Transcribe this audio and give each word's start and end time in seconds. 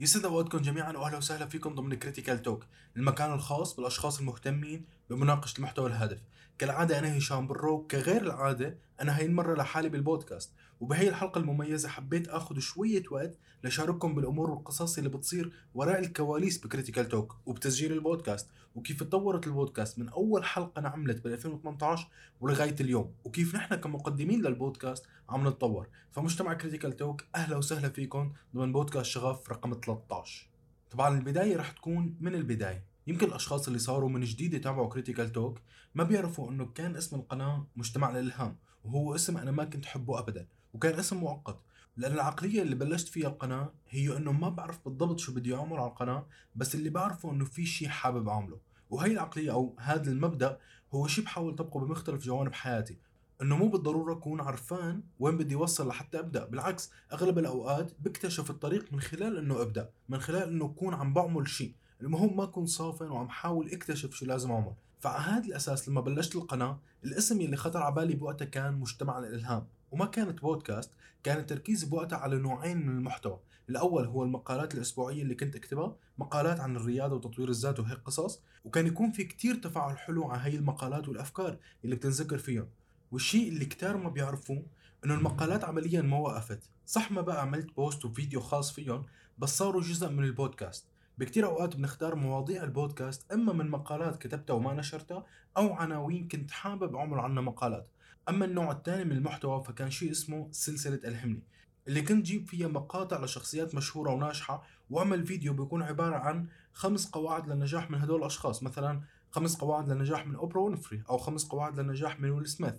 يسعد 0.00 0.24
أوقاتكم 0.24 0.58
جميعا 0.58 0.92
واهلا 0.92 1.16
وسهلا 1.16 1.46
فيكم 1.46 1.74
ضمن 1.74 1.94
كريتيكال 1.94 2.42
توك، 2.42 2.64
المكان 2.96 3.32
الخاص 3.32 3.76
بالأشخاص 3.76 4.18
المهتمين 4.18 4.84
بمناقشة 5.10 5.58
المحتوى 5.58 5.86
الهادف. 5.86 6.18
كالعادة 6.58 6.98
أنا 6.98 7.18
هشام 7.18 7.46
برو، 7.46 7.86
كغير 7.86 8.22
العادة 8.22 8.78
أنا 9.00 9.18
هاي 9.18 9.26
المره 9.26 9.54
لحالي 9.54 9.88
بالبودكاست، 9.88 10.52
وبهي 10.80 11.08
الحلقة 11.08 11.38
المميزة 11.38 11.88
حبيت 11.88 12.28
آخذ 12.28 12.58
شوية 12.58 13.02
وقت 13.10 13.34
لشارككم 13.64 14.14
بالأمور 14.14 14.50
والقصص 14.50 14.98
اللي 14.98 15.10
بتصير 15.10 15.52
وراء 15.74 15.98
الكواليس 15.98 16.58
بكريتيكال 16.58 17.08
توك 17.08 17.36
وبتسجيل 17.46 17.92
البودكاست، 17.92 18.48
وكيف 18.78 19.02
تطورت 19.02 19.46
البودكاست 19.46 19.98
من 19.98 20.08
أول 20.08 20.44
حلقة 20.44 20.78
انعملت 20.78 21.24
بال 21.24 21.32
2018 21.32 22.08
ولغاية 22.40 22.76
اليوم، 22.80 23.14
وكيف 23.24 23.54
نحن 23.54 23.74
كمقدمين 23.74 24.42
للبودكاست 24.42 25.06
عم 25.28 25.48
نتطور، 25.48 25.88
فمجتمع 26.10 26.54
كريتيكال 26.54 26.96
توك 26.96 27.24
أهلا 27.34 27.56
وسهلا 27.56 27.88
فيكم 27.88 28.32
ضمن 28.54 28.72
بودكاست 28.72 29.06
شغف 29.06 29.50
رقم 29.50 29.80
13 29.84 30.48
طبعا 30.90 31.18
البداية 31.18 31.56
رح 31.56 31.70
تكون 31.70 32.16
من 32.20 32.34
البداية. 32.34 32.84
يمكن 33.06 33.26
الأشخاص 33.26 33.66
اللي 33.66 33.78
صاروا 33.78 34.08
من 34.08 34.20
جديد 34.20 34.54
يتابعوا 34.54 34.88
كريتيكال 34.88 35.32
توك 35.32 35.58
ما 35.94 36.04
بيعرفوا 36.04 36.50
إنه 36.50 36.66
كان 36.66 36.96
اسم 36.96 37.16
القناة 37.16 37.66
مجتمع 37.76 38.10
الالهام 38.10 38.56
وهو 38.84 39.14
اسم 39.14 39.36
أنا 39.36 39.50
ما 39.50 39.64
كنت 39.64 39.86
أحبه 39.86 40.18
ابدا 40.18 40.46
وكان 40.74 40.98
اسم 40.98 41.16
مؤقت. 41.16 41.58
لأن 41.96 42.12
العقلية 42.12 42.62
اللي 42.62 42.74
بلشت 42.74 43.08
فيها 43.08 43.28
القناة 43.28 43.72
هي 43.88 44.16
إنه 44.16 44.32
ما 44.32 44.48
بعرف 44.48 44.84
بالضبط 44.84 45.18
شو 45.18 45.34
بدي 45.34 45.54
أعمل 45.54 45.76
على 45.76 45.90
القناة 45.90 46.26
بس 46.56 46.74
اللي 46.74 46.90
بعرفه 46.90 47.30
إنه 47.30 47.44
في 47.44 47.66
شيء 47.66 47.88
حابب 47.88 48.28
أعمله. 48.28 48.58
وهي 48.90 49.12
العقلية 49.12 49.52
أو 49.52 49.76
هذا 49.78 50.10
المبدأ 50.10 50.58
هو 50.94 51.06
شيء 51.06 51.24
بحاول 51.24 51.54
طبقه 51.54 51.80
بمختلف 51.80 52.24
جوانب 52.24 52.52
حياتي. 52.52 52.98
إنه 53.42 53.56
مو 53.56 53.68
بالضرورة 53.68 54.12
أكون 54.12 54.40
عرفان 54.40 55.02
وين 55.18 55.36
بدي 55.36 55.54
أوصل 55.54 55.88
لحتى 55.88 56.18
أبدأ 56.18 56.44
بالعكس 56.44 56.90
أغلب 57.12 57.38
الأوقات 57.38 57.92
بكتشف 58.00 58.50
الطريق 58.50 58.92
من 58.92 59.00
خلال 59.00 59.36
إنه 59.38 59.62
أبدأ 59.62 59.90
من 60.08 60.18
خلال 60.18 60.42
إنه 60.42 60.64
أكون 60.64 60.94
عم 60.94 61.14
بعمل 61.14 61.48
شيء 61.48 61.74
المهم 62.00 62.36
ما 62.36 62.44
أكون 62.44 62.66
صافن 62.66 63.10
وعم 63.10 63.28
حاول 63.28 63.70
أكتشف 63.72 64.14
شو 64.14 64.26
لازم 64.26 64.50
أعمل. 64.50 64.74
فعلى 65.00 65.24
هذا 65.24 65.44
الأساس 65.46 65.88
لما 65.88 66.00
بلشت 66.00 66.36
القناة 66.36 66.80
الاسم 67.04 67.40
يلي 67.40 67.56
خطر 67.56 67.82
على 67.82 67.94
بالي 67.94 68.14
بوقتها 68.14 68.44
كان 68.44 68.74
مجتمع 68.74 69.18
الإلهام 69.18 69.66
وما 69.90 70.06
كانت 70.06 70.40
بودكاست 70.40 70.90
كان 71.22 71.38
التركيز 71.38 71.84
بوقتها 71.84 72.18
على 72.18 72.36
نوعين 72.38 72.86
من 72.86 72.96
المحتوى. 72.98 73.40
الأول 73.68 74.06
هو 74.06 74.22
المقالات 74.22 74.74
الأسبوعية 74.74 75.22
اللي 75.22 75.34
كنت 75.34 75.56
أكتبها 75.56 75.96
مقالات 76.18 76.60
عن 76.60 76.76
الرياضة 76.76 77.16
وتطوير 77.16 77.48
الذات 77.48 77.80
وهيك 77.80 77.98
قصص 77.98 78.40
وكان 78.64 78.86
يكون 78.86 79.12
في 79.12 79.24
كتير 79.24 79.54
تفاعل 79.54 79.98
حلو 79.98 80.24
على 80.24 80.42
هاي 80.42 80.56
المقالات 80.56 81.08
والأفكار 81.08 81.56
اللي 81.84 81.96
بتنذكر 81.96 82.38
فيهم. 82.38 82.68
والشيء 83.12 83.48
اللي 83.48 83.64
كتار 83.64 83.96
ما 83.96 84.08
بيعرفوه 84.08 84.62
إنه 85.04 85.14
المقالات 85.14 85.64
عمليا 85.64 86.02
ما 86.02 86.18
وقفت. 86.18 86.70
صح 86.86 87.12
ما 87.12 87.20
بقى 87.20 87.42
عملت 87.42 87.76
بوست 87.76 88.04
وفيديو 88.04 88.40
خاص 88.40 88.72
فيهم 88.72 89.04
بس 89.38 89.58
صاروا 89.58 89.82
جزء 89.82 90.08
من 90.08 90.24
البودكاست 90.24 90.84
بكتير 91.18 91.46
أوقات 91.46 91.76
بنختار 91.76 92.14
مواضيع 92.14 92.64
البودكاست 92.64 93.32
إما 93.32 93.52
من 93.52 93.70
مقالات 93.70 94.22
كتبتها 94.22 94.54
وما 94.54 94.74
نشرتها 94.74 95.26
أو 95.56 95.72
عناوين 95.72 96.28
كنت 96.28 96.50
حابب 96.50 96.96
أعمل 96.96 97.18
عنها 97.18 97.42
مقالات. 97.42 97.88
أما 98.28 98.44
النوع 98.44 98.72
الثاني 98.72 99.04
من 99.04 99.12
المحتوى 99.12 99.64
فكان 99.64 99.90
شيء 99.90 100.10
اسمه 100.10 100.48
سلسلة 100.52 101.00
الهمني 101.04 101.42
اللي 101.88 102.02
كنت 102.02 102.26
جيب 102.26 102.48
فيها 102.48 102.68
مقاطع 102.68 103.24
لشخصيات 103.24 103.74
مشهورة 103.74 104.12
وناجحة 104.12 104.62
وأعمل 104.90 105.26
فيديو 105.26 105.52
بيكون 105.52 105.82
عبارة 105.82 106.16
عن 106.16 106.48
خمس 106.72 107.10
قواعد 107.10 107.48
للنجاح 107.48 107.90
من 107.90 107.98
هدول 108.00 108.20
الأشخاص. 108.20 108.62
مثلا 108.62 109.00
خمس 109.30 109.56
قواعد 109.56 109.88
للنجاح 109.88 110.26
من 110.26 110.34
أوبرا 110.34 110.60
وينفري 110.60 111.02
أو 111.10 111.18
خمس 111.18 111.44
قواعد 111.44 111.80
للنجاح 111.80 112.20
من 112.20 112.30
ويل 112.30 112.46
سميث. 112.46 112.74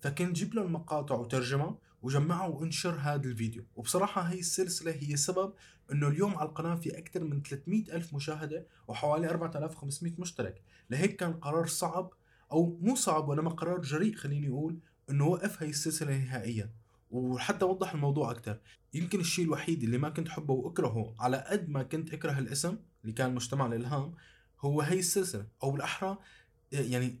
فكنت 0.00 0.36
جيب 0.36 0.54
له 0.54 0.62
المقاطع 0.62 1.14
وترجمة 1.14 1.78
وجمعها 2.02 2.46
وانشر 2.46 2.94
هذا 3.00 3.24
الفيديو. 3.28 3.64
وبصراحة 3.76 4.22
هي 4.22 4.38
السلسلة 4.38 4.92
هي 4.92 5.16
سبب 5.16 5.52
إنه 5.92 6.08
اليوم 6.08 6.36
على 6.36 6.48
القناة 6.48 6.74
في 6.74 6.98
أكثر 6.98 7.24
من 7.24 7.42
300 7.42 7.96
ألف 7.96 8.14
مشاهدة 8.14 8.66
وحوالي 8.88 9.30
4500 9.30 10.12
مشترك. 10.18 10.62
لهيك 10.90 11.16
كان 11.16 11.32
قرار 11.32 11.66
صعب 11.66 12.12
أو 12.52 12.78
مو 12.82 12.94
صعب 12.94 13.28
وإنما 13.28 13.50
قرار 13.50 13.80
جريء 13.80 14.14
خليني 14.14 14.48
أقول 14.48 14.78
إنه 15.10 15.26
وقف 15.26 15.62
هي 15.62 15.68
السلسلة 15.68 16.18
نهائيا. 16.18 16.70
وحتى 17.10 17.64
اوضح 17.64 17.94
الموضوع 17.94 18.30
أكثر. 18.30 18.58
يمكن 18.94 19.20
الشيء 19.20 19.44
الوحيد 19.44 19.82
اللي 19.82 19.98
ما 19.98 20.08
كنت 20.08 20.28
أحبه 20.28 20.54
وأكرهه 20.54 21.14
على 21.18 21.44
قد 21.48 21.68
ما 21.68 21.82
كنت 21.82 22.12
أكره 22.12 22.38
الاسم 22.38 22.76
اللي 23.02 23.12
كان 23.12 23.34
مجتمع 23.34 23.66
الالهام 23.66 24.14
هو 24.60 24.80
هي 24.80 24.98
السلسلة. 24.98 25.46
أو 25.62 25.70
بالأحرى 25.70 26.18
يعني 26.72 27.20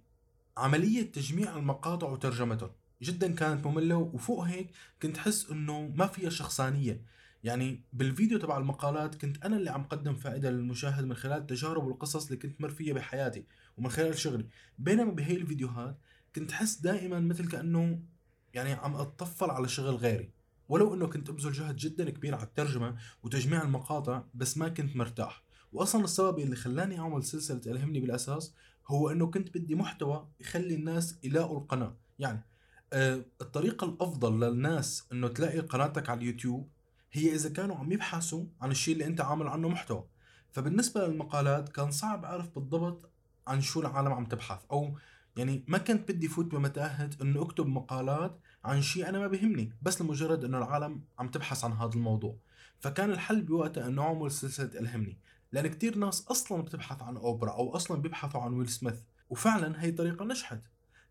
عملية 0.56 1.12
تجميع 1.12 1.56
المقاطع 1.56 2.08
وترجمتهم 2.08 2.70
جدا 3.02 3.34
كانت 3.34 3.66
مملة 3.66 3.96
وفوق 3.96 4.44
هيك 4.44 4.70
كنت 5.02 5.16
حس 5.16 5.50
إنه 5.50 5.92
ما 5.94 6.06
فيها 6.06 6.30
شخصانية. 6.30 7.02
يعني 7.44 7.84
بالفيديو 7.92 8.38
تبع 8.38 8.58
المقالات 8.58 9.14
كنت 9.14 9.44
أنا 9.44 9.56
اللي 9.56 9.70
عم 9.70 9.82
قدم 9.82 10.14
فائدة 10.14 10.50
للمشاهد 10.50 11.04
من 11.04 11.14
خلال 11.14 11.38
التجارب 11.38 11.84
والقصص 11.84 12.26
اللي 12.26 12.36
كنت 12.36 12.60
مر 12.60 12.68
فيها 12.68 12.94
بحياتي 12.94 13.46
ومن 13.76 13.88
خلال 13.90 14.18
شغلي. 14.18 14.46
بينما 14.78 15.12
بهي 15.12 15.36
الفيديوهات 15.36 15.98
كنت 16.36 16.52
حس 16.52 16.80
دائما 16.80 17.20
مثل 17.20 17.48
كأنه 17.48 18.02
يعني 18.54 18.72
عم 18.72 18.96
أتطفل 18.96 19.50
على 19.50 19.68
شغل 19.68 19.94
غيري. 19.94 20.30
ولو 20.68 20.94
إنه 20.94 21.06
كنت 21.06 21.28
أبذل 21.28 21.52
جهد 21.52 21.76
جدا 21.76 22.10
كبير 22.10 22.34
على 22.34 22.44
الترجمة 22.44 22.96
وتجميع 23.22 23.62
المقاطع 23.62 24.22
بس 24.34 24.58
ما 24.58 24.68
كنت 24.68 24.96
مرتاح. 24.96 25.42
واصلا 25.72 26.04
السبب 26.04 26.38
اللي 26.38 26.56
خلاني 26.56 26.98
أعمل 26.98 27.24
سلسلة 27.24 27.60
إلهمني 27.66 28.00
بالأساس 28.00 28.54
هو 28.86 29.10
إنه 29.10 29.26
كنت 29.26 29.58
بدي 29.58 29.74
محتوى 29.74 30.28
يخلي 30.40 30.74
الناس 30.74 31.18
يلاقوا 31.24 31.60
القناة. 31.60 31.96
يعني 32.18 32.44
آه 32.92 33.24
الطريقة 33.40 33.84
الأفضل 33.84 34.40
للناس 34.40 35.08
إنه 35.12 35.28
تلاقي 35.28 35.58
قناتك 35.60 36.10
على 36.10 36.20
اليوتيوب 36.20 36.68
هي 37.12 37.34
إذا 37.34 37.48
كانوا 37.48 37.76
عم 37.76 37.92
يبحثوا 37.92 38.44
عن 38.60 38.70
الشيء 38.70 38.94
اللي 38.94 39.06
أنت 39.06 39.20
عامل 39.20 39.48
عنه 39.48 39.68
محتوى. 39.68 40.04
فبالنسبة 40.52 41.06
للمقالات 41.06 41.68
كان 41.68 41.90
صعب 41.90 42.24
أعرف 42.24 42.54
بالضبط 42.54 43.10
عن 43.46 43.60
شو 43.60 43.80
العالم 43.80 44.12
عم 44.12 44.24
تبحث 44.26 44.60
أو 44.72 44.98
يعني 45.36 45.64
ما 45.68 45.78
كنت 45.78 46.12
بدي 46.12 46.28
فوت 46.28 46.44
بمتاهة 46.44 47.10
إنه 47.22 47.42
أكتب 47.42 47.66
مقالات 47.66 48.40
عن 48.64 48.82
شيء 48.82 49.08
أنا 49.08 49.18
ما 49.18 49.26
بهمني 49.26 49.72
بس 49.82 50.02
لمجرد 50.02 50.44
إنه 50.44 50.58
العالم 50.58 51.04
عم 51.18 51.28
تبحث 51.28 51.64
عن 51.64 51.72
هذا 51.72 51.94
الموضوع. 51.94 52.36
فكان 52.80 53.10
الحل 53.10 53.42
بوقتها 53.42 53.86
إنه 53.88 54.02
أعمل 54.02 54.30
سلسلة 54.30 54.80
إلهمني 54.80 55.18
لأن 55.52 55.66
كتير 55.66 55.98
ناس 55.98 56.26
أصلا 56.28 56.62
بتبحث 56.62 57.02
عن 57.02 57.16
أوبرا 57.16 57.50
أو 57.50 57.76
أصلا 57.76 58.02
بيبحثوا 58.02 58.40
عن 58.40 58.52
ويل 58.52 58.68
سميث 58.68 59.00
وفعلا 59.30 59.82
هي 59.82 59.90
طريقة 59.92 60.24
نجحت. 60.24 60.60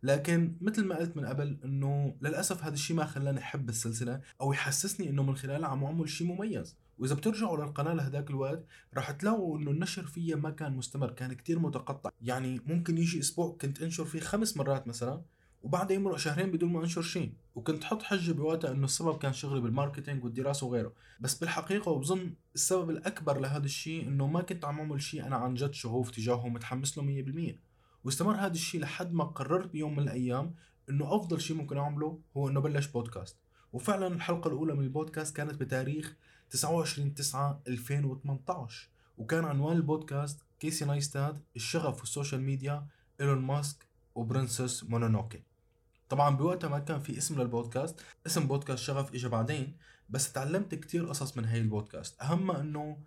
لكن 0.03 0.55
مثل 0.61 0.85
ما 0.85 0.95
قلت 0.95 1.17
من 1.17 1.25
قبل 1.25 1.57
إنه 1.65 2.15
للأسف 2.21 2.63
هذا 2.63 2.73
الشيء 2.73 2.95
ما 2.95 3.05
خلاني 3.05 3.39
أحب 3.39 3.69
السلسلة 3.69 4.21
أو 4.41 4.53
يحسسني 4.53 5.09
إنه 5.09 5.23
من 5.23 5.35
خلالها 5.35 5.69
عم 5.69 5.83
أعمل 5.83 6.09
شيء 6.09 6.27
مميز. 6.27 6.77
وإذا 6.97 7.15
بترجعوا 7.15 7.57
للقناة 7.57 7.93
لهداك 7.93 8.29
الوقت 8.29 8.65
راح 8.93 9.11
تلاقوا 9.11 9.57
إنه 9.57 9.71
النشر 9.71 10.03
فيها 10.03 10.35
ما 10.35 10.49
كان 10.49 10.77
مستمر 10.77 11.11
كان 11.11 11.33
كتير 11.33 11.59
متقطع. 11.59 12.09
يعني 12.21 12.61
ممكن 12.65 12.97
يجي 12.97 13.19
أسبوع 13.19 13.57
كنت 13.61 13.81
أنشر 13.81 14.05
فيه 14.05 14.19
خمس 14.19 14.57
مرات 14.57 14.87
مثلا 14.87 15.21
وبعدها 15.63 15.95
يمرق 15.95 16.17
شهرين 16.17 16.51
بدون 16.51 16.71
ما 16.73 16.83
أنشر 16.83 17.01
شيء 17.01 17.33
وكنت 17.55 17.83
حط 17.83 18.01
حجة 18.03 18.31
بوقتها 18.31 18.71
إنه 18.71 18.85
السبب 18.85 19.17
كان 19.17 19.33
شغلي 19.33 19.61
بالماركتينج 19.61 20.23
والدراسة 20.23 20.67
وغيره. 20.67 20.93
بس 21.19 21.35
بالحقيقة 21.35 21.91
وبظن 21.91 22.33
السبب 22.55 22.89
الأكبر 22.89 23.39
لهذا 23.39 23.65
الشيء 23.65 24.07
إنه 24.07 24.27
ما 24.27 24.41
كنت 24.41 24.65
عم 24.65 24.79
أعمل 24.79 25.01
شيء 25.01 25.25
أنا 25.27 25.35
عن 25.35 25.53
جد 25.53 25.73
شغوف 25.73 26.11
تجاهه 26.11 26.45
ومتحمس 26.45 26.97
له 26.97 27.03
100% 27.03 27.64
واستمر 28.05 28.35
هذا 28.35 28.53
الشيء 28.53 28.81
لحد 28.81 29.13
ما 29.13 29.23
قررت 29.23 29.71
بيوم 29.71 29.95
من 29.95 30.03
الأيام 30.03 30.55
إنه 30.89 31.15
أفضل 31.15 31.41
شيء 31.41 31.57
ممكن 31.57 31.77
أعمله 31.77 32.19
هو 32.37 32.49
إنه 32.49 32.59
بلش 32.59 32.87
بودكاست. 32.87 33.37
وفعلا 33.73 34.07
الحلقة 34.07 34.47
الأولى 34.47 34.73
من 34.73 34.83
البودكاست 34.83 35.35
كانت 35.35 35.55
بتاريخ 35.55 36.15
29 36.49 37.13
9 37.13 37.61
2018 37.67 38.89
وكان 39.17 39.45
عنوان 39.45 39.77
البودكاست 39.77 40.39
كيسي 40.59 40.85
نايستات 40.85 41.41
الشغف 41.55 41.99
وال 41.99 42.10
social 42.10 42.41
media 42.41 42.87
إيلون 43.21 43.39
ماسك 43.39 43.87
و 44.15 44.23
Princess 44.23 44.83
Mononoke. 44.83 45.43
طبعا 46.09 46.35
بوقتها 46.35 46.67
ما 46.67 46.79
كان 46.79 46.99
في 46.99 47.17
اسم 47.17 47.41
للبودكاست 47.41 48.01
اسم 48.27 48.47
بودكاست 48.47 48.83
شغف 48.83 49.13
اجى 49.13 49.27
بعدين 49.27 49.77
بس 50.09 50.31
تعلمت 50.31 50.75
كتير 50.75 51.05
قصص 51.05 51.37
من 51.37 51.45
هاي 51.45 51.59
البودكاست. 51.59 52.21
اهمها 52.21 52.61
إنه 52.61 52.97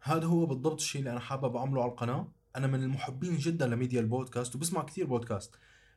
هذا 0.00 0.26
هو 0.26 0.46
بالضبط 0.46 0.80
الشيء 0.80 0.98
اللي 0.98 1.10
أنا 1.12 1.20
حابب 1.20 1.56
أعمله 1.56 1.82
على 1.82 1.90
القناة. 1.90 2.28
أنا 2.56 2.66
من 2.66 2.82
المحبين 2.82 3.36
جدا 3.36 3.66
لميديا 3.66 4.00
البودكاست 4.00 4.54
وبسمع 4.54 4.82
كتير 4.82 5.06
بودكاست. 5.06 5.54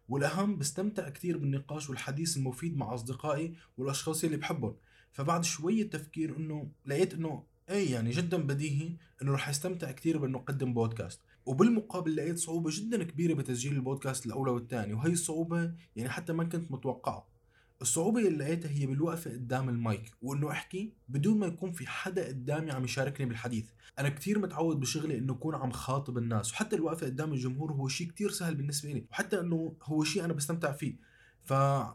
والأهم 0.10 0.58
بستمتع 0.58 1.10
كتير 1.10 1.38
بالنقاش 1.38 1.90
والحديث 1.90 2.38
المفيد 2.38 2.78
مع 2.78 2.94
أصدقائي 2.94 3.56
والأشخاص 3.78 4.24
اللي 4.24 4.38
بحبهم. 4.38 4.76
فبعد 5.12 5.44
شوية 5.44 5.90
تفكير 5.90 6.38
إنه 6.38 6.72
لقيت 6.86 7.14
إنه 7.14 7.44
اي 7.70 7.92
يعني 7.92 8.10
جدا 8.10 8.38
بديهي 8.38 8.98
إنه 9.22 9.34
رح 9.34 9.50
أستمتع 9.50 9.92
كثير 9.92 10.18
بإنه 10.18 10.38
أقدم 10.38 10.74
بودكاست. 10.74 11.22
وبالمقابل 11.46 12.16
لقيت 12.16 12.38
صعوبة 12.38 12.70
جدا 12.74 13.04
كبيرة 13.04 13.34
بتسجيل 13.34 13.74
البودكاست 13.74 14.26
الأولى 14.26 14.52
والثاني 14.52 14.94
وهي 14.94 15.12
الصعوبة 15.12 15.74
يعني 15.96 16.10
حتى 16.10 16.34
ما 16.34 16.44
كنت 16.44 16.72
متوقعة. 16.72 17.35
الصعوبة 17.82 18.28
اللي 18.28 18.38
لقيتها 18.38 18.72
هي 18.72 18.86
بالوقفة 18.86 19.32
قدام 19.32 19.70
المايك 19.70 20.12
وإنه 20.22 20.52
أحكي 20.52 20.94
بدون 21.10 21.40
ما 21.40 21.46
يكون 21.46 21.72
في 21.72 21.88
حدا 21.88 22.28
قدامي 22.28 22.72
عم 22.72 22.84
يشاركني 22.84 23.26
بالحديث. 23.26 23.70
أنا 24.00 24.10
كتير 24.10 24.40
متعود 24.40 24.80
بشغلي 24.80 25.18
إنه 25.18 25.34
أكون 25.34 25.56
عم 25.56 25.72
خاطب 25.72 26.18
الناس 26.18 26.52
وحتى 26.52 26.76
الوقفة 26.76 27.06
قدام 27.06 27.34
الجمهور 27.34 27.72
هو 27.72 27.88
شيء 27.88 28.08
كتير 28.08 28.32
سهل 28.32 28.56
بالنسبة 28.56 28.92
لي 28.92 29.06
وحتى 29.12 29.40
إنه 29.40 29.76
هو 29.84 30.04
شيء 30.04 30.26
أنا 30.26 30.34
بستمتع 30.34 30.72
فيه. 30.72 30.96
ف 31.42 31.52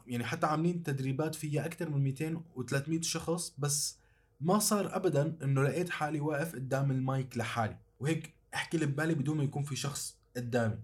يعني 0.06 0.24
حتى 0.24 0.46
عاملين 0.46 0.82
تدريبات 0.82 1.34
فيها 1.34 1.66
أكثر 1.66 1.90
من 1.90 2.02
200 2.02 2.42
و300 2.56 3.00
شخص 3.00 3.54
بس 3.58 3.98
ما 4.40 4.58
صار 4.58 4.96
ابدا 4.96 5.36
إنه 5.42 5.62
لقيت 5.62 5.90
حالي 5.90 6.20
واقف 6.20 6.54
قدام 6.54 6.90
المايك 6.90 7.38
لحالي. 7.38 7.78
وهيك 8.00 8.34
أحكي 8.54 8.76
اللي 8.76 8.86
ببالي 8.86 9.14
بدون 9.14 9.36
ما 9.36 9.44
يكون 9.44 9.62
في 9.62 9.76
شخص 9.76 10.16
قدامي. 10.36 10.78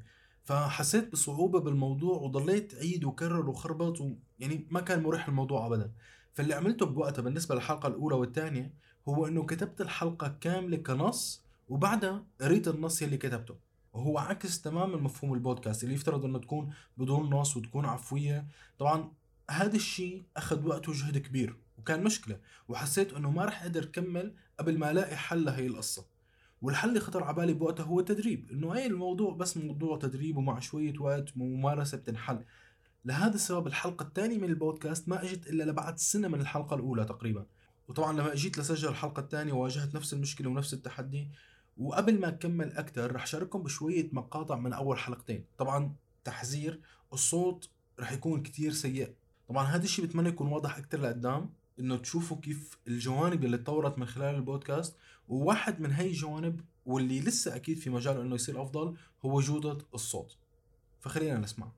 فحسيت 0.47 1.13
بصعوبة 1.13 1.61
بالموضوع 1.61 2.17
وضليت 2.17 2.75
عيد 2.75 3.05
وكرر 3.05 3.51
وخربط 3.51 4.01
ويعني 4.01 4.67
ما 4.71 4.81
كان 4.81 5.03
مريح 5.03 5.29
الموضوع 5.29 5.67
ابدا. 5.67 5.93
فاللي 6.35 6.55
عملته 6.55 6.87
بوقتها 6.87 7.23
بالنسبة 7.23 7.55
للحلقة 7.55 7.87
الأولى 7.87 8.17
والثانية 8.17 8.75
هو 9.09 9.27
إنه 9.27 9.47
كتبت 9.47 9.81
الحلقة 9.81 10.37
كاملة 10.41 10.77
كنص 10.77 11.45
وبعدها 11.69 12.25
قريت 12.41 12.69
النص 12.69 13.03
اللي 13.03 13.17
كتبته. 13.17 13.57
وهو 13.93 14.19
عكس 14.19 14.61
تماما 14.61 14.97
مفهوم 14.97 15.35
البودكاست 15.35 15.85
اللي 15.85 15.95
يفترض 15.95 16.25
إنه 16.25 16.39
تكون 16.39 16.71
بدون 16.97 17.31
نص 17.31 17.57
وتكون 17.57 17.85
عفوية. 17.85 18.47
طبعا 18.79 19.13
هذا 19.51 19.77
الشيء 19.77 20.25
أخذ 20.37 20.67
وقت 20.67 20.89
وجهد 20.89 21.19
كبير 21.19 21.57
وكان 21.79 22.05
مشكلة. 22.05 22.41
وحسيت 22.69 23.13
إنه 23.13 23.31
ما 23.31 23.45
رح 23.45 23.63
أقدر 23.63 23.85
كمل 23.85 24.35
قبل 24.59 24.79
ما 24.79 24.91
ألاقي 24.91 25.17
حل 25.17 25.45
لهي 25.45 25.67
القصة. 25.67 26.16
والحل 26.63 26.89
اللي 26.89 27.01
خطر 27.01 27.25
على 27.25 27.35
بالي 27.37 27.53
بوقتها 27.53 27.85
هو 27.85 28.01
التدريب 28.01 28.51
إنه 28.51 28.75
أي 28.75 28.87
الموضوع 28.87 29.35
بس 29.35 29.57
موضوع 29.57 29.99
تدريب 29.99 30.37
ومع 30.37 30.61
شوية 30.61 30.99
وقت 30.99 31.37
وممارسة 31.37 31.99
بتنحل. 31.99 32.45
لهذا 33.05 33.35
السبب 33.35 33.67
الحلقة 33.67 34.03
الثانية 34.03 34.39
من 34.39 34.49
البودكاست 34.49 35.09
ما 35.09 35.23
أجت 35.23 35.47
إلا 35.47 35.65
لبعد 35.65 35.99
سنة 35.99 36.29
من 36.29 36.41
الحلقة 36.41 36.75
الأولى 36.75 37.05
تقريبا. 37.05 37.47
وطبعا 37.89 38.13
لما 38.13 38.33
أجيت 38.33 38.59
لسجل 38.59 38.89
الحلقة 38.89 39.21
الثانية 39.21 39.53
واجهت 39.53 39.95
نفس 39.95 40.13
المشكلة 40.13 40.49
ونفس 40.51 40.75
التحدي. 40.75 41.29
وقبل 41.79 42.21
ما 42.21 42.29
أكمل 42.29 42.73
أكثر 42.73 43.13
رح 43.15 43.27
شارككم 43.27 43.63
بشوية 43.63 44.09
مقاطع 44.13 44.57
من 44.57 44.73
أول 44.73 44.99
حلقتين. 44.99 45.45
طبعا 45.59 45.95
تحذير 46.25 46.81
الصوت 47.13 47.71
رح 48.01 48.13
يكون 48.13 48.43
كتير 48.43 48.73
سيء. 48.73 49.15
طبعا 49.49 49.65
هذا 49.65 49.85
الشيء 49.85 50.05
بتمنى 50.05 50.29
يكون 50.29 50.47
واضح 50.47 50.79
أكثر 50.79 51.01
لقدام 51.01 51.51
إنه 51.81 51.97
تشوفوا 51.97 52.37
كيف 52.37 52.79
الجوانب 52.89 53.45
اللي 53.45 53.59
تطورت 53.59 53.99
من 53.99 54.07
خلال 54.07 54.35
البودكاست 54.35 54.97
وواحد 55.29 55.81
من 55.81 55.93
هي 55.93 56.07
الجوانب 56.07 56.61
واللي 56.85 57.21
لسه 57.21 57.57
أكيد 57.57 57.79
في 57.79 57.91
مجال 57.91 58.21
إنه 58.21 58.35
يصير 58.35 58.63
أفضل 58.63 58.97
هو 59.25 59.41
جودة 59.41 59.79
الصوت. 59.95 60.37
فخلينا 61.01 61.39
نسمع. 61.39 61.73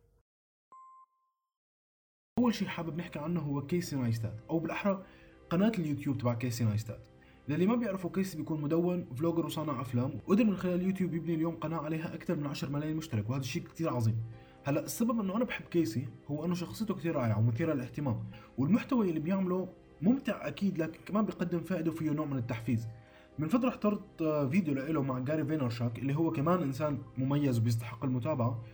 أول 2.39 2.55
شيء 2.55 2.69
حابب 2.69 2.97
نحكي 2.97 3.19
عنه 3.19 3.41
هو 3.41 3.67
كيسي 3.67 3.97
نايستات 3.97 4.41
أو 4.51 4.59
بالأحرى 4.59 5.05
قناة 5.51 5.73
اليوتيوب 5.79 6.19
تبع 6.19 6.35
كيسي 6.35 6.65
نايستات. 6.65 7.09
للي 7.49 7.67
ما 7.67 7.75
بيعرفوا 7.75 8.11
كيسي 8.11 8.37
بيكون 8.37 8.61
مدون 8.61 9.15
vlogger 9.15 9.47
وصانع 9.47 9.81
أفلام 9.81 10.21
وقدر 10.27 10.45
من 10.45 10.57
خلال 10.57 10.75
اليوتيوب 10.75 11.15
يبني 11.15 11.35
اليوم 11.35 11.57
قناة 11.57 11.79
عليها 11.79 12.15
أكثر 12.15 12.37
من 12.37 12.47
10 12.47 12.69
ملايين 12.69 12.97
مشترك 12.97 13.31
وهذا 13.31 13.41
الشيء 13.41 13.63
كثير 13.63 13.91
عظيم. 13.91 14.23
هلأ 14.65 14.85
السبب 14.85 15.21
إنه 15.21 15.37
أنا 15.37 15.45
بحب 15.45 15.65
كيسي 15.65 16.09
هو 16.27 16.45
إنه 16.45 16.55
شخصيته 16.55 16.95
كثير 16.95 17.17
رائعة 17.17 17.39
ومثيرة 17.39 17.75
للاهتمام 17.75 18.31
والمحتوى 18.59 19.09
اللي 19.09 19.21
بيعمله 19.21 19.69
ممتع 20.03 20.49
أكيد 20.49 20.79
لكن 20.79 21.01
كمان 21.07 21.25
بيقدم 21.25 21.61
فائدة 21.61 21.91
وفيه 21.91 22.11
نوع 22.11 22.27
من 22.27 22.39
التحفيز. 22.39 22.89
من 23.39 23.49
فترة 23.49 23.71
حضرت 23.71 24.23
فيديو 24.51 24.75
له 24.75 25.03
مع 25.03 25.19
جاري 25.19 25.45
فينرشاك 25.45 25.99
اللي 25.99 26.17
هو 26.17 26.31
كمان 26.31 26.63
إنسان 26.63 26.99
مميز 27.19 27.59
وبيستحق 27.59 28.05
المتابعة 28.05 28.65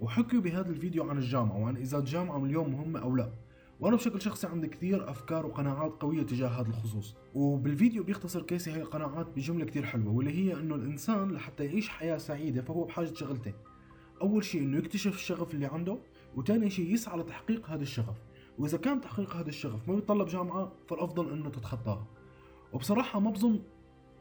وحكوا 0.00 0.40
بهذا 0.40 0.70
الفيديو 0.70 1.10
عن 1.10 1.18
الجامعة 1.18 1.58
وعن 1.60 1.76
إذا 1.76 1.98
الجامعة 1.98 2.44
اليوم 2.44 2.72
مهمة 2.72 3.00
أو 3.00 3.16
لا. 3.16 3.32
وأنا 3.80 3.96
بشكل 3.96 4.22
شخصي 4.22 4.46
عندي 4.46 4.68
كثير 4.68 5.10
أفكار 5.10 5.46
وقناعات 5.46 5.92
قوية 5.92 6.22
تجاه 6.22 6.48
هذا 6.48 6.68
الخصوص. 6.68 7.16
وبالفيديو 7.34 8.04
بيختصر 8.04 8.42
كيسي 8.42 8.70
هاي 8.70 8.82
القناعات 8.82 9.26
بجملة 9.36 9.64
كثير 9.64 9.82
حلوة 9.82 10.12
واللي 10.12 10.32
هي 10.32 10.60
إنه 10.60 10.74
الإنسان 10.74 11.30
لحتى 11.32 11.64
يعيش 11.64 11.88
حياة 11.88 12.18
سعيدة 12.18 12.62
فهو 12.62 12.84
بحاجة 12.84 13.14
شغلتين. 13.14 13.54
أول 14.22 14.44
شيء 14.44 14.62
إنه 14.62 14.78
يكتشف 14.78 15.14
الشغف 15.14 15.54
اللي 15.54 15.66
عنده 15.66 15.98
وثاني 16.36 16.70
شيء 16.70 16.92
يسعى 16.92 17.18
لتحقيق 17.18 17.70
هذا 17.70 17.82
الشغف. 17.82 18.16
وإذا 18.58 18.78
كان 18.78 19.00
تحقيق 19.00 19.36
هذا 19.36 19.48
الشغف 19.48 19.88
ما 19.88 19.94
بيتطلب 19.94 20.26
جامعة 20.26 20.72
فالأفضل 20.88 21.32
إنه 21.32 21.48
تتخطاها. 21.48 22.06
وبصراحة 22.72 23.20
ما 23.20 23.30
بظن 23.30 23.60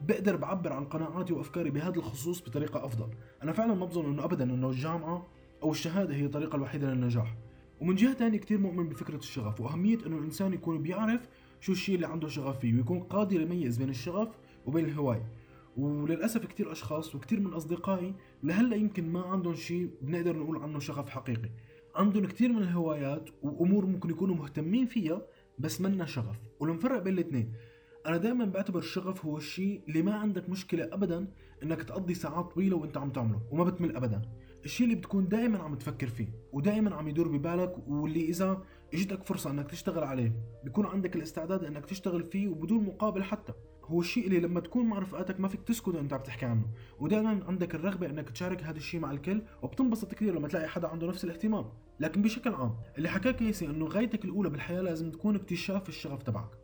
بقدر 0.08 0.36
بعبر 0.36 0.74
عن 0.74 0.86
قناعاتي 0.86 1.34
وأفكاري 1.34 1.70
بهذا 1.70 1.96
الخصوص 1.96 2.42
بطريقة 2.42 2.86
أفضل. 2.86 3.08
أنا 3.44 3.52
فعلا 3.52 3.74
ما 3.74 3.86
بظن 3.86 4.06
إنه 4.06 4.24
ابدا 4.24 4.44
إنه 4.44 4.70
الجامعة 4.70 5.28
أو 5.64 5.72
الشهادة 5.72 6.16
هي 6.16 6.26
الطريقة 6.26 6.56
الوحيدة 6.56 6.94
للنجاح. 6.94 7.36
ومن 7.82 7.96
جهة 7.96 8.14
ثانية 8.14 8.38
كثير 8.38 8.58
مؤمن 8.58 8.90
بفكرة 8.90 9.18
الشغف 9.18 9.62
وأهمية 9.62 9.98
إنه 10.06 10.18
الإنسان 10.18 10.54
يكون 10.54 10.82
بيعرف 10.82 11.28
شو 11.62 11.72
الشيء 11.72 11.96
اللي 11.96 12.08
عنده 12.08 12.28
شغف 12.28 12.60
فيه 12.60 12.74
ويكون 12.74 13.00
قادر 13.00 13.42
يميز 13.42 13.78
بين 13.78 13.90
الشغف 13.90 14.30
وبين 14.66 14.86
الهواية. 14.86 15.32
وللأسف 15.78 16.46
كثير 16.46 16.72
أشخاص 16.72 17.16
وكثير 17.16 17.40
من 17.40 17.54
أصدقائي 17.54 18.16
لهلأ 18.44 18.76
يمكن 18.76 19.12
ما 19.12 19.22
عندهم 19.22 19.56
شيء 19.56 19.90
بنقدر 20.02 20.38
نقول 20.38 20.58
عنه 20.58 20.80
شغف 20.80 21.10
حقيقي. 21.10 21.50
عندهم 21.96 22.26
كثير 22.26 22.52
من 22.52 22.62
الهوايات 22.62 23.30
وأمور 23.42 23.86
ممكن 23.86 24.10
يكونوا 24.10 24.36
مهتمين 24.36 24.86
فيها 24.86 25.22
بس 25.60 25.82
منا 25.82 26.06
شغف 26.06 26.40
ولنفرق 26.60 27.02
بين 27.02 27.14
الاثنين 27.14 27.54
أنا 28.08 28.18
دائما 28.18 28.46
بعتبر 28.46 28.80
الشغف 28.80 29.26
هو 29.26 29.38
الشيء 29.38 29.82
اللي 29.88 30.02
ما 30.02 30.14
عندك 30.14 30.50
مشكلة 30.50 30.90
ابدا 30.92 31.28
إنك 31.64 31.84
تقضي 31.84 32.14
ساعات 32.14 32.52
طويلة 32.52 32.78
وإنت 32.78 32.98
عم 32.98 33.10
تعمله 33.10 33.42
وما 33.52 33.64
بتمل 33.64 33.96
ابدا. 33.96 34.22
الشيء 34.66 34.88
اللي 34.88 34.98
بتكون 34.98 35.28
دائما 35.28 35.60
عم 35.60 35.76
تفكر 35.76 36.08
فيه 36.08 36.28
ودائما 36.52 36.96
عم 36.96 37.08
يدور 37.08 37.28
ببالك 37.28 37.76
واللي 37.88 38.30
إذا 38.30 38.64
إجتك 38.94 39.24
فرصة 39.24 39.52
إنك 39.52 39.72
تشتغل 39.72 40.04
عليه 40.04 40.34
بيكون 40.64 40.86
عندك 40.86 41.16
الاستعداد 41.16 41.64
إنك 41.64 41.86
تشتغل 41.86 42.24
فيه 42.24 42.48
وبدون 42.48 42.84
مقابل 42.84 43.24
حتى. 43.24 43.54
هو 43.86 44.00
الشيء 44.00 44.28
اللي 44.28 44.40
لما 44.40 44.60
تكون 44.60 44.86
مع 44.86 45.00
رفقاتك 45.00 45.40
ما 45.40 45.48
فيك 45.48 45.62
تسكت 45.62 45.88
وإنت 45.88 46.14
عم 46.14 46.22
تحكي 46.24 46.46
عنه. 46.46 46.66
ودائما 47.00 47.46
عندك 47.48 47.76
الرغبة 47.76 48.08
إنك 48.08 48.30
تشارك 48.30 48.64
هذا 48.64 48.78
الشيء 48.78 49.00
مع 49.00 49.12
الكل 49.12 49.42
وبتنبسط 49.62 50.14
كثير 50.14 50.36
لما 50.36 50.48
تلاقي 50.48 50.68
حدا 50.68 50.88
عنده 50.88 51.08
نفس 51.08 51.24
الاهتمام. 51.24 51.66
لكن 52.00 52.22
بشكل 52.22 52.54
عام 52.54 52.76
اللي 52.98 53.10
حكاه 53.10 53.32
كيسي 53.32 53.66
إنه 53.66 53.86
غايتك 53.86 54.26
الأولى 54.26 54.50
بالحياة 54.50 54.82
لازم 54.82 55.12
تكون 55.12 55.36
اكتشاف 55.36 55.90
الشغف 55.90 56.24
تبعك. 56.24 56.61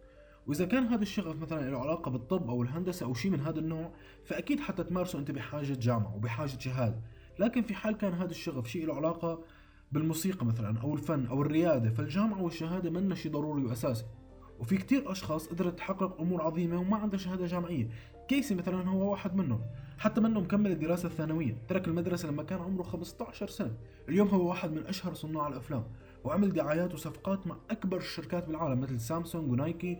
وإذا 0.47 0.65
كان 0.65 0.83
هذا 0.83 1.01
الشغف 1.01 1.41
مثلا 1.41 1.69
له 1.69 1.79
علاقة 1.79 2.11
بالطب 2.11 2.49
أو 2.49 2.63
الهندسة 2.63 3.05
أو 3.05 3.13
شيء 3.13 3.31
من 3.31 3.39
هذا 3.39 3.59
النوع 3.59 3.91
فأكيد 4.25 4.59
حتى 4.59 4.83
تمارسه 4.83 5.19
أنت 5.19 5.31
بحاجة 5.31 5.73
جامعة 5.73 6.15
وبحاجه 6.15 6.59
شهاده 6.59 7.01
لكن 7.39 7.61
في 7.61 7.75
حال 7.75 7.97
كان 7.97 8.13
هذا 8.13 8.31
الشغف 8.31 8.67
شيء 8.67 8.85
له 8.85 8.95
علاقة 8.95 9.43
بالموسيقى 9.91 10.45
مثلا 10.45 10.79
أو 10.79 10.93
الفن 10.93 11.25
أو 11.25 11.41
الريادة 11.41 11.89
فالجامعة 11.89 12.41
والشهادة 12.41 12.89
منا 12.89 13.15
شيء 13.15 13.31
ضروري 13.31 13.65
وأساسي. 13.65 14.05
وفي 14.59 14.77
كتير 14.77 15.11
أشخاص 15.11 15.47
قدرت 15.47 15.77
تحقق 15.77 16.21
أمور 16.21 16.41
عظيمة 16.41 16.79
وما 16.79 16.97
عندها 16.97 17.19
شهادة 17.19 17.45
جامعية. 17.45 17.89
كيسي 18.27 18.55
مثلا 18.55 18.89
هو 18.89 19.11
واحد 19.11 19.35
منهم. 19.35 19.61
حتى 19.97 20.21
منه 20.21 20.39
مكمل 20.39 20.71
الدراسة 20.71 21.07
الثانوية 21.07 21.57
ترك 21.67 21.87
المدرسة 21.87 22.29
لما 22.29 22.43
كان 22.43 22.59
عمره 22.59 22.83
15 22.83 23.47
سنة. 23.47 23.77
اليوم 24.09 24.27
هو 24.27 24.49
واحد 24.49 24.71
من 24.71 24.85
أشهر 24.85 25.13
صناع 25.13 25.47
الأفلام 25.47 25.83
وعمل 26.23 26.53
دعايات 26.53 26.93
وصفقات 26.93 27.47
مع 27.47 27.55
أكبر 27.71 27.97
الشركات 27.97 28.47
بالعالم 28.47 28.79
مثل 28.79 28.99
سامسونج 28.99 29.51
ونايكي. 29.51 29.97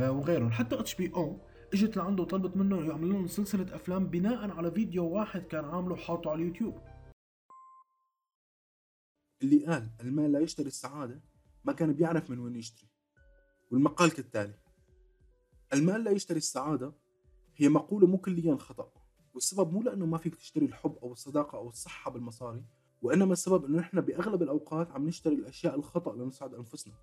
وغيرهم. 0.00 0.50
حتى 0.50 0.80
HBO 0.80 1.40
إجت 1.74 1.96
لعنده 1.96 2.22
وطلبت 2.22 2.56
منه 2.56 2.88
يعمل 2.88 3.08
لهم 3.08 3.26
سلسلة 3.26 3.74
أفلام 3.74 4.06
بناء 4.06 4.50
على 4.50 4.70
فيديو 4.70 5.08
واحد 5.08 5.42
كان 5.42 5.64
عامله 5.64 5.96
حاطه 5.96 6.30
على 6.30 6.42
اليوتيوب. 6.42 6.80
اللي 9.42 9.66
قال 9.66 9.90
المال 10.00 10.32
لا 10.32 10.40
يشتري 10.40 10.66
السعادة 10.66 11.20
ما 11.64 11.72
كان 11.72 11.92
بيعرف 11.92 12.30
من 12.30 12.38
وين 12.38 12.56
يشتري. 12.56 12.88
والمقال 13.70 14.10
كالتالي 14.10 14.54
المال 15.72 16.04
لا 16.04 16.10
يشتري 16.10 16.38
السعادة 16.38 16.92
هي 17.56 17.68
مقولة 17.68 18.06
مو 18.06 18.18
كليا 18.18 18.56
خطأ 18.56 18.92
والسبب 19.34 19.72
مو 19.72 19.82
لأنه 19.82 20.06
ما 20.06 20.18
فيك 20.18 20.34
تشتري 20.34 20.64
الحب 20.66 20.98
أو 21.02 21.12
الصداقة 21.12 21.58
أو 21.58 21.68
الصحة 21.68 22.10
بالمصاري 22.10 22.64
وإنما 23.02 23.32
السبب 23.32 23.64
إنه 23.64 23.78
نحن 23.78 24.00
بأغلب 24.00 24.42
الأوقات 24.42 24.90
عم 24.90 25.06
نشتري 25.06 25.34
الأشياء 25.34 25.74
الخطأ 25.74 26.16
لنسعد 26.16 26.54
أنفسنا. 26.54 26.94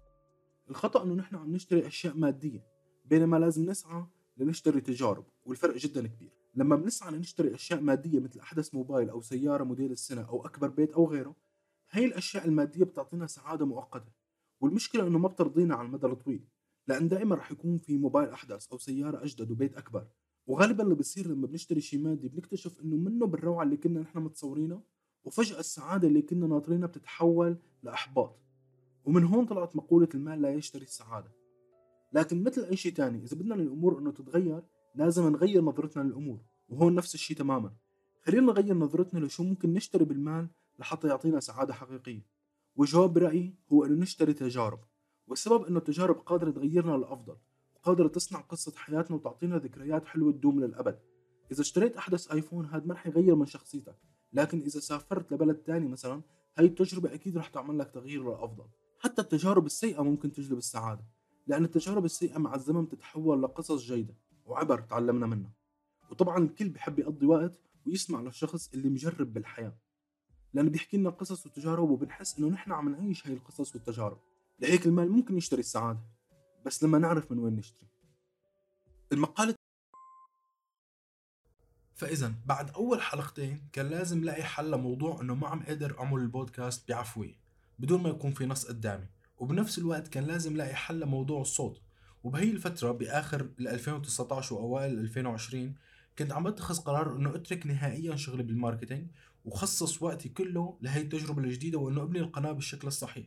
الخطأ 0.69 1.03
إنه 1.03 1.13
نحن 1.13 1.35
عم 1.35 1.55
نشتري 1.55 1.87
أشياء 1.87 2.17
مادية. 2.17 2.74
بينما 3.05 3.37
لازم 3.37 3.69
نسعى 3.69 4.05
لنشتري 4.37 4.81
تجارب 4.81 5.25
والفرق 5.45 5.77
جدا 5.77 6.07
كبير. 6.07 6.31
لما 6.55 6.75
بنسعى 6.75 7.11
لنشتري 7.11 7.55
أشياء 7.55 7.81
مادية 7.81 8.19
مثل 8.19 8.39
أحدث 8.39 8.75
موبايل 8.75 9.09
أو 9.09 9.21
سيارة 9.21 9.63
موديل 9.63 9.91
السنة 9.91 10.21
أو 10.21 10.45
أكبر 10.45 10.67
بيت 10.67 10.91
أو 10.93 11.07
غيره 11.07 11.35
هاي 11.91 12.05
الأشياء 12.05 12.45
المادية 12.45 12.83
بتعطينا 12.83 13.27
سعادة 13.27 13.65
مؤقتة. 13.65 14.11
والمشكلة 14.59 15.07
إنه 15.07 15.19
ما 15.19 15.27
بترضينا 15.27 15.75
على 15.75 15.87
المدى 15.87 16.07
الطويل 16.07 16.47
لأن 16.87 17.07
دائما 17.07 17.35
رح 17.35 17.51
يكون 17.51 17.77
في 17.77 17.97
موبايل 17.97 18.29
أحدث 18.29 18.67
أو 18.71 18.77
سيارة 18.77 19.23
أجدد 19.23 19.51
وبيت 19.51 19.77
أكبر. 19.77 20.07
وغالبا 20.47 20.83
اللي 20.83 20.95
بصير 20.95 21.27
لما 21.27 21.47
بنشتري 21.47 21.81
شيء 21.81 21.99
مادي 21.99 22.27
بنكتشف 22.27 22.79
إنه 22.79 22.95
منه 22.95 23.25
بالروعة 23.25 23.63
اللي 23.63 23.77
كنا 23.77 23.99
نحن 24.01 24.19
متصورينها 24.19 24.83
وفجأة 25.23 25.59
السعادة 25.59 26.07
اللي 26.07 26.21
كنا 26.21 26.47
ناطرينها 26.47 26.87
بتتحول 26.87 27.57
لإحباط. 27.83 28.39
ومن 29.05 29.23
هون 29.23 29.45
طلعت 29.45 29.75
مقولة 29.75 30.09
المال 30.15 30.41
لا 30.41 30.53
يشتري 30.53 30.83
السعادة. 30.83 31.31
لكن 32.15 32.43
مثل 32.43 32.63
أي 32.63 32.75
شيء 32.75 32.93
تاني 32.93 33.23
إذا 33.23 33.37
بدنا 33.37 33.55
الأمور 33.55 33.99
إنه 33.99 34.11
تتغير 34.11 34.63
لازم 34.95 35.29
نغير 35.29 35.61
نظرتنا 35.61 36.03
للأمور 36.03 36.39
وهون 36.69 36.95
نفس 36.95 37.15
الشيء 37.15 37.37
تماما. 37.37 37.73
خلينا 38.25 38.45
نغير 38.45 38.73
نظرتنا 38.75 39.25
لشو 39.25 39.43
ممكن 39.43 39.73
نشتري 39.73 40.05
بالمال 40.05 40.47
لحتى 40.79 41.07
يعطينا 41.07 41.39
سعادة 41.39 41.73
حقيقية. 41.73 42.25
والجواب 42.75 43.13
برأيي 43.13 43.55
هو 43.73 43.85
إنه 43.85 44.01
نشتري 44.01 44.33
تجارب 44.33 44.79
والسبب 45.27 45.65
إنه 45.65 45.77
التجارب 45.77 46.15
قادرة 46.15 46.51
تغيرنا 46.51 46.97
للأفضل 46.97 47.37
وقادرة 47.75 48.07
تصنع 48.07 48.39
قصة 48.39 48.71
حياتنا 48.75 49.17
وتعطينا 49.17 49.57
ذكريات 49.57 50.05
حلوة 50.05 50.31
تدوم 50.31 50.59
للأبد. 50.59 50.99
إذا 51.51 51.61
اشتريت 51.61 51.97
أحدث 51.97 52.31
آيفون 52.31 52.65
هذا 52.65 52.85
ما 52.85 52.93
رح 52.93 53.07
يغير 53.07 53.35
من 53.35 53.45
شخصيتك 53.45 53.95
لكن 54.33 54.59
إذا 54.59 54.79
سافرت 54.79 55.31
لبلد 55.31 55.55
تاني 55.55 55.87
مثلا 55.87 56.21
هاي 56.57 56.65
التجربة 56.65 57.13
أكيد 57.13 57.37
رح 57.37 57.47
تعمل 57.47 57.79
لك 57.79 57.91
تغيير 57.91 58.23
للأفضل. 58.23 58.65
حتى 58.99 59.21
التجارب 59.21 59.65
السيئة 59.65 60.01
ممكن 60.01 60.31
تجلب 60.31 60.57
السعادة. 60.57 61.14
لأن 61.47 61.65
التجارب 61.65 62.05
السيئة 62.05 62.37
مع 62.37 62.55
الزمن 62.55 62.89
تتحول 62.89 63.43
لقصص 63.43 63.81
جيدة 63.81 64.15
وعبر 64.45 64.81
تعلمنا 64.81 65.25
منها. 65.25 65.51
وطبعا 66.11 66.37
الكل 66.37 66.69
بحب 66.69 66.99
يقضي 66.99 67.25
وقت 67.25 67.59
ويسمع 67.85 68.21
للشخص 68.21 68.73
اللي 68.73 68.89
مجرب 68.89 69.33
بالحياة 69.33 69.77
لأنه 70.53 70.69
بيحكي 70.69 70.97
لنا 70.97 71.09
قصص 71.09 71.45
وتجارب 71.45 71.89
وبنحس 71.89 72.39
إنه 72.39 72.47
نحن 72.47 72.71
عم 72.71 72.89
نعيش 72.89 73.27
هاي 73.27 73.33
القصص 73.33 73.75
والتجارب. 73.75 74.17
لهيك 74.59 74.85
المال 74.85 75.11
ممكن 75.11 75.37
يشتري 75.37 75.59
السعادة 75.59 75.99
بس 76.65 76.83
لما 76.83 76.97
نعرف 76.97 77.31
من 77.31 77.39
وين 77.39 77.55
نشتري. 77.55 77.87
المقالة 79.11 79.55
فإذا 81.95 82.33
بعد 82.45 82.69
أول 82.69 83.01
حلقتين 83.01 83.69
كان 83.73 83.89
لازم 83.89 84.23
لاقي 84.23 84.43
حل 84.43 84.71
لموضوع 84.71 85.21
إنه 85.21 85.35
ما 85.35 85.47
عم 85.47 85.63
قادر 85.63 85.99
أعمل 85.99 86.21
البودكاست 86.21 86.87
بعفوية 86.89 87.39
بدون 87.79 88.03
ما 88.03 88.09
يكون 88.09 88.31
في 88.31 88.45
نص 88.45 88.65
قدامي. 88.65 89.07
وبنفس 89.37 89.77
الوقت 89.77 90.07
كان 90.07 90.23
لازم 90.23 90.57
لاقي 90.57 90.75
حل 90.75 90.99
لموضوع 90.99 91.41
الصوت. 91.41 91.81
وبهي 92.23 92.51
الفترة 92.51 92.91
بآخر 92.91 93.49
2019 93.59 94.55
وأوائل 94.55 94.99
2020 94.99 95.75
كنت 96.19 96.31
عم 96.31 96.49
بتخذ 96.49 96.79
قرار 96.79 97.15
إنه 97.15 97.35
أترك 97.35 97.67
نهائيا 97.67 98.15
شغلي 98.15 98.43
بالماركتينج 98.43 99.07
وخصص 99.45 100.01
وقتي 100.01 100.29
كله 100.29 100.77
لهي 100.81 101.01
التجربة 101.01 101.41
الجديدة 101.41 101.77
وإنه 101.77 102.03
أبني 102.03 102.19
القناة 102.19 102.51
بالشكل 102.51 102.87
الصحيح. 102.87 103.25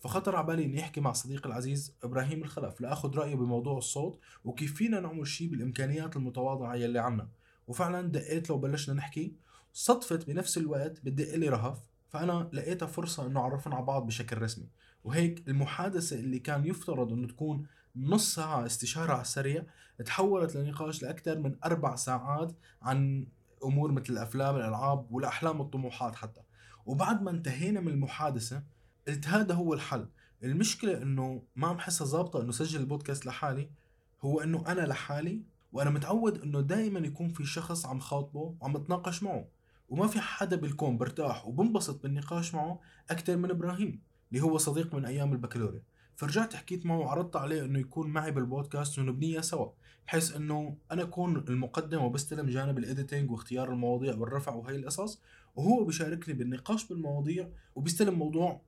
فخطر 0.00 0.36
على 0.36 0.46
بالي 0.46 0.64
إني 0.64 0.80
أحكي 0.80 1.00
مع 1.00 1.12
صديقي 1.12 1.48
العزيز 1.48 1.94
إبراهيم 2.02 2.42
الخلف 2.42 2.80
لآخذ 2.80 3.16
رأيه 3.16 3.34
بموضوع 3.34 3.78
الصوت 3.78 4.20
وكيف 4.44 4.74
فينا 4.74 5.00
نعمل 5.00 5.26
شيء 5.26 5.48
بالإمكانيات 5.48 6.16
المتواضعة 6.16 6.74
يلي 6.74 6.98
عنا. 6.98 7.28
وفعلا 7.66 8.08
دقيت 8.08 8.50
له 8.50 8.56
وبلشنا 8.56 8.94
نحكي 8.94 9.36
صدفت 9.72 10.26
بنفس 10.26 10.58
الوقت 10.58 11.00
بدق 11.04 11.34
لي 11.34 11.48
رهف 11.48 11.78
فأنا 12.08 12.50
لقيتها 12.52 12.86
فرصة 12.86 13.26
إنه 13.26 13.40
عرفنا 13.40 13.74
على 13.74 13.84
بعض 13.84 14.06
بشكل 14.06 14.42
رسمي. 14.42 14.68
وهيك 15.04 15.48
المحادثة 15.48 16.16
اللي 16.16 16.38
كان 16.38 16.66
يفترض 16.66 17.12
إنه 17.12 17.26
تكون 17.26 17.66
نص 17.96 18.34
ساعة 18.34 18.66
استشارة 18.66 19.12
على 19.12 19.22
السريع 19.22 19.64
تحولت 20.04 20.56
لنقاش 20.56 21.02
لأكثر 21.02 21.38
من 21.38 21.56
أربع 21.64 21.94
ساعات 21.94 22.52
عن 22.82 23.26
أمور 23.64 23.92
مثل 23.92 24.12
الأفلام 24.12 24.56
الألعاب 24.56 25.12
والأحلام 25.12 25.60
والطموحات 25.60 26.16
حتى. 26.16 26.40
وبعد 26.86 27.22
ما 27.22 27.30
انتهينا 27.30 27.80
من 27.80 27.88
المحادثة 27.88 28.62
قلت 29.08 29.28
هذا 29.28 29.54
هو 29.54 29.74
الحل. 29.74 30.08
المشكلة 30.44 31.02
إنه 31.02 31.42
ما 31.56 31.68
عم 31.68 31.78
حسها 31.78 32.06
ظابطة 32.06 32.42
إنه 32.42 32.52
سجل 32.52 32.80
البودكاست 32.80 33.26
لحالي 33.26 33.70
هو 34.22 34.40
إنه 34.40 34.64
أنا 34.66 34.80
لحالي 34.80 35.42
وأنا 35.72 35.90
متعود 35.90 36.42
إنه 36.42 36.60
دائما 36.60 37.00
يكون 37.00 37.28
في 37.28 37.44
شخص 37.44 37.86
عم 37.86 38.00
خاطبه 38.00 38.56
وعم 38.60 38.72
بتناقش 38.72 39.22
معه. 39.22 39.48
وما 39.88 40.06
في 40.06 40.20
حدا 40.20 40.56
بالكون 40.56 40.98
برتاح 40.98 41.46
وبنبسط 41.46 42.02
بالنقاش 42.02 42.54
معه 42.54 42.80
أكثر 43.10 43.36
من 43.36 43.50
إبراهيم. 43.50 44.02
اللي 44.34 44.44
هو 44.44 44.58
صديق 44.58 44.94
من 44.94 45.04
أيام 45.04 45.32
البكالوريا. 45.32 45.82
فرجعت 46.16 46.54
حكيت 46.54 46.86
معه 46.86 46.98
وعرضت 46.98 47.36
عليه 47.36 47.64
إنه 47.64 47.78
يكون 47.78 48.10
معي 48.10 48.30
بالبودكاست 48.30 48.98
ونبنيها 48.98 49.40
سوا 49.40 49.68
بحيث 50.06 50.36
إنه 50.36 50.76
أنا 50.92 51.02
أكون 51.02 51.36
المقدم 51.48 52.02
وبستلم 52.02 52.46
جانب 52.46 52.78
الايديتنج 52.78 53.30
واختيار 53.30 53.72
المواضيع 53.72 54.14
والرفع 54.14 54.54
وهي 54.54 54.76
القصص 54.76 55.20
وهو 55.56 55.84
بيشاركني 55.84 56.34
بالنقاش 56.34 56.88
بالمواضيع 56.88 57.48
وبيستلم 57.74 58.14
موضوع 58.14 58.60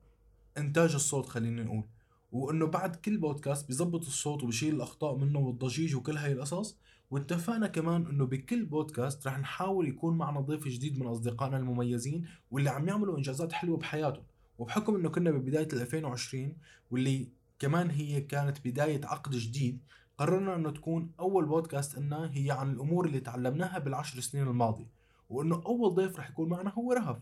إنتاج 0.57 0.93
الصوت 0.93 1.25
خلينا 1.25 1.63
نقول. 1.63 1.83
وإنه 2.31 2.65
بعد 2.65 2.95
كل 2.95 3.17
بودكاست 3.17 3.67
بيظبط 3.67 4.05
الصوت 4.05 4.43
وبشيل 4.43 4.75
الأخطاء 4.75 5.15
منه 5.15 5.39
والضجيج 5.39 5.95
وكل 5.95 6.17
هاي 6.17 6.31
القصص 6.31 6.77
واتفقنا 7.11 7.67
كمان 7.67 8.05
إنه 8.05 8.25
بكل 8.25 8.65
بودكاست 8.65 9.27
رح 9.27 9.39
نحاول 9.39 9.87
يكون 9.87 10.17
معنا 10.17 10.39
ضيف 10.39 10.67
جديد 10.67 10.99
من 10.99 11.07
أصدقائنا 11.07 11.57
المميزين 11.57 12.27
واللي 12.51 12.69
عم 12.69 12.87
يعملوا 12.87 13.17
إنجازات 13.17 13.51
حلوة 13.53 13.77
بحياتهم. 13.77 14.23
وبحكم 14.57 14.95
إنه 14.95 15.09
كنا 15.09 15.31
ببداية 15.31 15.67
2020 15.73 16.57
واللي 16.91 17.29
كمان 17.59 17.89
هي 17.89 18.21
كانت 18.21 18.67
بداية 18.67 19.05
عقد 19.05 19.35
جديد 19.35 19.79
قررنا 20.17 20.55
إنه 20.55 20.71
تكون 20.71 21.11
أول 21.19 21.45
بودكاست 21.45 21.97
لنا 21.97 22.31
هي 22.33 22.51
عن 22.51 22.71
الأمور 22.71 23.05
اللي 23.05 23.19
تعلمناها 23.19 23.79
بالعشر 23.79 24.19
سنين 24.19 24.47
الماضية 24.47 24.87
وإنه 25.29 25.63
أول 25.65 25.95
ضيف 25.95 26.19
رح 26.19 26.29
يكون 26.29 26.49
معنا 26.49 26.73
هو 26.73 26.93
رهف. 26.93 27.17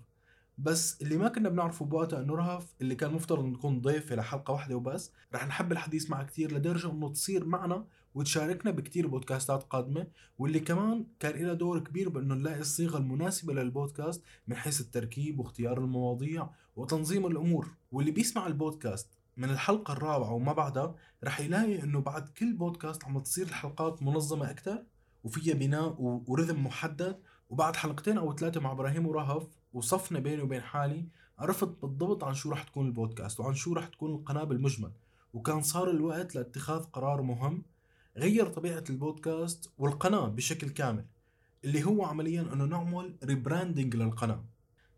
بس 0.57 1.01
اللي 1.01 1.17
ما 1.17 1.29
كنا 1.29 1.49
بنعرفه 1.49 1.85
بوقتها 1.85 2.19
إنه 2.19 2.35
رهف 2.35 2.73
اللي 2.81 2.95
كان 2.95 3.13
مفترض 3.13 3.43
إنه 3.43 3.57
تكون 3.57 3.81
ضيف 3.81 4.13
لحلقه 4.13 4.51
واحدة 4.51 4.75
وبس 4.75 5.11
رح 5.33 5.47
نحب 5.47 5.71
الحديث 5.71 6.09
معها 6.09 6.23
كثير 6.23 6.53
لدرجة 6.53 6.91
إنه 6.91 7.09
تصير 7.09 7.45
معنا 7.45 7.85
وتشاركنا 8.15 8.71
بكتير 8.71 9.07
بودكاستات 9.07 9.63
قادمة 9.63 10.07
واللي 10.37 10.59
كمان 10.59 11.05
كان 11.19 11.43
لها 11.43 11.53
دور 11.53 11.79
كبير 11.79 12.09
بإنه 12.09 12.35
نلاقي 12.35 12.59
الصيغة 12.59 12.97
المناسبة 12.97 13.53
للبودكاست 13.53 14.23
من 14.47 14.55
حيث 14.55 14.81
التركيب 14.81 15.39
واختيار 15.39 15.77
المواضيع 15.77 16.49
وتنظيم 16.75 17.25
الأمور. 17.25 17.67
واللي 17.91 18.11
بيسمع 18.11 18.47
البودكاست 18.47 19.09
من 19.37 19.49
الحلقة 19.49 19.93
الرابعة 19.93 20.33
وما 20.33 20.53
بعدها 20.53 20.95
رح 21.23 21.39
يلاقي 21.39 21.83
إنه 21.83 22.01
بعد 22.01 22.29
كل 22.29 22.53
بودكاست 22.53 23.05
عم 23.05 23.19
تصير 23.19 23.45
الحلقات 23.45 24.03
منظمة 24.03 24.49
أكثر 24.51 24.83
وفيها 25.23 25.53
بناء 25.53 25.95
و 26.27 26.33
rhythm 26.33 26.65
محدد. 26.65 27.19
وبعد 27.49 27.75
حلقتين 27.75 28.17
أو 28.17 28.35
ثلاثة 28.35 28.59
مع 28.59 28.71
إبراهيم 28.71 29.07
ورهف 29.07 29.47
وصفنة 29.73 30.19
بيني 30.19 30.41
وبين 30.41 30.61
حالي 30.61 31.07
عرفت 31.39 31.67
بالضبط 31.67 32.23
عن 32.23 32.33
شو 32.33 32.51
رح 32.51 32.63
تكون 32.63 32.85
البودكاست 32.85 33.39
وعن 33.39 33.53
شو 33.53 33.73
رح 33.73 33.87
تكون 33.87 34.11
القناة 34.11 34.43
بالمجمل. 34.43 34.91
وكان 35.33 35.61
صار 35.61 35.89
الوقت 35.89 36.35
لاتخاذ 36.35 36.83
قرار 36.83 37.21
مهم 37.21 37.63
غير 38.17 38.47
طبيعة 38.47 38.83
البودكاست 38.89 39.71
والقناة 39.77 40.27
بشكل 40.27 40.69
كامل 40.69 41.05
اللي 41.65 41.83
هو 41.83 42.05
عمليا 42.05 42.41
إنه 42.41 42.65
نعمل 42.65 43.15
rebranding 43.23 43.95
للقناة. 43.95 44.45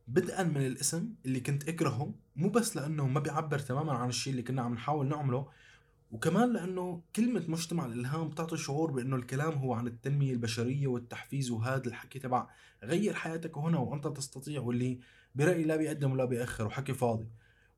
بدءا 0.07 0.43
من 0.43 0.65
الاسم 0.65 1.09
اللي 1.25 1.39
كنت 1.39 1.69
أكرهه 1.69 2.13
مو 2.35 2.49
بس 2.49 2.75
لأنه 2.75 3.07
ما 3.07 3.19
بيعبر 3.19 3.59
تماما 3.59 3.93
عن 3.93 4.09
الشيء 4.09 4.31
اللي 4.31 4.43
كنا 4.43 4.61
عم 4.61 4.73
نحاول 4.73 5.07
نعمله 5.07 5.47
وكمان 6.11 6.53
لأنه 6.53 7.01
كلمة 7.15 7.43
مجتمع 7.47 7.85
الإلهام 7.85 8.29
بتعطي 8.29 8.57
شعور 8.57 8.91
بإنه 8.91 9.15
الكلام 9.15 9.53
هو 9.53 9.73
عن 9.73 9.87
التنمية 9.87 10.33
البشرية 10.33 10.87
والتحفيز 10.87 11.51
وهذا 11.51 11.87
الحكي 11.87 12.19
تبع 12.19 12.49
غير 12.83 13.13
حياتك 13.13 13.57
هنا 13.57 13.77
وأنت 13.79 14.07
تستطيع 14.07 14.61
واللي 14.61 14.99
برأيي 15.35 15.63
لا 15.63 15.75
بيقدم 15.75 16.11
ولا 16.11 16.25
بيأخر 16.25 16.65
وحكي 16.67 16.93
فاضي. 16.93 17.27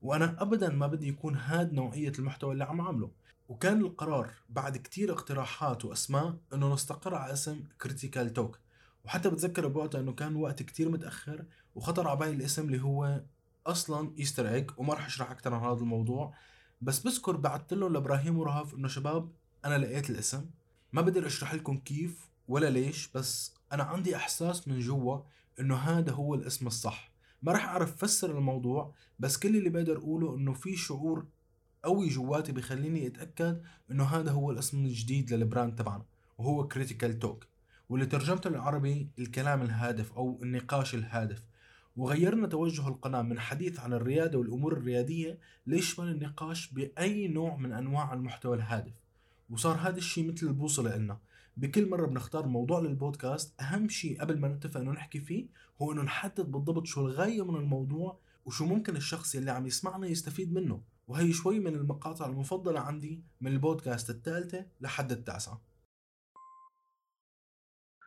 وأنا 0.02 0.42
ابدا 0.42 0.68
ما 0.68 0.86
بدي 0.86 1.08
يكون 1.08 1.36
هاد 1.36 1.72
نوعية 1.72 2.12
المحتوى 2.18 2.52
اللي 2.52 2.64
عم 2.64 2.80
عامله 2.80 3.10
وكان 3.50 3.80
القرار 3.80 4.30
بعد 4.48 4.76
كتير 4.76 5.12
اقتراحات 5.12 5.84
وأسماء 5.84 6.36
إنه 6.54 6.74
نستقر 6.74 7.14
على 7.14 7.32
اسم 7.32 7.64
كريتيكال 7.82 8.32
توك 8.32 8.58
وحتى 9.04 9.30
بتذكر 9.30 9.68
بوقتها 9.68 10.00
إنه 10.00 10.12
كان 10.12 10.36
وقت 10.36 10.62
كتير 10.62 10.88
متأخر 10.88 11.44
وخطر 11.74 12.08
على 12.08 12.18
بالي 12.18 12.30
الاسم 12.30 12.66
اللي 12.66 12.82
هو 12.82 13.22
أصلا 13.66 14.12
Easter 14.18 14.48
egg 14.48 14.70
وما 14.76 14.94
راح 14.94 15.06
أشرح 15.06 15.30
أكثر 15.30 15.54
عن 15.54 15.60
هذا 15.60 15.80
الموضوع. 15.80 16.34
بس 16.80 16.98
بذكر 16.98 17.36
بعثت 17.36 17.74
له 17.74 17.90
لإبراهيم 17.90 18.38
ورهف 18.38 18.74
إنه 18.74 18.88
شباب 18.88 19.32
أنا 19.64 19.78
لقيت 19.78 20.10
الاسم. 20.10 20.50
ما 20.92 21.02
بقدر 21.02 21.26
أشرح 21.26 21.54
لكم 21.54 21.76
كيف 21.76 22.28
ولا 22.48 22.70
ليش 22.70 23.08
بس 23.08 23.54
أنا 23.72 23.82
عندي 23.82 24.16
إحساس 24.16 24.68
من 24.68 24.78
جوا 24.78 25.18
إنه 25.60 25.76
هذا 25.76 26.12
هو 26.12 26.34
الاسم 26.34 26.66
الصح. 26.66 27.12
ما 27.42 27.52
راح 27.52 27.68
أعرف 27.68 27.96
فسر 27.96 28.38
الموضوع 28.38 28.94
بس 29.18 29.38
كل 29.38 29.56
اللي 29.56 29.70
بقدر 29.70 29.96
أقوله 29.96 30.36
إنه 30.36 30.52
في 30.52 30.76
شعور 30.76 31.26
قوي 31.84 32.08
جواتي 32.08 32.52
بخليني 32.52 33.06
أتأكد 33.06 33.62
إنه 33.90 34.04
هذا 34.04 34.30
هو 34.30 34.50
الاسم 34.50 34.84
الجديد 34.84 35.32
لل 35.32 35.44
brand 35.44 35.74
تبعنا 35.74 36.04
وهو 36.38 36.68
Critical 36.68 37.18
Talk 37.18 37.46
واللي 37.90 38.06
ترجمته 38.06 38.50
للعربي 38.50 39.08
الكلام 39.18 39.62
الهادف 39.62 40.12
أو 40.12 40.38
النقاش 40.42 40.94
الهادف. 40.94 41.42
وغيرنا 41.96 42.46
توجه 42.46 42.88
القناة 42.88 43.22
من 43.22 43.40
حديث 43.40 43.80
عن 43.80 43.92
الريادة 43.92 44.38
والأمور 44.38 44.72
الريادية 44.72 45.38
ليشمل 45.66 46.08
النقاش 46.08 46.72
بأي 46.72 47.28
نوع 47.28 47.56
من 47.56 47.72
أنواع 47.72 48.14
المحتوى 48.14 48.56
الهادف. 48.56 48.92
وصار 49.50 49.76
هذا 49.76 49.98
الشيء 49.98 50.32
مثل 50.32 50.46
البوصلة 50.46 50.96
إلنا 50.96 51.18
بكل 51.56 51.88
مرة 51.88 52.06
بنختار 52.06 52.46
موضوع 52.46 52.80
للبودكاست 52.80 53.60
أهم 53.60 53.88
شيء 53.88 54.20
قبل 54.20 54.38
ما 54.38 54.48
نتفق 54.48 54.80
إنه 54.80 54.90
نحكي 54.90 55.20
فيه 55.20 55.46
هو 55.82 55.92
إنه 55.92 56.02
نحدد 56.02 56.50
بالضبط 56.52 56.86
شو 56.86 57.00
الغاية 57.00 57.44
من 57.44 57.56
الموضوع 57.56 58.18
وشو 58.44 58.66
ممكن 58.66 58.96
الشخص 58.96 59.34
اللي 59.34 59.50
عم 59.50 59.66
يسمعنا 59.66 60.06
يستفيد 60.06 60.52
منه. 60.52 60.80
وهي 61.10 61.32
شوي 61.32 61.58
من 61.58 61.74
المقاطع 61.74 62.26
المفضلة 62.26 62.80
عندي 62.80 63.24
من 63.40 63.52
البودكاست 63.52 64.10
الثالثة 64.10 64.66
لحد 64.80 65.12
التاسعة. 65.12 65.62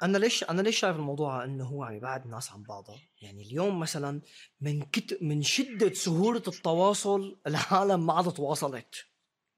أنا 0.03 0.17
ليش 0.17 0.43
أنا 0.43 0.61
ليش 0.61 0.79
شايف 0.79 0.95
الموضوع 0.95 1.43
إنه 1.43 1.65
هو 1.65 1.83
عم 1.83 1.93
يبعد 1.93 2.25
الناس 2.25 2.51
عن 2.51 2.63
بعضها 2.63 2.99
يعني 3.21 3.41
اليوم 3.43 3.79
مثلا 3.79 4.21
من 4.61 4.81
كت 4.81 5.17
من 5.21 5.41
شدة 5.41 5.93
سهولة 5.93 6.43
التواصل 6.47 7.39
العالم 7.47 8.05
ما 8.05 8.13
عاد 8.13 8.33
تواصلت. 8.33 8.95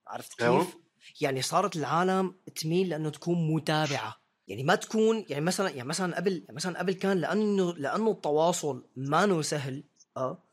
عرفت 0.08 0.42
أيوة. 0.42 0.64
كيف؟ 0.64 0.78
يعني 1.22 1.42
صارت 1.42 1.76
العالم 1.76 2.36
تميل 2.56 2.90
لأنه 2.90 3.10
تكون 3.10 3.54
متابعة. 3.56 4.16
يعني 4.48 4.64
ما 4.64 4.76
تكون 4.76 5.26
يعني 5.30 5.46
مثلا 5.46 5.70
يعني 5.70 5.90
مثلا 5.90 6.16
قبل 6.16 6.34
يعني 6.34 6.56
مثلا 6.56 6.80
قبل 6.80 6.94
كان 6.94 7.18
لأنه 7.18 7.74
لأنه 7.74 8.12
التواصل 8.12 8.90
ما 8.96 9.26
سهل 9.42 9.84
آه 10.18 10.44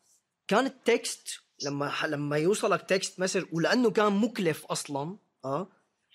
كان 0.48 0.66
ال 0.66 0.81
text 0.81 1.41
لما 1.64 1.92
لما 2.06 2.36
يوصلك 2.36 2.82
text 2.82 3.20
message 3.20 3.44
ولأنه 3.52 3.90
كان 3.90 4.12
مكلف 4.12 4.66
أصلا 4.66 5.16
آه. 5.44 5.68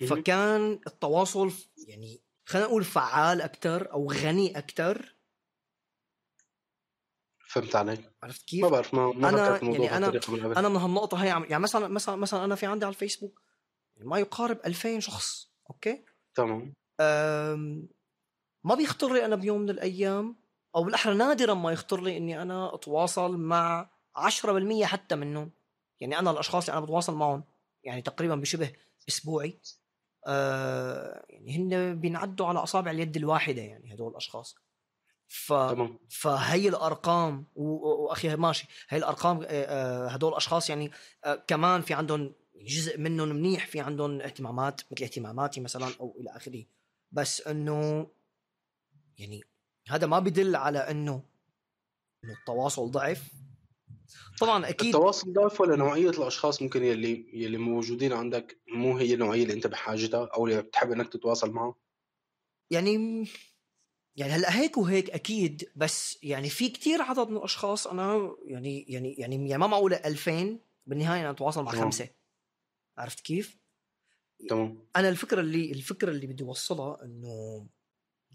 فكان 0.10 0.80
التواصل 0.88 1.52
يعني 1.88 2.22
خلينا 2.46 2.68
نقول 2.68 2.84
فعال 2.84 3.42
أكثر 3.42 3.92
أو 3.92 4.12
غني 4.12 4.58
أكثر 4.58 5.16
فهمت 7.50 7.76
علي 7.76 7.98
عرفت 8.24 8.46
كيف؟ 8.48 8.64
ما 8.64 8.70
بعرف 8.70 8.94
ما 8.94 9.12
ما 9.12 9.58
الموضوع 9.58 9.86
يعني 9.86 10.06
أنا- 10.06 10.10
بهالطريقة 10.10 10.34
من 10.34 10.44
قبل 10.44 10.58
أنا 10.58 10.70
من 10.70 10.76
هالنقطه 10.76 11.18
هي 11.24 11.30
عم- 11.30 11.44
يعني 11.50 11.64
مثلا 11.64 11.88
مثلا 11.88 12.16
مثلا 12.16 12.46
أنا 12.46 12.56
في 12.56 12.66
عندي 12.66 12.86
على 12.86 12.94
الفيسبوك 12.94 13.42
ما 13.98 14.20
يقارب 14.20 14.60
2000 14.66 15.00
شخص 15.00 15.52
أوكي؟ 15.70 16.06
تمام. 16.36 16.74
أم، 17.00 17.88
ما 18.64 18.76
بيخطر 18.76 19.14
لي 19.14 19.26
أنا 19.26 19.36
بيوم 19.36 19.62
من 19.62 19.70
الأيام 19.70 20.36
أو 20.76 20.84
بالأحرى 20.84 21.14
نادرا 21.16 21.54
ما 21.54 21.72
يخطر 21.72 22.02
لي 22.02 22.18
إني 22.18 22.42
أنا 22.42 22.76
أتواصل 22.76 23.38
مع 23.38 23.90
10% 24.18 24.86
حتى 24.86 25.16
منهم 25.16 25.52
يعني 26.00 26.20
أنا 26.20 26.32
الأشخاص 26.32 26.66
اللي 26.70 26.78
أنا 26.78 26.86
بتواصل 26.86 27.16
معهم 27.16 27.44
يعني 27.84 28.02
تقريبا 28.02 28.36
بشبه 28.36 28.72
أسبوعي. 29.10 29.60
آه 30.28 31.26
يعني 31.30 31.58
هن 31.58 32.00
بينعدوا 32.00 32.46
على 32.48 32.60
أصابع 32.60 32.92
اليد 32.92 33.18
الواحدة 33.18 33.62
يعني 33.62 33.94
هدول 33.94 34.12
الأشخاص. 34.12 34.56
ف 35.28 35.54
تمام. 35.54 36.00
فهي 36.10 36.68
الأرقام 36.70 37.46
و- 37.56 38.04
واخي 38.06 38.36
ماشي. 38.36 38.68
هي 38.90 38.98
الأرقام 38.98 39.42
آه، 39.42 39.46
آه، 39.46 40.08
هدول 40.08 40.32
الأشخاص 40.32 40.70
يعني 40.70 40.92
آه، 41.26 41.36
كمان 41.48 41.82
في 41.82 41.94
عندهم 41.94 42.34
جزء 42.56 42.98
منهم 43.00 43.30
منيح 43.30 43.68
في 43.68 43.80
عندهم 43.80 44.22
اهتمامات 44.22 44.82
مثل 44.92 45.04
اهتماماتي 45.04 45.62
مثلا 45.62 45.88
أو 46.00 46.16
إلى 46.20 46.30
آخره. 46.36 46.64
بس 47.12 47.48
إنه 47.48 48.08
يعني 49.18 49.44
هذا 49.88 50.08
ما 50.08 50.20
بدل 50.20 50.56
على 50.56 50.80
إنه 50.80 51.24
إنه 52.24 52.34
التواصل 52.34 52.92
ضعف. 52.92 53.32
طبعا 54.40 54.70
أكيد 54.70 54.96
التواصل 54.96 55.34
ضعف 55.34 55.62
ولا 55.62 55.76
نوعية 55.76 56.10
الأشخاص 56.10 56.62
ممكن 56.62 56.84
يلي 56.84 57.30
يلي 57.34 57.58
موجودين 57.58 58.14
عندك 58.14 58.62
مو 58.68 58.98
هي 58.98 59.14
النوعية 59.14 59.44
اللي 59.44 59.54
أنت 59.54 59.68
بحاجتها 59.68 60.26
أو 60.26 60.48
اللي 60.48 60.62
بتحب 60.62 60.92
إنك 60.92 61.14
تتواصل 61.14 61.52
معها؟ 61.52 61.76
يعني 62.72 63.26
يعني 64.16 64.32
هلأ 64.32 64.60
هيك 64.60 64.78
وهيك 64.78 65.10
أكيد 65.10 65.72
بس 65.76 66.20
يعني 66.24 66.50
في 66.50 66.70
كتير 66.70 67.02
عدد 67.02 67.30
من 67.30 67.38
الأشخاص 67.38 67.88
أنا 67.88 68.36
يعني 68.46 68.86
يعني 68.90 69.14
يعني 69.14 69.50
يعني 69.50 69.58
ما 69.58 69.68
معقولة 69.68 70.02
2000 70.06 70.60
بالنهاية 70.86 71.22
أنا 71.22 71.30
أتواصل 71.30 71.64
مع. 71.64 71.72
خمسة 71.72 72.10
عرفت 72.98 73.20
كيف؟ 73.20 73.58
تمام 74.50 74.88
أنا 74.96 75.10
الفكرة 75.10 75.42
اللي 75.42 75.72
الفكرة 75.72 76.12
اللي 76.12 76.28
بدي 76.28 76.44
أوصلها 76.44 77.04
إنه 77.04 77.68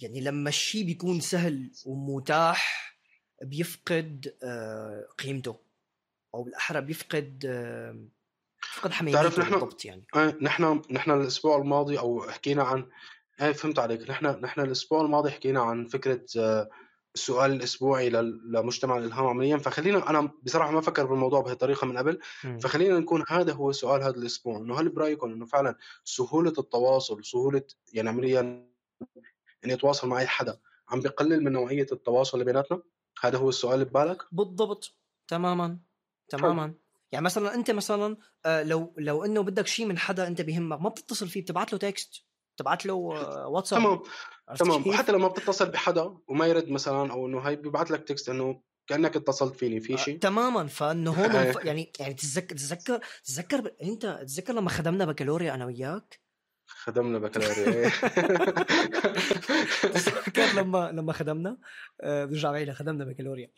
يعني 0.03 0.21
لما 0.21 0.49
الشيء 0.49 0.85
بيكون 0.85 1.21
سهل 1.21 1.71
ومتاح 1.87 2.92
بيفقد 3.43 4.35
آه، 4.43 5.07
قيمته 5.19 5.57
أو 6.35 6.43
بالأحرى 6.43 6.81
بيفقد 6.81 7.45
آه، 7.49 8.05
بيفقد 8.63 8.93
حميميته 8.93 9.23
تعرف 9.23 9.39
نحن- 9.39 9.51
بالضبط 9.53 9.85
يعني. 9.85 10.07
آه، 10.15 10.37
نحن 10.43 10.83
نحن 10.91 11.11
الأسبوع 11.11 11.57
الماضي 11.59 11.99
أو 11.99 12.23
حكينا 12.31 12.63
عن 12.63 12.89
إيه 13.43 13.53
فهمت 13.53 13.79
عليك. 13.79 14.11
نحن 14.11 14.27
نحن 14.27 14.61
الأسبوع 14.61 15.01
الماضي 15.01 15.31
حكينا 15.31 15.61
عن 15.63 15.87
فكرة 15.87 16.27
آه، 16.39 16.71
السؤال 17.15 17.53
الأسبوعي 17.53 18.11
لل- 18.11 18.53
لمجتمع 18.53 18.97
الإلهام 18.99 19.27
عمليا. 19.27 19.57
فخلينا 19.59 20.11
أنا 20.11 20.31
بصراحة 20.43 20.71
ما 20.71 20.81
فكر 20.81 21.07
بالموضوع 21.07 21.41
بهالطريقة 21.41 21.87
من 21.87 21.99
قبل. 21.99 22.19
فخلينا 22.61 22.99
نكون 22.99 23.25
هذا 23.29 23.53
هو 23.53 23.73
سؤال 23.73 24.03
هذا 24.03 24.17
الأسبوع 24.17 24.57
إنه 24.59 24.81
هل 24.81 24.89
برايكم 24.89 25.33
إنه 25.33 25.47
فعلا 25.47 25.77
سهولة 26.05 26.53
التواصل 26.59 27.25
سهولة 27.25 27.63
يعني 27.93 28.09
عمليا 28.09 28.41
اني 29.65 29.75
اتواصل 29.75 30.09
مع 30.09 30.19
أي 30.21 30.27
حدا 30.27 30.59
عم 30.89 31.01
بقلل 31.01 31.45
من 31.45 31.53
نوعية 31.53 31.87
التواصل 31.93 32.41
اللي 32.41 32.53
بيناتنا؟ 32.53 32.83
هذا 33.21 33.39
هو 33.39 33.49
السؤال 33.49 33.75
اللي 33.75 33.85
ببالك 33.85 34.23
بالضبط. 34.33 34.97
تماما. 35.29 35.79
تماما. 36.29 36.75
يعني 37.13 37.25
مثلا 37.25 37.55
أنت 37.55 37.71
مثلا 37.71 38.17
آه، 38.47 38.63
لو 38.63 38.95
لو 38.99 39.25
إنه 39.25 39.41
بدك 39.41 39.67
شيء 39.67 39.87
من 39.87 39.99
حدا 39.99 40.27
أنت 40.27 40.41
بيهمك 40.41 40.81
ما 40.81 40.89
بتتصل 40.89 41.29
فيه 41.29 41.43
بتبعت 41.43 41.73
له 41.73 41.79
text 41.79 42.25
بتبعت 42.57 42.87
له 42.87 42.95
آه، 42.95 43.49
واتساب 43.49 43.81
تمام. 43.81 44.03
عرفت 44.49 44.63
تمام. 44.63 44.83
كيف؟ 44.83 44.95
وحتى 44.95 45.13
لما 45.13 45.29
بتتصل 45.29 45.71
بحدا 45.71 46.19
وما 46.29 46.47
يرد 46.47 46.69
مثلا 46.69 47.13
أو 47.13 47.27
إنه 47.27 47.39
هاي 47.39 47.57
بيبعت 47.57 47.91
لك 47.91 48.09
text 48.09 48.29
إنه 48.29 48.63
كأنك 48.87 49.17
اتصلت 49.17 49.57
فيني 49.57 49.81
في 49.81 49.93
آه، 49.95 49.97
شيء 49.97 50.19
تماما. 50.19 50.67
فإنه 50.67 51.11
هون 51.11 51.35
يعني 51.69 51.93
يعني 52.01 52.15
تتذكر 52.15 52.57
تتذكر 52.57 53.01
تتذكر 53.25 53.73
أنت 53.83 54.07
تتذكر 54.07 54.53
لما 54.53 54.71
خدمنا 54.71 55.05
بكالوريا 55.05 55.55
أنا 55.55 55.67
وياك؟ 55.67 56.22
خدمنا 56.85 57.19
بكالوريا. 57.19 57.91
تتذكر 59.83 60.61
لما 60.61 60.91
لما 60.93 61.13
خدمنا؟ 61.13 61.59
آه، 62.01 62.25
برجع 62.25 62.51
بعيد 62.51 62.71
خدمنا 62.73 63.05
بكالوريا. 63.05 63.51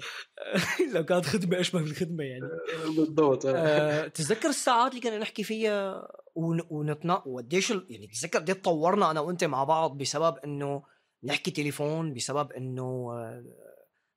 لو 0.95 1.05
كانت 1.05 1.27
خدمة 1.27 1.61
أشبه 1.61 1.81
بالخدمة 1.81 2.25
يعني. 2.25 2.49
بالضبط 2.97 3.47
آه، 3.47 4.07
تتذكر 4.09 4.49
الساعات 4.49 4.91
اللي 4.91 5.03
كنا 5.03 5.19
نحكي 5.19 5.43
فيها 5.45 6.09
ون- 6.35 6.67
ونتنا 6.71 7.23
وقديش 7.27 7.71
يعني 7.71 8.07
تتذكر 8.07 8.39
قد 8.39 8.51
إيه 8.51 8.57
تطورنا 8.57 9.11
أنا 9.11 9.21
وأنت 9.21 9.45
مع 9.45 9.65
بعض 9.65 9.99
بسبب 9.99 10.37
إنه 10.45 10.83
نحكي 11.25 11.51
تليفون 11.51 12.15
بسبب 12.15 12.53
إنه 12.53 12.83
آه، 13.15 13.45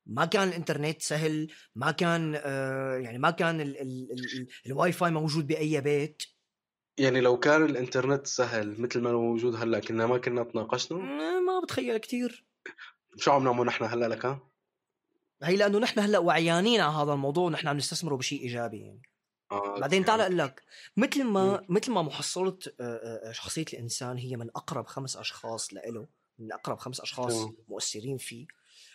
ما 0.06 0.24
كان 0.24 0.48
الإنترنت 0.48 1.02
سهل 1.02 1.48
ما 1.74 1.90
كان 1.90 2.40
آه، 2.44 2.94
يعني 2.96 3.18
ما 3.18 3.30
كان 3.30 3.60
ال- 3.60 3.80
ال- 3.80 4.08
ال- 4.12 4.38
ال- 4.40 4.46
الواي 4.66 4.92
فاي 4.92 5.10
موجود 5.10 5.46
بأي 5.46 5.80
بيت. 5.80 6.22
يعني 6.98 7.20
لو 7.20 7.38
كان 7.38 7.64
الإنترنت 7.64 8.26
سهل 8.26 8.80
مثل 8.80 9.00
ما 9.00 9.10
هو 9.10 9.20
موجود 9.20 9.54
هلأ 9.54 9.80
كنا 9.80 10.06
ما 10.06 10.18
كنا 10.18 10.44
تناقشنا؟ 10.44 10.98
آه، 10.98 11.40
ما 11.40 11.60
بتخيل 11.64 11.96
كتير. 11.96 12.44
شو 13.16 13.30
عم 13.30 13.44
نعمل 13.44 13.66
نحن 13.66 13.84
هلأ 13.84 14.08
لك 14.08 14.38
هي 15.42 15.56
لأنه 15.56 15.78
نحن 15.78 16.00
هلأ 16.00 16.18
وعيانين 16.18 16.80
على 16.80 16.92
هذا 16.96 17.12
الموضوع 17.12 17.44
ونحن 17.44 17.68
عم 17.68 17.76
نستثمره 17.76 18.16
بشيء 18.16 18.40
إيجابي 18.42 18.80
يعني. 18.80 19.02
آه 19.52 19.80
بعدين 19.80 20.04
تعال. 20.04 20.20
أقول 20.20 20.38
لك 20.38 20.62
مثل 20.96 21.24
ما 21.24 21.64
مثل 21.68 21.92
ما 21.92 22.02
محصلة 22.02 22.58
آه، 22.80 23.28
آه، 23.28 23.32
شخصية 23.32 23.64
الإنسان 23.72 24.18
هي 24.18 24.36
من 24.36 24.48
أقرب 24.56 24.86
خمس 24.86 25.16
أشخاص 25.16 25.74
لإله 25.74 26.06
من 26.38 26.52
أقرب 26.52 26.78
خمس 26.78 27.00
أشخاص 27.00 27.32
تمام. 27.34 27.56
مؤثرين 27.68 28.16
فيه. 28.16 28.46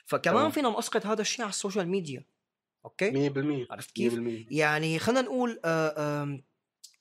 فكمان. 0.06 0.52
فينا 0.52 0.80
نسقط 0.80 1.06
هذا 1.06 1.22
الشيء 1.22 1.42
على 1.42 1.50
ال 1.50 1.55
social 1.55 1.88
media. 1.88 2.26
okay؟ 2.86 3.12
100% 3.12 3.72
عرفت 3.72 3.92
كيف؟ 3.92 4.14
100% 4.14 4.18
يعني 4.52 5.00
خلينا 5.00 5.22
نقول 5.22 5.60
آه، 5.66 6.24
آم، 6.24 6.44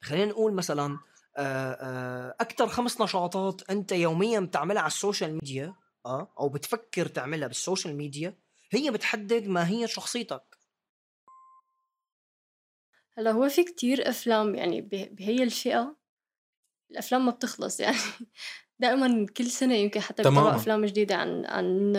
خلينا 0.02 0.24
نقول 0.24 0.52
مثلا 0.54 0.98
أكثر 2.40 2.68
خمس 2.68 3.00
نشاطات 3.00 3.70
أنت 3.70 3.92
يوميا 3.92 4.40
بتعملها 4.40 4.82
على 4.82 4.90
ال 4.90 4.96
social 4.96 5.32
media 5.34 5.74
آه 6.06 6.34
أو 6.40 6.48
بتفكر 6.48 7.06
تعملها 7.06 7.48
بال 7.48 7.60
social 7.60 7.96
media 7.96 8.38
هي 8.72 8.90
بتحدد 8.90 9.46
ماهيه 9.46 9.86
شخصيتك 9.86 10.58
هلا 13.18 13.30
هو 13.30 13.48
في 13.48 13.64
كتير 13.64 14.08
أفلام 14.08 14.54
يعني 14.54 14.80
به- 14.80 15.08
بهي 15.12 15.42
الفئة 15.42 15.96
الأفلام 16.90 17.26
ما 17.26 17.30
بتخلص 17.32 17.80
يعني 17.80 17.96
دائما 18.78 19.26
كل 19.36 19.46
سنة 19.46 19.74
يمكن 19.74 20.00
حتى 20.00 20.22
بيطلعوا 20.22 20.40
تماماً. 20.44 20.56
أفلام 20.56 20.84
جديدة 20.84 21.16
عن 21.16 21.46
عن 21.46 21.92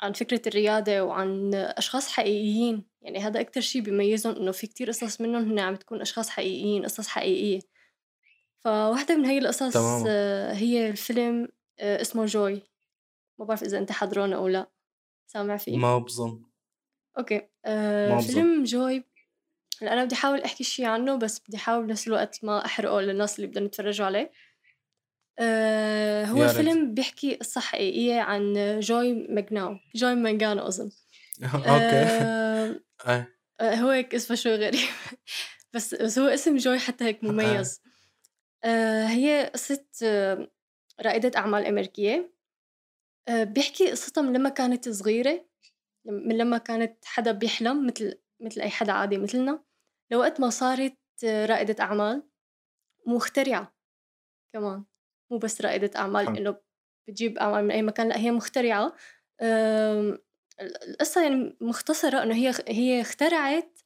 عن 0.00 0.12
فكرة 0.12 0.42
الريادة 0.46 1.04
وعن 1.04 1.54
أشخاص 1.54 2.08
حقيقيين. 2.08 2.84
يعني 3.02 3.18
هذا 3.18 3.40
أكتر 3.40 3.60
شي 3.60 3.80
بيميزهم 3.80 4.36
إنه 4.36 4.50
في 4.50 4.66
كتير 4.66 4.88
قصص 4.88 5.20
منهم 5.20 5.50
هن 5.50 5.58
عم 5.58 5.76
تكون 5.76 6.00
أشخاص 6.00 6.28
حقيقيين 6.28 6.84
قصص 6.84 7.08
حقيقية. 7.08 7.60
فواحدة 8.58 9.16
من 9.16 9.24
هي 9.24 9.38
القصص 9.38 9.72
تماماً. 9.72 10.04
آه، 10.08 10.52
هي 10.52 10.90
الفيلم 10.90 11.48
آه، 11.78 12.00
اسمه 12.00 12.26
جوي. 12.26 12.62
ما 13.38 13.44
بعرف 13.44 13.62
إذا 13.62 13.78
أنت 13.78 13.92
حضرونه 13.92 14.36
أو 14.36 14.48
لا. 14.48 14.70
سامع 15.26 15.56
فيه؟ 15.56 15.76
ما 15.76 15.98
بظن. 15.98 16.42
ما 17.68 18.16
بظن. 18.16 18.20
فيلم 18.20 18.64
جوي. 18.64 19.04
هلأ 19.82 19.92
أنا 19.92 20.04
بدي 20.04 20.14
أحاول 20.14 20.40
أحكي 20.40 20.64
شيء 20.64 20.86
عنه 20.86 21.16
بس 21.16 21.40
بدي 21.40 21.56
أحاول 21.56 21.86
بنفس 21.86 22.08
الوقت 22.08 22.44
ما 22.44 22.64
أحرقه 22.64 23.00
للناس 23.00 23.36
اللي 23.36 23.46
بدهم 23.46 23.64
يتفرجوا 23.64 24.06
عليه. 24.06 24.30
آه 25.38 26.24
هو. 26.24 26.48
فيلم 26.48 26.94
بيحكي 26.94 27.34
قصة 27.34 27.60
حقيقية 27.60 28.20
عن 28.20 28.54
جوي 28.80 29.12
ماجناو 29.12 29.76
جوي 29.94 30.14
مانجانو 30.14 30.66
أظن. 30.66 30.90
okay. 31.54 32.22
آه. 33.06 33.26
آه، 33.60 33.74
هو 33.74 33.88
هيك 33.90 34.14
اسمه 34.14 34.36
شوي 34.36 34.54
غريب. 34.56 34.88
بس 35.74 35.94
بس 35.94 36.18
هو 36.18 36.26
اسم 36.28 36.56
جوي 36.56 36.78
حتى 36.78 37.04
هيك 37.04 37.24
مميز. 37.24 37.82
آه 38.64 39.06
هي 39.06 39.50
قصة 39.54 39.84
رائدة 41.00 41.38
أعمال 41.38 41.66
أمريكية. 41.66 42.32
بيحكي 43.30 43.90
قصتها 43.90 44.22
من 44.22 44.32
لما 44.32 44.48
كانت 44.48 44.88
صغيرة 44.88 45.46
من 46.04 46.38
لما 46.38 46.58
كانت 46.58 47.04
حدا 47.04 47.32
بيحلم 47.32 47.86
مثل 47.86 48.18
مثل 48.40 48.60
أي 48.60 48.70
حدا 48.70 48.92
عادي 48.92 49.18
مثلنا. 49.18 49.64
لوقت 50.10 50.40
ما 50.40 50.50
صارت 50.50 50.96
رائدة 51.24 51.84
أعمال 51.84 52.22
مخترعة 53.06 53.74
كمان. 54.52 54.84
مو 55.30 55.38
بس 55.38 55.60
رائدة 55.60 55.90
أعمال. 55.96 56.36
إنه 56.36 56.56
بتجيب 57.08 57.38
أعمال 57.38 57.64
من 57.64 57.70
أي 57.70 57.82
مكان 57.82 58.08
لأ 58.08 58.18
هي 58.18 58.30
مخترعة. 58.30 58.94
القصة 60.60 61.22
يعني 61.22 61.56
مختصرة 61.60 62.22
إنه 62.22 62.34
هي 62.34 62.54
هي 62.68 63.00
اخترعت 63.00 63.78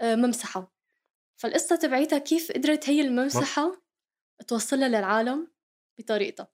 آه، 0.00 0.14
ممسحة. 0.14 0.74
فالقصة 1.36 1.76
تبعيتها 1.76 2.18
كيف 2.18 2.52
قدرت 2.52 2.88
هي 2.88 3.00
الممسحة 3.00 3.82
توصلها 4.48 4.88
للعالم 4.88 5.48
بطريقتها. 5.98 6.48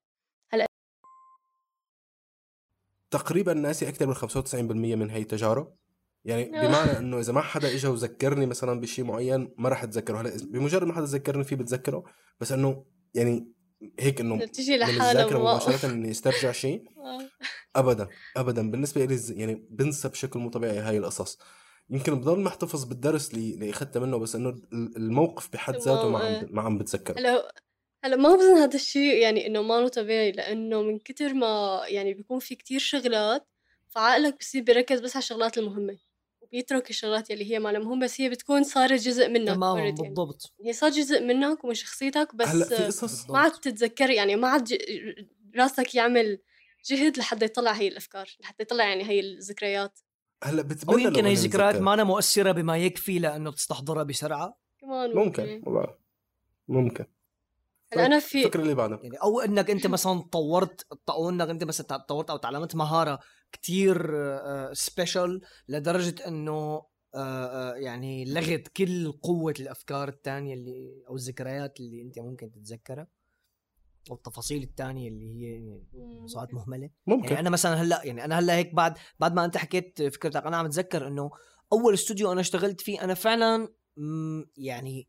تقريبا 3.11 3.55
ناسي 3.55 3.89
أكثر 3.89 4.07
من 4.07 4.15
95% 4.15 4.97
من 4.97 5.11
هي 5.11 5.21
التجارب. 5.21 5.77
يعني. 6.25 6.45
بمعنى 6.45 6.91
إنه 6.99 7.19
إذا 7.19 7.33
ما 7.33 7.41
حدا 7.41 7.69
اجى 7.69 7.89
وذكرني 7.89 8.47
مثلا 8.47 8.81
بشيء 8.81 9.05
معين 9.05 9.55
ما 9.59 9.69
راح 9.69 9.83
أتذكره. 9.83 10.21
هلأ 10.21 10.31
بمجرد 10.45 10.87
ما 10.87 10.95
حدا 10.95 11.05
ذكرني 11.05 11.45
فيه 11.45 11.57
بتذكره. 11.57 12.05
بس 12.41 12.53
إنه 12.53 12.85
يعني 13.15 13.53
هيك 14.01 14.21
إنه 14.21 14.39
بتجي 14.39 14.73
من 14.73 14.79
لحالها. 14.79 15.39
مباشرة 15.39 15.91
إني 15.91 16.11
استرجع 16.17 16.53
شيء 16.53 16.83
آه. 16.99 17.31
ابدا 17.77 18.09
ابدا 18.37 18.71
بالنسبة 18.71 19.05
لي 19.05 19.19
يعني 19.31 19.67
بنسى 19.71 20.09
بشكل 20.09 20.39
مو 20.41 20.51
طبيعي 20.51 20.79
هاي 20.79 20.99
القصص 20.99 21.39
يمكن 21.91 22.15
بضل 22.21 22.41
محتفظ 22.41 22.85
بالدرس 22.85 23.35
اللي 23.35 23.55
اللي 23.55 23.71
أخذته 23.71 24.01
منه 24.01 24.19
بس 24.19 24.35
إنه 24.35 24.49
ال- 24.49 24.97
الموقف 24.97 25.53
بحد 25.53 25.77
ذاته 25.77 26.09
ما 26.09 26.19
عم 26.19 26.47
ما 26.51 26.63
عم 26.63 26.79
بتذكره 26.79 27.19
هلا 27.19 27.53
هلا 28.05 28.17
ما 28.17 28.35
بظن 28.35 28.57
هذا 28.57 28.75
الشيء 28.75 29.17
يعني 29.17 29.47
إنه 29.47 29.63
ما 29.63 29.89
طبيعي 29.89 30.33
لأنه 30.33 30.83
من 30.83 30.99
كتر 30.99 31.35
ما 31.35 31.83
يعني 31.89 32.15
بيكون 32.15 32.39
في 32.39 32.55
كتير 32.55 32.79
شغلات 32.81 33.47
فعقلك 33.89 34.39
بصير 34.39 34.63
بيركز 34.63 35.01
بس 35.01 35.17
على 35.17 35.23
الشغلات 35.23 35.59
المهمة 35.59 35.99
وبيترك 36.51 36.91
الشغلات 36.91 37.31
اللي 37.31 37.53
هي 37.53 37.59
ما 37.59 37.69
لها 37.69 37.81
مهمة 37.81 38.05
بس 38.05 38.21
هي 38.21 38.29
بتكون 38.29 38.63
صارت 38.65 39.01
جزء 39.01 39.29
منك 39.29 39.49
تماما 39.49 39.81
يعني. 39.81 39.93
بالضبط. 39.93 40.53
هي 40.65 40.73
صار 40.73 40.91
جزء 40.91 41.23
منك 41.23 41.65
ومن 41.65 41.75
شخصيتك 41.75 42.35
بس 42.35 42.49
هلأ 42.49 42.65
في 42.65 42.85
قصص. 42.87 43.31
ما 43.31 43.39
عاد 43.39 43.53
تتذكر 43.53 44.11
يعني 44.11 44.37
ما 44.37 44.49
عاد 44.49 44.79
راسك 45.57 45.95
يعمل 45.95 46.39
جهد 46.85 47.19
لحتى 47.19 47.45
يطلع 47.45 47.73
هي 47.73 47.89
الأفكار 47.89 48.29
لحتى 48.41 48.63
يطلع 48.63 48.85
يعني 48.85 49.05
هي 49.05 49.21
الذكريات. 49.21 49.99
هلأ 50.45 50.63
أو 50.63 50.69
بتمنى 50.69 51.03
يمكن 51.03 51.25
هي 51.25 51.33
الذكريات. 51.33 51.77
ما 51.77 51.95
أنا 51.95 52.05
مؤثرة 52.05 52.53
بما 52.53 52.79
يكفي 52.79 53.19
لأنه 53.19 53.51
تستحضرها 53.51 54.03
بسرعة. 54.03 54.59
كمان 54.81 55.15
ممكن 55.15 55.63
ما 55.67 55.73
بعرف 55.73 55.97
ممكن. 56.69 57.05
هلأ 57.93 58.07
أنا 58.07 58.19
في 58.19 58.39
الفكرة 58.39 58.63
اللي 58.63 58.75
بعدها. 58.75 59.01
يعني 59.03 59.17
أو 59.17 59.41
إنك 59.41 59.71
أنت 59.71 59.87
مثلا 59.97 60.21
طورت 60.33 60.87
أو 61.09 61.29
إنك 61.31 61.49
أنت 61.49 61.65
مثلا 61.65 61.97
طورت 61.97 62.31
أو 62.31 62.37
تعلمت 62.37 62.75
مهارة 62.75 63.19
كتير 63.53 64.17
سبيشال 64.73 65.41
لدرجة 65.69 66.29
إنه 66.29 66.83
آه، 67.15 67.73
آه، 67.73 67.75
يعني 67.75 68.25
لغت 68.25 68.69
كل 68.69 69.13
قوة 69.13 69.55
الأفكار 69.61 70.09
الثانية 70.09 70.55
اللي 70.55 71.05
أو 71.09 71.15
الذكريات 71.15 71.81
اللي 71.81 72.03
أنت 72.03 72.19
ممكن 72.19 72.51
تتذكرها 72.51 73.09
أو 74.11 74.15
التفاصيل 74.15 74.63
الثانية 74.63 75.09
اللي 75.09 75.27
هي. 75.27 75.81
صارت 76.27 76.55
مهمله 76.55 76.91
ممكن 77.07 77.29
يعني 77.29 77.41
أنا 77.41 77.51
مثلا 77.51 77.83
هلأ 77.83 78.05
يعني 78.05 78.25
أنا 78.25 78.39
هلأ 78.39 78.55
هيك 78.57 78.75
بعد 78.75 78.99
بعد 79.21 79.35
ما 79.35 79.45
أنت 79.45 79.57
حكيت 79.57 80.03
فكرتك 80.03 80.47
أنا 80.47 80.57
عم 80.57 80.67
أتذكر 80.67 81.07
إنه 81.07 81.31
أول 81.73 81.95
استوديو 81.95 82.33
أنا 82.33 82.41
اشتغلت 82.41 82.81
فيه 82.81 83.05
أنا 83.05 83.15
فعلا 83.15 83.69
يعني 84.57 85.09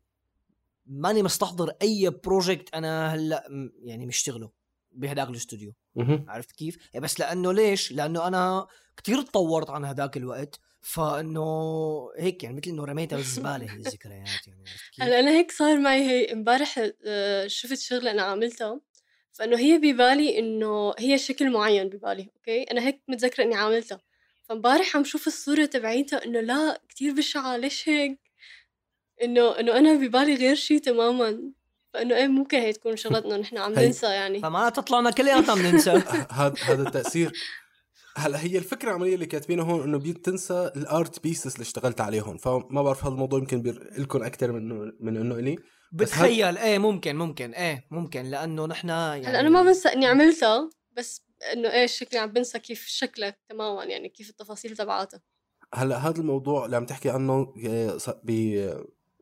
ماني 0.86 1.22
مستحضر 1.22 1.70
أي 1.82 2.10
project 2.24 2.74
أنا 2.74 3.14
هلأ 3.14 3.48
يعني 3.82 4.06
مشتغله 4.06 4.50
بهداك 4.92 5.28
الاستوديو. 5.28 5.74
عرفت 6.28 6.52
كيف؟ 6.52 6.76
يعني 6.92 7.04
بس 7.04 7.20
لأنه 7.20 7.52
ليش؟ 7.52 7.92
لأنه 7.92 8.26
أنا 8.26 8.66
كتير 8.96 9.22
تطورت 9.22 9.70
عن 9.70 9.84
هداك 9.84 10.16
الوقت 10.16 10.60
فإنه 10.80 11.42
هيك 12.18 12.44
يعني 12.44 12.56
مثل 12.56 12.70
إنه 12.70 12.84
رميتها 12.84 13.16
بالزبالة 13.16 13.72
هي 13.72 13.76
الذكريات 13.76 14.46
يعني 14.46 14.70
عرفت 14.70 14.90
كيف؟ 14.90 15.04
هلا 15.04 15.20
أنا 15.20 15.30
هيك 15.30 15.52
صار 15.52 15.78
معي 15.80 16.00
هي 16.00 16.32
امبارح 16.32 16.90
آه، 17.06 17.46
شفت 17.46 17.78
شغلة 17.78 18.10
أنا 18.10 18.22
عملتها 18.22 18.80
فإنه 19.32 19.58
هي 19.58 19.78
ببالي 19.78 20.38
إنه 20.38 20.94
هي 20.98 21.18
شكل 21.18 21.50
معين 21.50 21.88
ببالي 21.88 22.30
okay 22.36 22.62
أنا 22.62 22.86
هيك 22.86 23.02
متذكرة 23.08 23.44
إني 23.44 23.54
عملتها 23.54 24.00
فامبارح 24.42 24.96
عم 24.96 25.04
شوف 25.04 25.26
الصورة 25.26 25.64
تبعيتها 25.64 26.24
إنه 26.24 26.40
لا 26.40 26.80
كتير 26.88 27.12
بشعة 27.14 27.56
ليش 27.56 27.88
هيك 27.88 28.18
إنه 29.22 29.60
إنه 29.60 29.78
أنا 29.78 29.94
ببالي 29.94 30.34
غير 30.34 30.54
شيء 30.54 30.78
تماما 30.78 31.52
فإنه 31.94 32.16
إيه 32.16 32.26
ممكن 32.26 32.58
هي 32.58 32.72
تكون 32.72 32.96
شغلات 32.96 33.24
انه 33.24 33.36
نحن 33.36 33.58
عم 33.58 33.72
ننسى 33.72 34.06
يعني. 34.06 34.40
فما 34.40 34.68
تطلعنا 34.68 35.10
كلياتنا 35.10 35.54
بننسى 35.54 35.90
هذا 36.30 36.54
هذا 36.62 36.82
التأثير. 36.82 37.32
هلا 38.16 38.44
هي 38.44 38.58
الفكرة 38.58 38.88
العملية 38.88 39.14
اللي 39.14 39.26
كاتبينها 39.26 39.64
هون 39.64 39.82
إنه 39.82 39.98
بتنسى 39.98 40.72
ال 40.76 40.88
art 40.88 41.22
pieces 41.22 41.52
اللي 41.52 41.62
اشتغلت 41.62 42.00
عليهم. 42.00 42.36
فما 42.36 42.82
بعرف 42.82 43.04
هذا 43.04 43.12
الموضوع 43.14 43.38
يمكن 43.38 43.62
لكم 43.98 44.22
أكثر 44.22 44.52
من 44.52 44.92
من 45.00 45.16
إنه 45.16 45.34
إلي. 45.34 45.56
بتخيل 45.92 46.58
إيه 46.58 46.78
ممكن 46.78 47.16
ممكن 47.16 47.54
إيه 47.54 47.86
ممكن. 47.90 48.22
لأنه 48.22 48.66
نحن 48.66 48.88
يعني 48.88 49.26
هلا 49.26 49.40
أنا 49.40 49.48
ما 49.48 49.62
بنسى 49.62 49.88
إني 49.88 50.06
عملتها 50.06 50.70
بس 50.92 51.26
إنه 51.52 51.70
إيه 51.70 51.86
شكلي 51.86 52.18
عم 52.18 52.32
بنسى 52.32 52.58
كيف 52.58 52.86
شكلك 52.86 53.38
تماما 53.48 53.84
يعني 53.84 54.08
كيف 54.08 54.30
التفاصيل 54.30 54.76
تبعاتها. 54.76 55.20
هلا 55.74 55.96
هذا 55.96 56.20
الموضوع 56.20 56.64
اللي 56.64 56.76
عم 56.76 56.86
تحكي 56.86 57.10
عنه 57.10 57.54
آه، 57.68 57.98
ب 58.24 58.30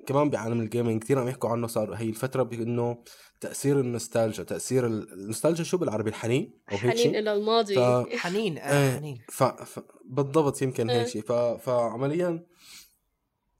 كمان 0.07 0.31
بعالم 0.31 0.61
ال 0.61 0.67
gaming 0.67 1.03
كثير 1.03 1.19
عم 1.19 1.29
يحكوا 1.29 1.51
عنه 1.51 1.67
صار 1.67 1.95
هي 1.95 2.09
الفترة 2.09 2.43
بانه 2.43 3.05
تأثير 3.41 3.81
النوستالجيا 3.81 4.45
تأثير 4.45 4.87
ال- 4.87 5.13
النوستالجيا 5.13 5.65
شو 5.65 5.77
بالعربي 5.79 6.11
الحنين 6.11 6.61
أو 6.73 6.77
هيك 6.77 6.93
حنين 7.01 7.17
إلى 7.17 7.33
الماضي 7.33 7.75
ف- 7.75 8.07
حنين 8.23 8.59
إيه. 8.59 8.65
آه 8.65 8.99
حنين 8.99 9.19
ف... 9.29 9.43
ف... 9.43 9.81
بالضبط 10.05 10.63
يمكن 10.63 10.91
هيك 10.91 10.99
إيه. 11.01 11.07
شيء 11.07 11.23
ف... 11.23 11.33
فعمليا 11.33 12.47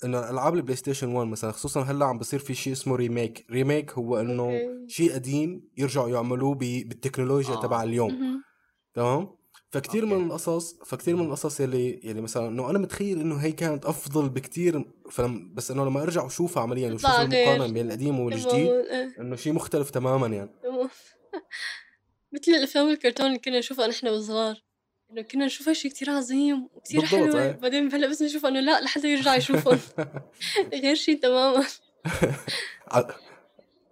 إنه 0.05 0.31
ألعاب 0.31 0.55
ال 0.55 0.77
PlayStation 0.77 1.09
1 1.09 1.29
مثلا 1.29 1.53
خصوصا 1.53 1.81
هلأ 1.83 2.07
عم 2.07 2.19
بصير 2.19 2.39
في 2.41 2.55
شيء 2.55 2.73
اسمه 2.73 2.97
remake 2.97 3.47
remake 3.51 3.93
هو 3.93 4.21
إنه. 4.21 4.59
شيء 4.89 5.13
قديم 5.15 5.69
يرجعوا 5.77 6.09
يعملوه 6.09 6.55
ب... 6.55 6.59
بالتكنولوجيا 6.59 7.55
آه. 7.55 7.61
تبع 7.63 7.83
اليوم. 7.83 8.43
تمام 8.95 9.29
فكتير 9.71 10.03
أوكي. 10.03 10.15
من 10.15 10.27
القصص 10.27 10.75
فكتير 10.85 11.17
من 11.17 11.27
القصص 11.27 11.61
اللي 11.61 11.91
يعني 11.91 12.21
مثلا 12.21 12.49
إنه 12.49 12.71
أنا 12.71 12.79
متخيل 12.79 13.21
إنه 13.21 13.37
هي 13.37 13.53
كانت 13.53 13.85
أفضل 13.85 14.29
بكتير 14.29 14.85
فلم 15.11 15.55
بس 15.55 15.71
إنه 15.71 15.85
لما 15.85 16.03
أرجع 16.03 16.25
وشوفها 16.25 16.63
عمليا 16.63 16.93
وشوف. 16.93 17.11
المقارنه 17.11 17.67
بين 17.67 17.87
القديم 17.87 18.21
والجديد. 18.21 18.69
إنه 19.21 19.37
شيء 19.37 19.53
مختلف 19.53 19.91
تماما 19.91 20.27
يعني. 20.27 20.51
مثل 22.33 22.53
الأفلام 22.53 22.91
الكرتون 22.91 23.27
اللي 23.27 23.39
كنا 23.39 23.59
نشوفها 23.59 23.87
نحن 23.87 24.09
وصغار 24.09 24.63
إنه 25.11 25.23
كنا 25.23 25.47
نشوفها 25.47 25.73
شيء 25.73 25.91
كتير 25.91 26.11
عظيم 26.11 26.69
وكتير 26.75 27.05
حلوة. 27.05 27.43
إيه. 27.43 27.53
بعدين 27.53 27.95
هلأ 27.95 28.09
بس 28.09 28.23
نشوف 28.23 28.47
إنه 28.47 28.61
لا 28.61 28.81
لحتى 28.81 29.13
يرجع 29.13 29.37
يشوفهم. 29.37 29.79
غير 30.83 30.95
شيء 30.95 31.21
تماما. 31.21 31.67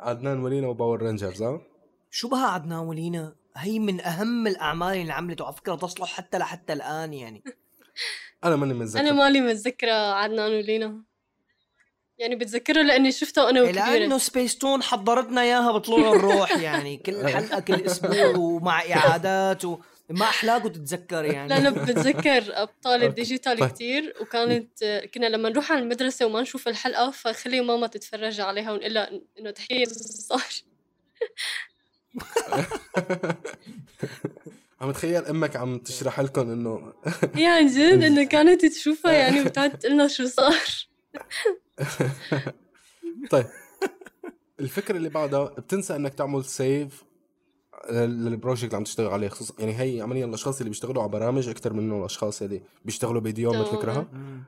عدنان 0.00 0.40
ولينا 0.40 0.66
و 0.66 0.72
Power 0.72 1.02
Rangers 1.02 1.42
ها؟ 1.42 1.60
شو 2.10 2.28
بها 2.28 2.46
عدنان 2.46 2.78
ولينا؟ 2.78 3.36
هي 3.58 3.78
من 3.78 4.00
أهم 4.00 4.46
الأعمال 4.46 4.96
اللي 4.96 5.12
عملته. 5.12 5.44
على 5.44 5.54
فكرة 5.54 5.74
تصلح 5.74 6.08
حتى 6.08 6.38
لحتى 6.38 6.72
الآن 6.72 7.12
يعني. 7.14 7.44
أنا 8.44 8.56
ماني 8.56 8.74
متذكر. 8.74 9.00
أنا 9.00 9.12
مالي 9.12 9.40
متذكرة 9.40 9.92
عدنان 9.92 10.52
ولينا 10.52 11.02
يعني 12.18 12.36
بتذكره 12.36 12.82
لأني 12.82 13.12
شفته 13.12 13.44
وأنا 13.44 13.62
وكبيرة. 13.62 13.84
لأنه 13.84 14.18
سبيس 14.18 14.58
تون 14.58 14.82
حضرتنا 14.82 15.40
إياها 15.40 15.72
بطلوع 15.72 16.12
الروح 16.12 16.58
يعني. 16.58 16.96
كل 16.96 17.28
حلقة 17.34 17.60
كل 17.60 17.74
أسبوع 17.74 18.36
ومع 18.36 18.82
إعادات 18.92 19.64
وما 19.64 20.22
احلاك 20.22 20.64
وتتذكر 20.64 21.24
يعني. 21.24 21.48
لا 21.48 21.56
أنا 21.58 21.70
بتذكر 21.70 22.44
أبطال. 22.62 23.04
ال 23.04 23.11
Digital 23.11 23.58
طيب. 23.58 23.68
كتير 23.68 24.14
وكانت 24.20 24.84
كنا 25.14 25.26
لما 25.26 25.48
نروح 25.48 25.72
على 25.72 25.80
المدرسة 25.80 26.26
وما 26.26 26.40
نشوف 26.40 26.68
الحلقة 26.68 27.10
فخلي 27.10 27.60
ماما 27.60 27.86
تتفرج 27.86 28.40
عليها 28.40 28.72
ونقول 28.72 28.94
لها 28.94 29.10
إنه 29.38 29.50
تحكي 29.50 29.84
صار. 29.84 30.42
عم 34.80 34.90
تخيل 34.90 35.24
أمك 35.24 35.56
عم 35.56 35.78
تشرح 35.78 36.20
لكم 36.20 36.50
إنه 36.50 36.92
هي 37.34 37.46
عن 37.46 37.66
جد 37.66 38.02
إنه 38.02 38.24
كانت 38.34 38.66
تشوفها 38.66 39.12
يعني 39.12 39.40
وتقعد 39.40 39.78
تقول 39.78 39.92
لنا 39.92 40.08
شو 40.08 40.26
صار 40.26 40.88
طيب 43.30 43.46
الفكرة 44.60 44.96
اللي 44.96 45.08
بعدها 45.08 45.44
بتنسى 45.44 45.96
إنك 45.96 46.14
تعمل 46.14 46.44
سيف 46.44 47.04
للبروجكت 47.90 48.64
اللي 48.64 48.76
عم 48.76 48.84
تشتغل 48.84 49.08
عليه 49.08 49.28
خصوصا 49.28 49.54
يعني 49.58 49.80
هي 49.80 50.00
عمليا 50.00 50.24
الأشخاص 50.24 50.58
اللي 50.58 50.70
بيشتغلوا 50.70 51.02
على 51.02 51.12
برامج 51.12 51.48
أكثر 51.48 51.72
منه 51.72 51.98
الأشخاص 51.98 52.42
اللي 52.42 52.62
بيشتغلوا 52.84 53.20
بايديهم 53.20 53.52
تمام. 53.52 53.62
مثل 53.66 53.76
كرهها 53.76 54.06
مم. 54.12 54.42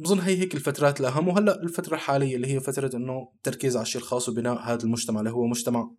بظن 0.00 0.20
هي 0.20 0.38
هيك 0.38 0.54
الفترات 0.54 1.00
الاهم 1.00 1.28
وهلأ 1.28 1.62
الفترة 1.62 1.94
الحالية 1.94 2.36
اللي 2.36 2.46
هي 2.46 2.60
فترة 2.60 2.96
إنه 2.96 3.32
التركيز 3.36 3.76
على 3.76 3.82
الشيء 3.82 4.00
الخاص 4.00 4.28
وبناء 4.28 4.58
هذا 4.58 4.84
المجتمع 4.84 5.20
اللي 5.20 5.30
هو 5.30 5.46
مجتمع 5.46 5.90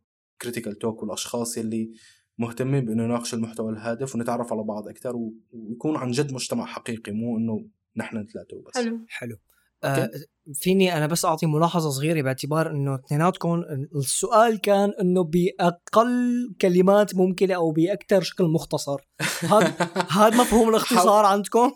كريتيكال 0.41 0.77
توك 0.77 1.03
والأشخاص 1.03 1.57
اللي 1.57 1.91
مهتمين 2.37 2.85
بإنه 2.85 3.03
يناقشوا 3.03 3.37
المحتوى 3.37 3.71
الهادف 3.71 4.15
ونتعرف 4.15 4.53
على 4.53 4.63
بعض 4.63 4.87
أكثر 4.87 5.15
ويكون 5.15 5.97
عن 5.97 6.11
جد 6.11 6.33
مجتمع 6.33 6.65
حقيقي 6.65 7.11
مو 7.11 7.37
إنه 7.37 7.65
نحن 7.97 8.25
ثلاثة 8.33 8.57
وبس. 8.57 8.75
حلو. 8.75 9.05
حلو. 9.09 9.37
آه 9.83 10.09
فيني 10.53 10.97
أنا 10.97 11.07
بس 11.07 11.25
أعطي 11.25 11.45
ملاحظة 11.45 11.89
صغيرة 11.89 12.21
باعتبار 12.21 12.71
إنه 12.71 12.95
اثنيناتكم 12.95 13.63
السؤال 13.95 14.61
كان 14.61 14.91
إنه 15.01 15.23
بأقل 15.23 16.53
كلمات 16.61 17.15
ممكنة 17.15 17.55
أو 17.55 17.71
باكثر 17.71 18.21
شكل 18.21 18.43
مختصر. 18.43 18.97
هذا 19.41 19.73
هذا 20.17 20.41
مفهوم 20.41 20.69
الاختصار 20.69 21.25
عندكم؟ 21.25 21.71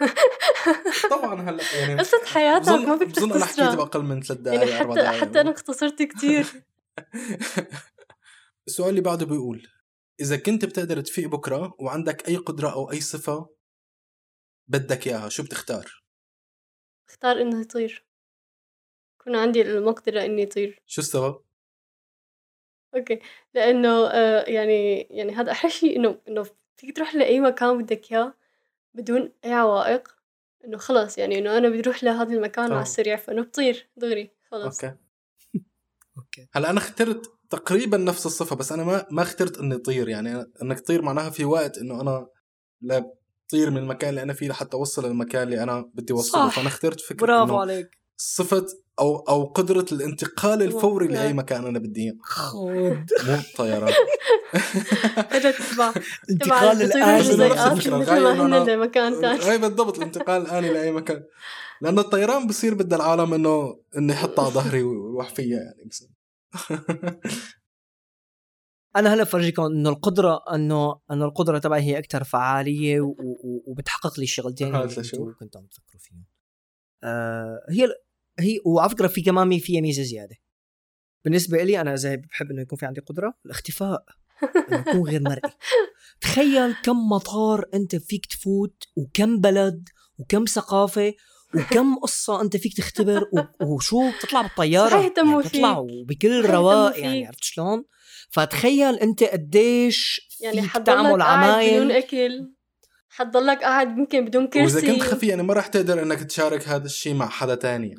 طبعا 1.10 1.50
هلأ 1.50 1.78
يعني 1.78 2.00
قصة 2.00 2.26
حياتك 2.26 2.68
ما 2.68 2.98
فيك 2.98 3.08
بظن 3.08 3.32
أنا 3.32 3.44
حكيت 3.44 3.74
بأقل 3.74 4.02
من 4.02 4.22
ثلاث 4.22 4.40
دقائق 4.40 4.60
يعني 4.60 4.80
حتى 4.80 5.00
دقائق 5.00 5.20
حتى 5.20 5.40
أنا 5.40 5.50
اختصرت 5.50 6.02
كتير. 6.02 6.46
السؤال 8.68 8.90
اللي 8.90 9.00
بعده 9.00 9.26
بيقول 9.26 9.68
إذا 10.20 10.36
كنت 10.36 10.64
بتقدر 10.64 11.00
تفيق 11.00 11.28
بكرة 11.28 11.74
وعندك 11.78 12.28
أي 12.28 12.36
قدرة 12.36 12.72
أو 12.72 12.90
أي 12.90 13.00
صفة 13.00 13.48
بدك 14.68 15.06
إياها 15.06 15.28
شو 15.28 15.42
بتختار؟ 15.42 16.02
اختار 17.08 17.40
إنه 17.40 17.60
يطير. 17.60 18.06
يكون 19.20 19.36
عندي 19.36 19.62
المقدرة 19.62 20.24
إني 20.24 20.42
اطير 20.42 20.82
شو 20.86 21.00
السبب؟ 21.00 21.40
أوكي. 22.94 23.20
لأنه 23.54 24.06
آه 24.06 24.50
يعني 24.50 25.00
يعني 25.00 25.32
هذا 25.32 25.52
أحلى 25.52 25.70
شيء 25.70 25.96
إنه 25.96 26.20
إنه 26.28 26.46
فيك 26.76 26.96
تروح 26.96 27.14
لأي 27.14 27.40
مكان 27.40 27.82
بدك 27.82 28.12
إياه 28.12 28.34
بدون 28.94 29.32
أي 29.44 29.52
عوائق 29.52 30.08
إنه 30.64 30.78
خلص 30.78 31.18
يعني 31.18 31.38
إنه 31.38 31.58
أنا 31.58 31.68
بدي 31.68 31.80
أروح 31.80 32.04
لهذا 32.04 32.34
المكان 32.34 32.64
تمام. 32.66 32.72
على 32.72 32.82
السريع 32.82 33.16
فإنه 33.16 33.42
بطير 33.42 33.88
دغري 33.96 34.30
خلص. 34.50 34.84
أوكي. 34.84 34.96
أوكي. 36.18 36.48
هلأ 36.52 36.70
أنا 36.70 36.78
اخترت 36.78 37.32
تقريبا 37.50 37.96
نفس 37.96 38.26
الصفة 38.26 38.56
بس 38.56 38.72
أنا 38.72 38.84
ما 38.84 39.06
ما 39.10 39.22
اخترت 39.22 39.58
إني 39.58 39.78
طير 39.78 40.08
يعني 40.08 40.46
أنك 40.62 40.80
تطير 40.80 41.02
معناها 41.02 41.30
في 41.30 41.44
وقت 41.44 41.78
إنه 41.78 42.00
أنا 42.00 42.26
لا 42.80 43.14
طير 43.50 43.70
من 43.70 43.76
المكان 43.78 44.10
اللي 44.10 44.22
أنا 44.22 44.32
فيه 44.32 44.48
لحتى 44.48 44.76
أوصل 44.76 45.06
للمكان 45.06 45.42
اللي 45.42 45.62
أنا 45.62 45.90
بدي 45.94 46.12
أوصله. 46.12 46.48
صح. 46.48 46.56
فأنا 46.56 46.68
اخترت 46.68 47.00
فكرة 47.00 47.26
برافو 47.26 47.52
إنه 47.52 47.60
عليك. 47.60 47.98
صفة 48.16 48.66
أو 49.00 49.16
أو 49.16 49.44
قدرة 49.44 49.86
الانتقال 49.92 50.62
الفوري. 50.62 51.08
لأي 51.08 51.32
مكان 51.32 51.66
أنا 51.66 51.78
بدي 51.78 52.00
إياه. 52.02 52.14
خود 52.22 53.10
مو 53.26 53.34
الطيران 53.34 53.92
هذا 55.30 55.50
تبع 55.50 55.92
انتقال 56.30 56.92
أنا- 56.92 58.68
لمكان 58.68 59.20
ثاني 59.20 59.42
هاي 59.42 59.58
بالضبط 59.58 59.96
الانتقال 59.96 60.42
الاني 60.42 60.68
لاي 60.72 60.92
مكان. 60.92 61.24
لأنه 61.82 62.00
الطيران 62.00 62.46
بصير 62.46 62.74
بدها 62.74 62.98
العالم 62.98 63.34
إنه 63.34 63.80
انه 63.96 64.12
يحط 64.12 64.40
على 64.40 64.50
ظهري 64.50 64.82
ويروح 64.82 65.34
فيها 65.34 65.58
يعني. 65.58 65.84
بس. 65.90 66.04
أنا 68.96 69.14
هلا 69.14 69.22
بفرجيكم 69.22 69.62
إنه 69.62 69.90
القدره 69.90 70.40
انه 70.54 71.00
إنه 71.10 71.24
القدرة 71.24 71.58
تبعي 71.58 71.82
هي 71.82 71.98
أكثر 71.98 72.24
فعالية 72.24 73.00
وبتحقق 73.66 74.18
لي 74.18 74.22
الشغلتين 74.24 74.76
اللي 74.76 75.34
كنتوا 75.40 75.60
عم 75.60 75.66
تفكروا 75.66 76.00
فيهم. 76.00 76.24
آه 77.04 77.58
هي 77.70 77.88
هي 78.40 78.58
وعلى 78.64 78.90
فكرة 78.90 79.06
في 79.08 79.22
كمان 79.22 79.48
مي- 79.48 79.60
فيها 79.60 79.80
ميزة 79.80 80.02
زيادة. 80.02 80.36
بالنسبة 81.24 81.62
لي 81.62 81.80
أنا 81.80 81.94
إذا 81.94 82.14
بحب 82.16 82.50
إنه 82.50 82.62
يكون 82.62 82.78
في 82.78 82.86
عندي 82.86 83.00
قدرة 83.00 83.34
الاختفاء 83.46 84.04
إنه 84.68 84.80
يكون 84.88 85.08
غير 85.08 85.22
مرئي. 85.22 85.40
تخيل 86.20 86.74
كم 86.82 86.96
مطار 87.08 87.64
أنت 87.74 87.96
فيك 87.96 88.26
تفوت 88.26 88.84
وكم 88.96 89.40
بلد 89.40 89.88
وكم 90.18 90.44
ثقافة 90.44 91.14
وكم 91.54 91.94
قصة 92.02 92.40
أنت 92.42 92.56
فيك 92.56 92.76
تختبر 92.76 93.24
وشو 93.62 94.10
بتطلع 94.18 94.42
بالطيارة؟ 94.42 94.96
يعني 94.96 95.08
بتطلع 95.38 95.74
فيك. 95.74 95.92
وبكل 95.92 96.44
رواق 96.46 96.98
يعني. 97.00 97.26
عرفت 97.26 97.42
شلون؟ 97.44 97.84
فتخيل 98.30 98.94
أنت 98.94 99.24
قديش 99.24 100.20
يعني 100.40 100.60
فيك 100.62 100.70
حتضلك 100.70 100.86
تعمل 100.86 101.02
قاعد 101.02 101.14
بدون 101.14 101.22
عمايل. 101.22 101.92
أكل. 101.92 102.52
حتضلك 103.08 103.58
قاعد 103.62 103.98
يمكن 103.98 104.24
بدون 104.24 104.46
كرسي 104.46 104.76
وإذا 104.76 104.92
كنت 104.92 105.02
خفي 105.02 105.26
يعني 105.26 105.42
ما 105.42 105.54
راح 105.54 105.66
تقدر 105.66 106.02
إنك 106.02 106.22
تشارك 106.22 106.68
هذا 106.68 106.84
الشيء 106.86 107.14
مع 107.14 107.28
حدا 107.28 107.54
تاني. 107.54 107.94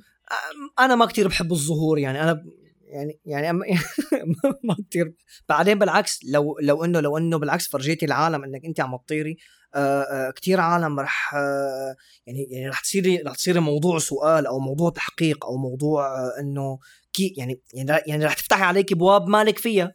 أنا 0.79 0.95
ما 0.95 1.05
كتير 1.05 1.27
بحب 1.27 1.51
الظهور 1.51 1.99
يعني 1.99 2.23
أنا 2.23 2.43
يعني 2.91 3.19
يعني 3.25 3.51
ما 4.63 4.75
كتير. 4.89 5.13
بعدين 5.49 5.79
بالعكس 5.79 6.19
لو 6.23 6.59
لو 6.61 6.85
إنه 6.85 6.99
لو 6.99 7.17
إنه 7.17 7.37
بالعكس 7.37 7.67
فرجيتي 7.67 8.05
العالم 8.05 8.43
إنك 8.43 8.65
أنت 8.65 8.79
عم 8.79 8.97
تطيري 8.97 9.37
آه، 9.75 10.01
آه، 10.01 10.31
كتير 10.31 10.59
عالم 10.59 10.99
رح 10.99 11.35
آه، 11.35 11.95
يعني 12.25 12.43
يعني 12.51 12.69
رح 12.69 12.79
تصيري 12.79 13.17
رح 13.17 13.35
تصيري 13.35 13.59
موضوع 13.59 13.99
سؤال 13.99 14.47
أو 14.47 14.59
موضوع 14.59 14.89
تحقيق 14.89 15.45
أو 15.45 15.57
موضوع 15.57 16.29
إنه 16.39 16.79
كي 17.13 17.33
يعني 17.37 17.61
يعني 17.73 18.01
يعني 18.07 18.25
رح 18.25 18.33
تفتحي 18.33 18.63
عليك 18.63 18.91
ابواب 18.91 19.27
مالك 19.27 19.59
فيها. 19.59 19.93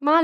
ما 0.00 0.22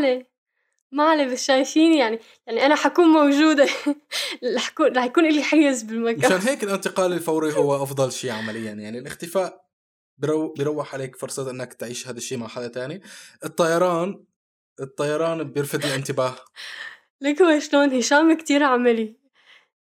ما 0.92 1.04
عليه 1.04 1.24
بس 1.26 1.44
شايفين 1.44 1.94
يعني 1.94 2.18
يعني 2.46 2.66
أنا 2.66 2.74
حكون 2.74 3.04
موجودة. 3.04 3.64
رح 4.56 4.70
يكون 4.70 4.96
رح 4.96 5.04
يكون 5.04 5.28
لي 5.28 5.42
حيز 5.42 5.82
بالمكان. 5.82 6.36
مشان 6.36 6.48
هيك 6.48 6.64
الانتقال 6.64 7.12
الفوري 7.12 7.54
هو 7.54 7.82
أفضل 7.82 8.12
شيء 8.12 8.30
عمليا. 8.30 8.72
يعني 8.72 8.98
الاختفاء 8.98 9.64
برو 10.18 10.52
بيروح 10.52 10.94
عليك 10.94 11.16
فرصة 11.16 11.50
إنك 11.50 11.74
تعيش 11.74 12.08
هذا 12.08 12.16
الشيء 12.16 12.38
مع 12.38 12.48
حدا 12.48 12.68
تاني. 12.68 13.02
الطيران 13.44 14.24
الطيران 14.80 15.52
بيلفت 15.52 15.84
الانتباه. 15.84 16.36
ليك 17.22 17.42
هو 17.42 17.60
شلون؟ 17.60 17.94
هشام 17.94 18.36
كتير 18.36 18.62
عملي. 18.62 19.20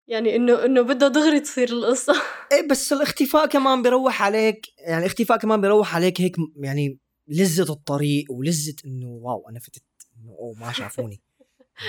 يعني 0.07 0.35
انه 0.35 0.65
إنه 0.65 0.81
بده 0.81 1.07
دغري 1.07 1.39
تصير 1.39 1.69
القصة. 1.69 2.13
إيه 2.51 2.67
بس 2.67 2.93
الاختفاء 2.93 3.45
كمان 3.45 3.81
بيروح 3.81 4.23
عليك 4.23 4.65
يعني 4.79 4.99
الاختفاء 4.99 5.37
كمان 5.37 5.61
بيروح 5.61 5.95
عليك 5.95 6.21
هيك 6.21 6.35
يعني 6.55 6.99
لذة 7.27 7.71
الطريق 7.71 8.31
ولذة 8.31 8.75
إنه 8.85 9.07
واو 9.07 9.49
أنا 9.49 9.59
فتت 9.59 9.83
انه 10.27 10.35
اوه 10.39 10.55
ما 10.59 10.71
شافوني. 10.71 11.21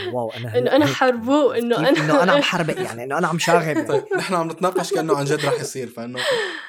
إنه 0.03 0.15
واو 0.15 0.31
أنا 0.31 0.87
حربوق، 0.87 1.53
عرفت 1.53 1.63
إنه 1.65 1.77
كيف؟ 1.77 1.99
أنا- 1.99 2.01
إنه 2.01 2.23
أنا 2.23 2.33
عم 2.33 2.43
حربق 2.53 2.81
يعني 2.81 3.05
إنه 3.05 3.19
أنا 3.19 3.27
عم 3.29 3.39
شاغب. 3.39 3.89
طيب 3.89 4.05
نحن 4.17 4.35
عم 4.35 4.51
نتناقش 4.51 4.93
كأنه 4.95 5.17
عن 5.17 5.25
جد 5.25 5.45
رح 5.45 5.61
يصير 5.61 5.89
فإنه 5.89 6.19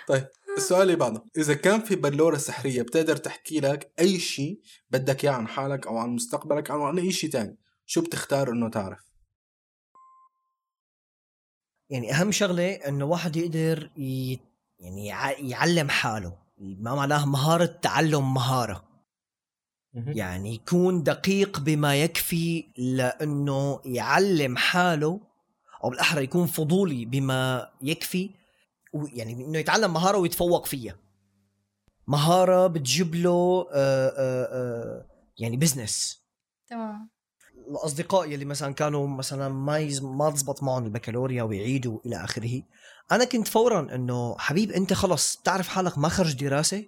طيب 0.07 0.27
السؤال 0.57 0.81
اللي 0.81 0.95
بعده. 0.95 1.23
إذا 1.37 1.53
كان 1.53 1.81
في 1.81 1.95
بلورة 1.95 2.37
سحرية 2.37 2.81
بتقدر 2.81 3.15
تحكي 3.17 3.59
لك 3.59 3.91
أي 3.99 4.19
شيء 4.19 4.59
بدك 4.89 5.23
إياه 5.23 5.31
عن 5.31 5.47
حالك 5.47 5.87
أو 5.87 5.97
عن 5.97 6.09
مستقبلك 6.09 6.71
أو 6.71 6.83
عن 6.83 6.99
أي 6.99 7.11
شيء 7.11 7.29
تاني 7.29 7.57
شو 7.85 8.01
بتختار 8.01 8.51
إنه 8.51 8.69
تعرف؟ 8.69 8.99
يعني 11.89 12.13
أهم 12.13 12.31
شغلة 12.31 12.71
إنه 12.73 13.05
واحد 13.05 13.35
يقدر 13.35 13.91
ي... 13.97 14.39
يعني 14.79 15.05
يع- 15.07 15.39
يعلم 15.39 15.89
حاله. 15.89 16.37
ما 16.57 16.95
معناه 16.95 17.25
مهارة 17.25 17.65
تعلم 17.65 18.33
مهارة. 18.33 18.88
يعني 19.93 20.53
يكون 20.53 21.03
دقيق 21.03 21.59
بما 21.59 21.95
يكفي 21.95 22.65
لأنه 22.77 23.81
يعلم 23.85 24.57
حاله 24.57 25.21
أو 25.83 25.89
بالأحرى 25.89 26.23
يكون 26.23 26.47
فضولي 26.47 27.05
بما 27.05 27.69
يكفي 27.81 28.29
يعني 28.93 29.33
إنه 29.33 29.57
يتعلم 29.57 29.93
مهارة 29.93 30.17
ويتفوق 30.17 30.65
فيها. 30.65 30.95
مهارة 32.07 32.67
بتجيب 32.67 33.15
له 33.15 33.67
آه، 33.71 34.09
آه، 34.17 34.47
آه، 34.51 35.05
يعني 35.37 35.57
بزنس 35.57 36.23
تمام. 36.67 37.09
الأصدقاء 37.69 38.31
يلي 38.31 38.45
مثلا 38.45 38.73
كانوا 38.73 39.07
مثلا 39.07 39.49
ما 39.49 39.77
يز... 39.77 40.01
ما 40.03 40.31
تزبط 40.31 40.63
معهم 40.63 40.85
البكالوريا 40.85 41.43
ويعيدوا 41.43 41.99
إلى 42.05 42.23
آخره. 42.23 42.61
أنا 43.11 43.25
كنت 43.25 43.47
فورا 43.47 43.95
إنه 43.95 44.37
حبيب 44.37 44.71
أنت 44.71 44.93
خلص 44.93 45.37
بتعرف 45.37 45.67
حالك 45.67 45.97
ما 45.97 46.09
خرج 46.09 46.33
دراسة؟ 46.33 46.85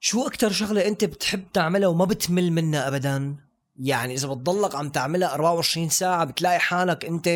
شو 0.00 0.26
أكتر 0.26 0.52
شغلة 0.52 0.86
أنت 0.88 1.04
بتحب 1.04 1.44
تعملها 1.52 1.88
وما 1.88 2.04
بتمل 2.04 2.52
منها 2.52 2.88
ابدا؟ 2.88 3.36
يعني 3.80 4.14
إذا 4.14 4.28
بتضلك 4.28 4.74
عم 4.74 4.88
تعملها 4.88 5.34
24 5.34 5.88
ساعة 5.88 6.24
بتلاقي 6.24 6.58
حالك 6.58 7.04
أنت 7.04 7.28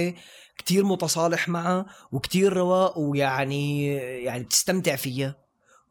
كتير 0.58 0.84
متصالح 0.84 1.48
معها 1.48 1.86
وكتير 2.12 2.52
رواق 2.52 2.98
ويعني 2.98 3.86
يعني 3.96 4.42
بتستمتع 4.44 4.96
فيها. 4.96 5.34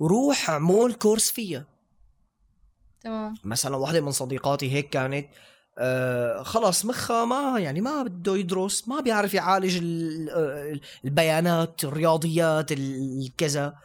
روح 0.01 0.49
اعمل 0.49 0.93
كورس 0.93 1.31
فيها. 1.31 1.65
تمام. 3.01 3.33
مثلا 3.43 3.75
واحدة 3.75 4.01
من 4.01 4.11
صديقاتي 4.11 4.71
هيك 4.71 4.89
كانت 4.89 5.27
آه 5.77 6.43
خلص 6.43 6.85
مخها 6.85 7.25
ما 7.25 7.59
يعني 7.59 7.81
ما 7.81 8.03
بده 8.03 8.35
يدرس 8.37 8.87
ما 8.87 8.99
بيعرف 8.99 9.33
يعالج 9.33 9.77
ال- 9.77 10.29
آه، 10.29 10.79
البيانات 11.05 11.83
الرياضيات 11.83 12.71
الكذا 12.71 13.75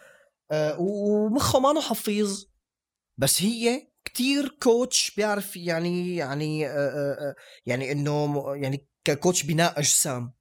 آه 0.50 0.76
ومخه 0.80 1.60
ما 1.60 1.80
حفيظ. 1.80 2.44
بس 3.18 3.42
هي 3.42 3.88
كتير 4.04 4.48
كوتش 4.62 5.14
بيعرف 5.16 5.56
يعني 5.56 6.16
يعني 6.16 6.60
يعني 7.66 7.92
إنه 7.92 8.42
يعني 8.56 8.88
ككوتش 9.04 9.42
بناء 9.42 9.78
أجسام. 9.78 10.32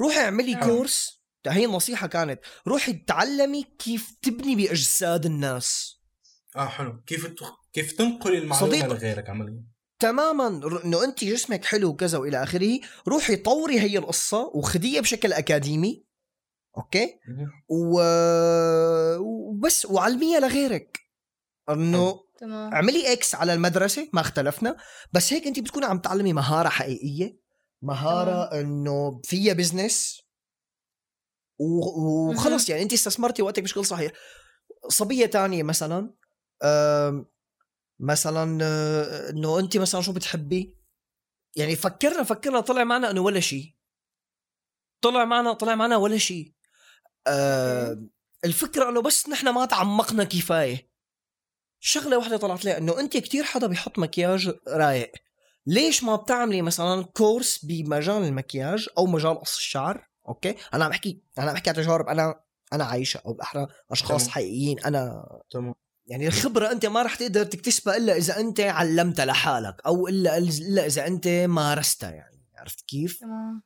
روحي 0.00 0.20
اعملي 0.20 0.56
آه. 0.56 0.60
كورس 0.60 1.22
هي 1.46 1.64
النصيحة 1.64 2.06
كانت 2.06 2.40
روحي 2.66 2.92
تعلمي 2.92 3.64
كيف 3.78 4.10
تبني 4.22 4.56
بأجساد 4.56 5.26
الناس. 5.26 5.98
آه 6.56 6.66
حلو. 6.66 7.02
كيف 7.06 7.34
كيف 7.72 7.92
تنقل 7.92 8.34
المعلومة 8.34 8.72
صديق- 8.72 8.86
لغيرك 8.86 9.30
عمليا 9.30 9.64
تماما 9.98 10.46
إنه 10.84 11.04
انت 11.04 11.24
جسمك 11.24 11.64
حلو 11.64 11.88
وكذا 11.88 12.18
وإلى 12.18 12.42
آخره 12.42 12.80
روحي 13.08 13.36
طوري 13.36 13.80
هي 13.80 13.98
القصة 13.98 14.50
وخديها 14.54 15.00
بشكل 15.00 15.32
أكاديمي 15.32 16.04
أوكي؟ 16.78 17.18
و... 17.68 18.00
وبس 19.18 19.86
وعلميها 19.86 20.40
لغيرك. 20.40 20.97
انه 21.70 22.24
تمام. 22.38 22.74
اعملي 22.74 23.12
X 23.12 23.34
على 23.34 23.54
المدرسة 23.54 24.08
ما 24.12 24.20
اختلفنا. 24.20 24.76
بس 25.12 25.32
هيك 25.32 25.46
انت 25.46 25.58
بتكوني 25.60 25.86
عم 25.86 25.98
تعلمي 25.98 26.32
مهارة 26.32 26.68
حقيقية. 26.68 27.40
مهارة 27.82 28.60
انه 28.60 29.20
فيها 29.24 29.52
business 29.52 30.22
وخلص 31.60 32.68
يعني 32.68 32.82
انت 32.82 32.92
استثمرتي 32.92 33.42
وقتك 33.42 33.62
بشكل 33.62 33.84
صحيح. 33.84 34.12
صبية 34.88 35.26
تانية 35.26 35.62
مثلا 35.62 36.14
مثلا 38.00 38.58
آه، 38.62 39.30
انه 39.30 39.58
انت 39.58 39.76
مثلا 39.76 40.00
شو 40.00 40.12
بتحبي؟ 40.12 40.76
يعني 41.56 41.76
فكرنا 41.76 42.22
فكرنا 42.22 42.60
طلع 42.60 42.84
معنا 42.84 43.10
انه 43.10 43.20
ولا 43.20 43.40
شيء 43.40 43.74
طلع 45.00 45.24
معنا 45.24 45.52
طلع 45.52 45.74
معنا 45.74 45.96
ولا 45.96 46.18
شيء 46.18 46.52
الفكرة 48.44 48.88
انه 48.88 49.02
بس 49.02 49.28
نحن 49.28 49.48
ما 49.48 49.64
تعمقنا 49.64 50.24
كفاية. 50.24 50.90
شغلة 51.80 52.18
واحدة 52.18 52.36
طلعت 52.36 52.64
لي 52.64 52.78
إنه 52.78 53.00
أنت 53.00 53.16
كتير 53.16 53.44
حدا 53.44 53.66
بيحط 53.66 53.98
مكياج 53.98 54.52
رايق 54.68 55.12
ليش 55.66 56.04
ما 56.04 56.16
بتعملي 56.16 56.62
مثلا 56.62 57.04
كورس 57.04 57.64
بمجال 57.64 58.22
المكياج 58.22 58.88
أو 58.98 59.06
مجال 59.06 59.40
قص 59.40 59.56
الشعر؟ 59.56 60.08
أوكي؟ 60.28 60.54
أنا 60.74 60.84
عم 60.84 60.90
بحكي 60.90 61.22
أنا 61.38 61.46
عم 61.46 61.54
بحكي 61.54 61.70
عن 61.70 61.76
تجارب. 61.76 62.08
أنا 62.08 62.40
أنا 62.72 62.84
عايشة 62.84 63.20
أو 63.26 63.32
بالاحرى 63.32 63.66
أشخاص 63.90 64.22
تمام. 64.22 64.34
حقيقيين. 64.34 64.80
أنا 64.80 65.28
تمام. 65.50 65.74
يعني 66.06 66.26
الخبرة 66.26 66.72
أنت 66.72 66.86
ما 66.86 67.02
رح 67.02 67.14
تقدر 67.14 67.44
تكتسبها 67.44 67.96
إلا 67.96 68.16
إذا 68.16 68.40
أنت 68.40 68.60
علمتها 68.60 69.24
لحالك 69.24 69.76
أو 69.86 70.08
إلا 70.08 70.38
إلا 70.38 70.86
إذا 70.86 71.06
أنت 71.06 71.28
مارستها 71.28 72.10
يعني. 72.10 72.48
عرفت 72.56 72.80
كيف؟ 72.80 73.20
تمام. 73.20 73.62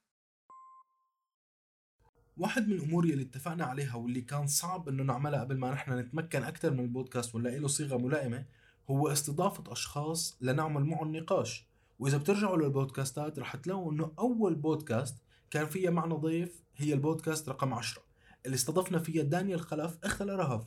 واحد 2.43 2.69
من 2.69 2.73
الأمور 2.73 3.05
اللي 3.05 3.23
اتفقنا 3.23 3.65
عليها 3.65 3.95
واللي 3.95 4.21
كان 4.21 4.47
صعب 4.47 4.89
إنه 4.89 5.03
نعملها 5.03 5.41
قبل 5.41 5.59
ما 5.59 5.71
نحن 5.71 5.99
نتمكن 5.99 6.43
أكثر 6.43 6.71
من 6.71 6.81
البودكاست 6.81 7.35
ونلاقي 7.35 7.59
له 7.59 7.69
صيغة 7.69 7.97
ملائمة 7.97 8.45
هو 8.91 9.09
استضافة 9.09 9.73
أشخاص 9.73 10.39
لنعمل 10.41 10.85
معهم 10.85 11.17
نقاش. 11.17 11.67
وإذا 11.99 12.17
بترجعوا 12.17 12.57
للبودكاستات 12.57 13.39
رح 13.39 13.57
تلاقوا 13.57 13.93
إنه 13.93 14.13
أول 14.19 14.55
بودكاست 14.55 15.17
كان 15.51 15.67
فيها 15.67 15.91
معنا 15.91 16.15
ضيف 16.15 16.63
هي 16.77 16.95
البودكاست 16.95 17.49
رقم 17.49 17.75
10 17.75 18.03
اللي 18.47 18.55
استضفنا 18.55 18.99
فيها 18.99 19.23
دانيال 19.23 19.61
خلف 19.61 19.99
اخت 20.05 20.23
الرهف 20.23 20.65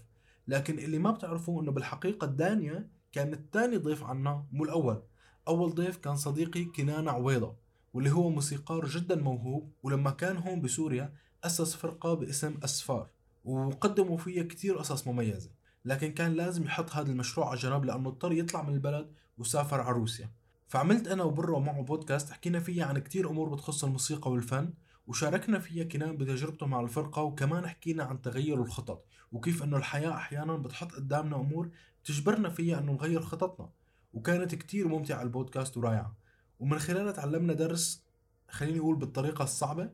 لكن 0.48 0.80
اللي 0.80 1.00
ما 1.00 1.12
بتعرفوه 1.12 1.62
إنه 1.64 1.72
بالحقيقة 1.72 2.28
دانيا 2.28 2.90
كانت 3.12 3.42
ثاني 3.54 3.78
ضيف 3.78 4.04
عنا 4.04 4.46
مو 4.52 4.64
الأول. 4.64 5.02
أول 5.48 5.76
ضيف 5.76 5.98
كان 5.98 6.16
صديقي 6.16 6.66
كنان 6.66 7.08
عويضة 7.08 7.56
واللي 7.94 8.12
هو 8.12 8.30
موسيقار 8.30 8.88
جدا 8.88 9.16
موهوب 9.16 9.72
ولما 9.84 10.12
كان 10.12 10.38
هون 10.38 10.62
بسوريا 10.62 11.14
أسس 11.46 11.76
فرقة 11.76 12.14
باسم 12.14 12.56
أسفار 12.64 13.10
وقدموا 13.46 14.18
فيها 14.18 14.44
كتير 14.44 14.78
قصص 14.78 15.08
مميزة 15.08 15.50
لكن 15.86 16.12
كان 16.12 16.34
لازم 16.34 16.64
يحط 16.64 16.92
هذا 16.92 17.12
المشروع 17.12 17.50
على 17.50 17.60
جنب 17.60 17.86
لأنه 17.86 18.10
اضطر 18.10 18.32
يطلع 18.32 18.62
من 18.64 18.74
البلد 18.74 19.12
وسافر 19.38 19.82
على 19.82 19.96
روسيا. 19.96 20.30
فعملت 20.68 21.08
أنا 21.08 21.24
وبرو 21.24 21.60
معه 21.60 21.82
بودكاست 21.82 22.32
حكينا 22.32 22.60
فيها 22.60 22.86
عن 22.86 22.98
كتير 23.00 23.30
أمور 23.30 23.50
بتخص 23.50 23.84
الموسيقى 23.84 24.32
والفن 24.32 24.74
وشاركنا 25.08 25.60
فيها 25.60 25.84
كنان 25.84 26.18
بتجربته 26.18 26.66
مع 26.66 26.80
الفرقة 26.80 27.22
وكمان 27.22 27.68
حكينا 27.68 28.04
عن 28.04 28.22
تغير 28.22 28.62
الخطط 28.62 29.06
وكيف 29.32 29.64
أنه 29.64 29.78
الحياة 29.78 30.12
أحيانا 30.12 30.58
بتحط 30.58 30.92
قدامنا 30.92 31.36
أمور 31.36 31.70
تجبرنا 32.04 32.50
فيها 32.50 32.80
أنه 32.80 32.92
نغير 32.92 33.22
خططنا 33.22 33.70
وكانت 34.14 34.56
كتير 34.56 34.88
ممتعة 34.88 35.22
البودكاست 35.22 35.78
ورايعة 35.78 36.16
ومن 36.60 36.80
خلالها 36.80 37.12
تعلمنا 37.12 37.54
درس 37.54 38.04
خليني 38.50 38.80
أقول 38.80 38.96
بالطريقة 38.96 39.44
الصعبة 39.44 39.90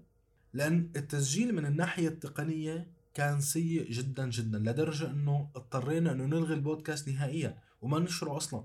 لأن 0.54 0.92
التسجيل 0.96 1.56
من 1.56 1.66
الناحية 1.66 2.08
التقنية 2.08 2.88
كان 3.14 3.42
سيء 3.42 3.92
جدا 3.92 4.30
جدا 4.30 4.60
لدرجة 4.60 5.12
أنه 5.12 5.50
اضطرينا 5.56 6.12
أنه 6.12 6.26
نلغي 6.26 6.54
البودكاست 6.54 7.10
نهائيا 7.10 7.58
وما 7.82 8.00
ننشره 8.00 8.38
أصلا. 8.38 8.64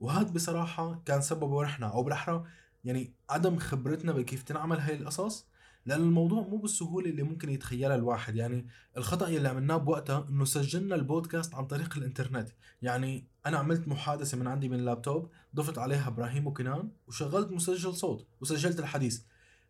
وهذا 0.00 0.30
بصراحة 0.30 1.02
كان 1.04 1.20
سببه 1.20 1.62
نحن 1.62 1.82
أو 1.82 2.02
بالأحرى 2.02 2.44
يعني 2.84 3.12
عدم 3.30 3.58
خبرتنا 3.58 4.12
بكيف 4.12 4.42
تنعمل 4.42 4.78
هاي 4.78 4.96
القصص 4.96 5.46
لأن 5.86 6.00
الموضوع 6.00 6.42
مو 6.42 6.56
بالسهولة 6.56 7.10
اللي 7.10 7.22
ممكن 7.22 7.50
يتخيلها 7.50 7.96
الواحد. 7.96 8.36
يعني 8.36 8.66
الخطأ 8.96 9.28
اللي 9.28 9.48
عملناه 9.48 9.76
بوقتها 9.76 10.26
إنه 10.28 10.44
سجلنا 10.44 10.94
البودكاست 10.94 11.54
عن 11.54 11.66
طريق 11.66 11.96
الإنترنت. 11.96 12.48
يعني 12.82 13.26
أنا 13.46 13.58
عملت 13.58 13.88
محادثة 13.88 14.36
من 14.38 14.46
عندي 14.46 14.68
من 14.68 14.78
اللابتوب 14.78 15.30
ضفت 15.54 15.78
عليها 15.78 16.08
إبراهيم 16.08 16.46
وكنان 16.46 16.90
وشغلت 17.06 17.52
مسجل 17.52 17.94
صوت 17.94 18.26
وسجلت 18.40 18.80
الحديث. 18.80 19.20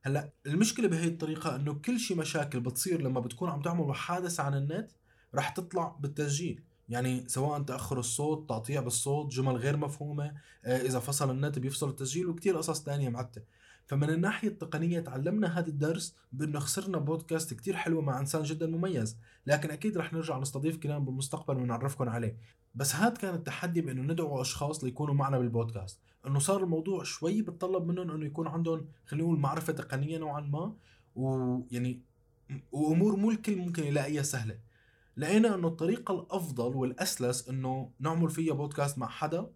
هلأ 0.08 0.32
المشكلة 0.46 0.88
بهي 0.88 1.08
الطريقة 1.08 1.56
إنه 1.56 1.74
كل 1.74 2.00
شيء 2.00 2.16
مشاكل 2.16 2.60
بتصير 2.60 3.02
لما 3.02 3.20
بتكون 3.20 3.50
عم 3.50 3.62
تعمل 3.62 3.84
محادثة 3.84 4.42
عن 4.42 4.54
النت 4.54 4.90
رح 5.34 5.48
تطلع 5.48 5.96
بالتسجيل. 6.00 6.64
يعني 6.88 7.28
سواء 7.28 7.62
تأخر 7.62 7.98
الصوت 7.98 8.48
تقطيع 8.48 8.80
بالصوت 8.80 9.32
جمل 9.32 9.56
غير 9.56 9.76
مفهومة 9.76 10.34
آه، 10.64 10.80
إذا 10.80 10.98
فصل 10.98 11.30
النت 11.30 11.58
بيفصل 11.58 11.88
التسجيل 11.88 12.26
وكتير 12.26 12.56
قصص 12.56 12.82
تانية 12.82 13.08
معتة. 13.08 13.42
فمن 13.86 14.10
الناحية 14.10 14.48
التقنية 14.48 15.00
تعلمنا 15.00 15.58
هذا 15.58 15.68
الدرس 15.68 16.16
بأنه 16.32 16.58
خسرنا 16.58 16.98
بودكاست 16.98 17.54
كتير 17.54 17.76
حلو 17.76 18.02
مع 18.02 18.20
إنسان 18.20 18.42
جدا 18.42 18.66
مميز. 18.66 19.18
لكن 19.46 19.70
أكيد 19.70 19.98
رح 19.98 20.12
نرجع 20.12 20.38
نستضيف 20.38 20.76
كلام 20.76 21.04
بالمستقبل 21.04 21.56
ونعرفكم 21.56 22.08
عليه. 22.08 22.36
بس 22.74 22.94
هذا 22.94 23.14
كان 23.14 23.34
التحدي 23.34 23.80
بأنه 23.80 24.02
ندعو 24.02 24.40
أشخاص 24.40 24.84
ليكونوا 24.84 25.14
معنا 25.14 25.38
بالبودكاست. 25.38 26.00
أنه 26.26 26.38
صار 26.38 26.62
الموضوع 26.64 27.02
شوي 27.02 27.42
بتطلب 27.42 27.86
منهم 27.86 28.10
أنه 28.10 28.26
يكون 28.26 28.48
عندهم 28.48 28.88
خلينا 29.06 29.24
نقول 29.26 29.38
معرفة 29.38 29.72
تقنية 29.72 30.18
نوعا 30.18 30.40
ما 30.40 30.74
ويعني 31.16 32.02
وأمور 32.72 33.16
مو 33.16 33.30
الكل 33.30 33.56
ممكن 33.56 33.84
يلاقيها 33.84 34.22
سهلة. 34.22 34.58
لقينا 35.16 35.54
أنه 35.54 35.68
الطريقة 35.68 36.14
الأفضل 36.14 36.76
والأسلس 36.76 37.48
أنه 37.48 37.90
نعمل 38.00 38.30
فيها 38.30 38.54
بودكاست 38.54 38.98
مع 38.98 39.08
حدا 39.08 39.50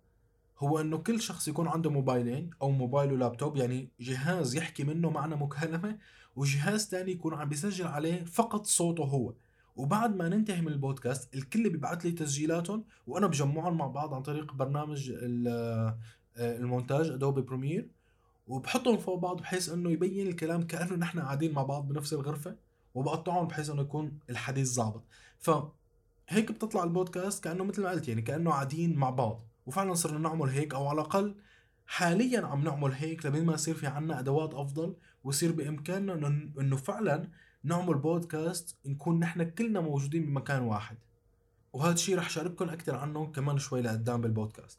هو 0.58 0.80
إنه 0.80 0.98
كل 0.98 1.20
شخص 1.20 1.48
يكون 1.48 1.68
عنده 1.68 1.90
موبايلين 1.90 2.50
أو 2.62 2.70
موبايل 2.70 3.12
ولابتوب 3.12 3.56
يعني 3.56 3.90
جهاز 4.00 4.54
يحكي 4.56 4.84
منه 4.84 5.10
معنا 5.10 5.36
مكالمة 5.36 5.98
وجهاز 6.36 6.88
تاني 6.88 7.12
يكون 7.12 7.34
عم 7.34 7.48
بيسجل 7.48 7.86
عليه 7.86 8.24
فقط 8.24 8.66
صوته 8.66 9.04
هو. 9.04 9.32
وبعد 9.76 10.16
ما 10.16 10.28
ننتهي 10.28 10.60
من 10.60 10.68
البودكاست 10.68 11.34
الكل 11.34 11.70
بيبعت 11.70 12.04
لي 12.04 12.12
تسجيلاتهم 12.12 12.84
وأنا 13.06 13.26
بجمعهم 13.26 13.78
مع 13.78 13.86
بعض 13.86 14.14
عن 14.14 14.22
طريق 14.22 14.52
برنامج 14.52 15.12
آه، 15.20 15.96
المونتاج 16.36 17.10
ادوبي 17.10 17.40
برومير 17.40 17.88
وبحطهم 18.48 18.98
فوق 18.98 19.18
بعض 19.18 19.40
بحيث 19.40 19.68
إنه 19.68 19.90
يبين 19.90 20.26
الكلام 20.26 20.62
كأنه 20.62 20.94
نحن 20.94 21.20
قاعدين 21.20 21.52
مع 21.52 21.62
بعض 21.62 21.88
بنفس 21.88 22.12
الغرفة 22.12 22.56
وبقطعهم 22.94 23.48
بحيث 23.48 23.70
إنه 23.70 23.82
يكون 23.82 24.18
الحديث 24.30 24.72
ظابط. 24.72 25.02
ف 25.38 25.50
هيك 26.28 26.52
بتطلع 26.52 26.84
البودكاست 26.84 27.44
كأنه 27.44 27.64
مثل 27.64 27.82
ما 27.82 27.90
قلت 27.90 28.08
يعني 28.08 28.22
كأنه 28.22 28.50
قاعدين 28.50 28.96
مع 28.96 29.10
بعض. 29.10 29.40
وفعلا 29.66 29.94
صرنا 29.94 30.18
نعمل 30.18 30.48
هيك 30.48 30.74
أو 30.74 30.86
على 30.86 31.00
الأقل 31.00 31.34
حاليا 31.86 32.40
عم 32.46 32.64
نعمل 32.64 32.92
هيك 32.92 33.26
لبين 33.26 33.44
ما 33.44 33.54
يصير 33.54 33.74
في 33.74 33.86
عنا 33.86 34.18
أدوات 34.20 34.54
أفضل 34.54 34.94
ويصير 35.24 35.52
بإمكاننا 35.52 36.14
إنه 36.60 36.76
فعلا 36.76 37.28
نعمل 37.64 37.94
بودكاست 37.94 38.76
نكون 38.86 39.18
نحن 39.18 39.50
كلنا 39.50 39.80
موجودين 39.80 40.26
بمكان 40.26 40.62
واحد. 40.62 40.96
وهذا 41.72 41.94
الشيء 41.94 42.18
رح 42.18 42.30
شارككم 42.30 42.68
أكثر 42.68 42.96
عنه 42.96 43.26
كمان 43.26 43.58
شوي 43.58 43.82
لقدام 43.82 44.20
بالبودكاست. 44.20 44.78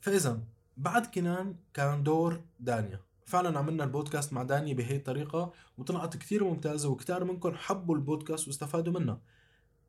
فإذا 0.00 0.40
بعد 0.76 1.06
كنان 1.06 1.56
كان 1.74 2.02
دور 2.02 2.40
دانيا. 2.60 3.00
فعلا 3.26 3.58
عملنا 3.58 3.84
البودكاست 3.84 4.32
مع 4.32 4.42
دانيا 4.42 4.74
بهي 4.74 4.96
الطريقة 4.96 5.52
وطلعت 5.78 6.16
كثير 6.16 6.44
ممتازة 6.44 6.88
وكثير 6.88 7.24
منكم 7.24 7.54
حبوا 7.54 7.94
البودكاست 7.94 8.48
واستفادوا 8.48 9.00
منها 9.00 9.20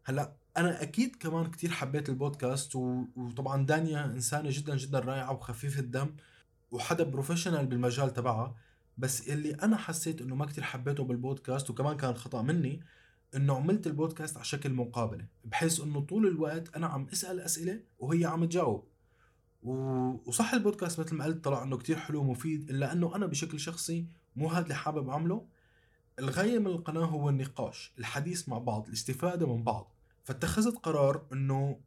هلأ 0.04 0.34
أنا 0.58 0.82
أكيد 0.82 1.16
كمان 1.16 1.52
كتير 1.52 1.72
حبيت 1.72 2.10
البودكاست. 2.10 2.76
وطبعا 2.76 3.66
دانيا 3.66 4.06
إنسانة 4.06 4.50
جدا 4.52 4.78
جدا 4.78 5.00
رائعة 5.00 5.34
وخفيفة 5.34 5.80
الدم 5.80 6.16
وحدا 6.72 7.04
professional 7.04 7.66
بالمجال 7.66 8.14
تبعها. 8.14 8.56
بس 8.98 9.30
اللي 9.30 9.54
أنا 9.54 9.78
حسيت 9.78 10.22
إنه 10.22 10.36
ما 10.36 10.46
كتير 10.46 10.64
حبيته 10.64 11.04
بالبودكاست 11.04 11.70
وكمان 11.70 11.98
كان 11.98 12.14
خطأ 12.16 12.42
مني 12.42 12.82
إنه 13.36 13.56
عملت 13.56 13.88
البودكاست 13.88 14.36
على 14.36 14.46
شكل 14.46 14.74
مقابلة 14.74 15.26
بحيث 15.46 15.82
إنه 15.82 16.02
طول 16.02 16.28
الوقت 16.28 16.76
أنا 16.76 16.88
عم 16.88 17.08
أسأل 17.14 17.40
أسئلة 17.40 17.82
وهي 18.00 18.26
عم 18.26 18.46
تجاوب. 18.46 18.88
وصح 20.26 20.54
البودكاست 20.54 21.00
مثل 21.00 21.16
ما 21.16 21.26
قلت 21.26 21.44
طلع 21.44 21.64
إنه 21.64 21.78
كتير 21.78 21.98
حلو 21.98 22.20
ومفيد 22.20 22.70
إلا 22.70 22.92
إنه 22.92 23.16
أنا 23.16 23.26
بشكل 23.26 23.60
شخصي 23.60 24.08
مو 24.36 24.48
هذا 24.48 24.64
اللي 24.64 24.76
حابب 24.76 25.10
أعمله 25.10 25.46
الغاية 26.20 26.60
من 26.60 26.68
القناة 26.68 27.06
هو 27.06 27.30
النقاش 27.30 27.94
الحديث 28.00 28.50
مع 28.50 28.58
بعض 28.58 28.88
الاستفادة 28.88 29.56
من 29.56 29.64
بعض 29.64 29.94
فاتخذت 30.24 30.78
قرار 30.78 31.26
إنه 31.34 31.80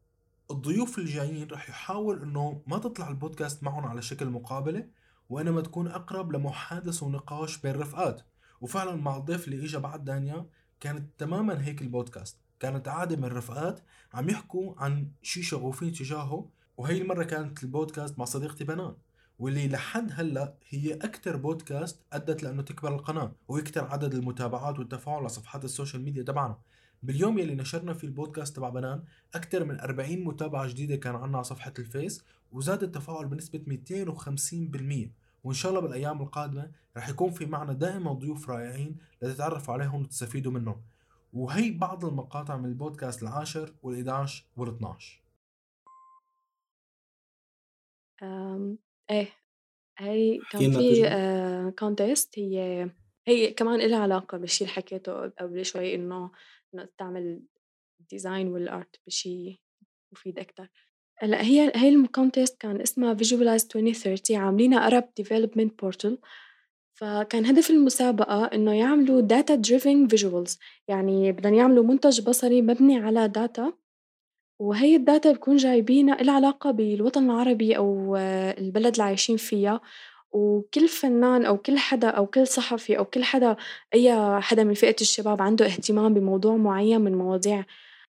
الضيوف 0.51 0.99
الجايين 0.99 1.49
رح 1.51 1.69
حاول 1.69 2.23
إنه 2.23 2.63
ما 2.67 2.79
تطلع 2.79 3.09
البودكاست 3.09 3.63
معهم 3.63 3.87
على 3.87 4.03
شكل 4.03 4.27
مقابلة 4.27 4.87
وانما 5.29 5.61
تكون 5.61 5.89
أقرب 5.89 6.33
لمحادثة 6.33 7.07
ونقاش 7.07 7.59
بين 7.61 7.75
رفقات. 7.75 8.23
وفعلا 8.61 8.97
مع 8.97 9.17
الضيف 9.17 9.49
اللي 9.49 9.65
اجى 9.65 9.79
بعد 9.79 10.05
دانيا 10.05 10.47
كانت 10.81 11.11
تماما 11.19 11.65
هيك 11.65 11.83
البودكاست. 11.83 12.39
كانت 12.61 12.89
قعدة 12.89 13.17
من 13.17 13.25
رفقات 13.25 13.81
عم 14.15 14.29
يحكوا 14.29 14.75
عن 14.79 15.11
شيء 15.23 15.43
شغوفين 15.43 15.93
تجاهه 15.93 16.51
وهي 16.77 17.03
المرة 17.03 17.25
كانت 17.25 17.63
البودكاست 17.63 18.19
مع 18.19 18.25
صديقتي 18.25 18.65
بنان 18.65 18.95
واللي 19.39 19.69
لحد 19.69 20.11
هلأ 20.13 20.55
هي 20.69 20.95
أكثر 20.95 21.37
بودكاست 21.37 22.03
أدت 22.13 22.43
لأنه 22.43 22.63
تكبر 22.63 22.95
القناة 22.95 23.33
ويكثر 23.49 23.85
عدد 23.85 24.15
المتابعات 24.15 24.79
والتفاعل 24.79 25.19
على 25.19 25.29
صفحات 25.29 25.65
ال 25.65 25.70
social 25.70 26.03
media 26.03 26.23
تبعنا. 26.23 26.59
باليوم 27.03 27.39
يلي 27.39 27.55
نشرنا 27.55 27.95
فيه 27.95 28.07
البودكاست 28.09 28.57
تبع 28.57 28.69
بنان 28.69 29.03
أكثر 29.35 29.65
من 29.65 29.81
40 29.81 30.25
متابعة 30.25 30.69
جديدة 30.69 30.97
كان 30.97 31.15
عنا 31.15 31.37
على 31.37 31.45
صفحة 31.45 31.73
ال 31.79 31.88
Face 31.88 32.25
وزاد 32.53 32.83
التفاعل 32.83 33.27
بنسبة 33.27 33.59
250% 35.09 35.09
وإن 35.45 35.55
شاء 35.55 35.71
الله 35.71 35.81
بالأيام 35.81 36.23
القادمة 36.23 36.71
رح 36.97 37.09
يكون 37.09 37.31
في 37.31 37.47
معنا 37.47 37.73
دائما 37.73 38.13
ضيوف 38.13 38.51
رائعين 38.51 38.97
لتتعرفوا 39.23 39.75
عليهم 39.75 40.03
وتستفيدوا 40.03 40.53
منهم. 40.53 40.83
وهي 41.33 41.71
بعض 41.71 42.05
المقاطع 42.05 42.57
من 42.57 42.65
البودكاست 42.65 43.23
العاشر 43.23 43.73
وال11 43.85 44.31
وال12 44.59 45.05
إيه 49.11 49.29
هي 49.99 50.41
كان 50.51 50.73
في 50.73 51.73
contest 51.79 52.39
هي 52.39 52.91
هي 53.27 53.51
كمان 53.51 53.81
إلها 53.81 53.99
علاقة 53.99 54.39
بالشي 54.39 54.65
اللي 54.65 54.75
حكيته 54.75 55.29
قبل 55.29 55.65
شوي 55.65 55.95
إنه 55.95 56.31
إنه 56.75 56.89
تعمل 56.99 57.43
ال 58.01 58.08
design 58.08 58.49
وال 58.49 58.70
art 58.70 59.01
بشي 59.07 59.63
مفيد 60.13 60.39
أكتر. 60.39 60.71
هلأ 61.19 61.43
هي 61.43 61.73
هي 61.75 61.89
ال 61.89 61.98
contest 61.98 62.61
كان 62.61 62.81
اسمها 62.81 63.15
Visualize 63.15 63.67
2030 63.77 64.37
عاملينها 64.37 64.91
Arab 64.91 65.05
Development 65.23 65.71
Portal. 65.83 66.17
فكان 66.99 67.47
هدف 67.47 67.71
المسابقة 67.71 68.45
إنه 68.45 68.75
يعملوا 68.75 69.29
data 69.29 69.53
driven 69.69 70.17
visuals 70.17 70.59
يعني 70.89 71.33
بدهم 71.33 71.55
يعملوا 71.55 71.85
منتج 71.85 72.21
بصري 72.21 72.63
مبني 72.63 72.99
على 72.99 73.29
data 73.29 73.73
وهي 74.61 74.97
ال 74.97 75.04
data 75.04 75.33
بكون 75.33 75.57
جايبينها 75.57 76.21
إلها 76.21 76.35
علاقة 76.35 76.71
بالوطن 76.71 77.25
العربي 77.25 77.77
أو 77.77 78.17
البلد 78.59 78.93
اللي 78.93 79.03
عايشين 79.03 79.37
فيها. 79.37 79.81
وكل 80.37 80.89
فنان 80.89 81.45
أو 81.45 81.59
كل 81.59 81.79
حدا 81.79 82.09
أو 82.09 82.27
كل 82.27 82.47
صحفي 82.47 82.99
أو 82.99 83.05
كل 83.05 83.25
حدا 83.25 83.57
أي 83.95 84.41
حدا 84.41 84.65
من 84.65 84.75
فئة 84.75 84.97
الشباب 85.01 85.43
عنده 85.43 85.67
اهتمام 85.67 86.15
بموضوع 86.15 86.57
معين 86.57 87.01
من 87.01 87.15
مواضيع 87.15 87.65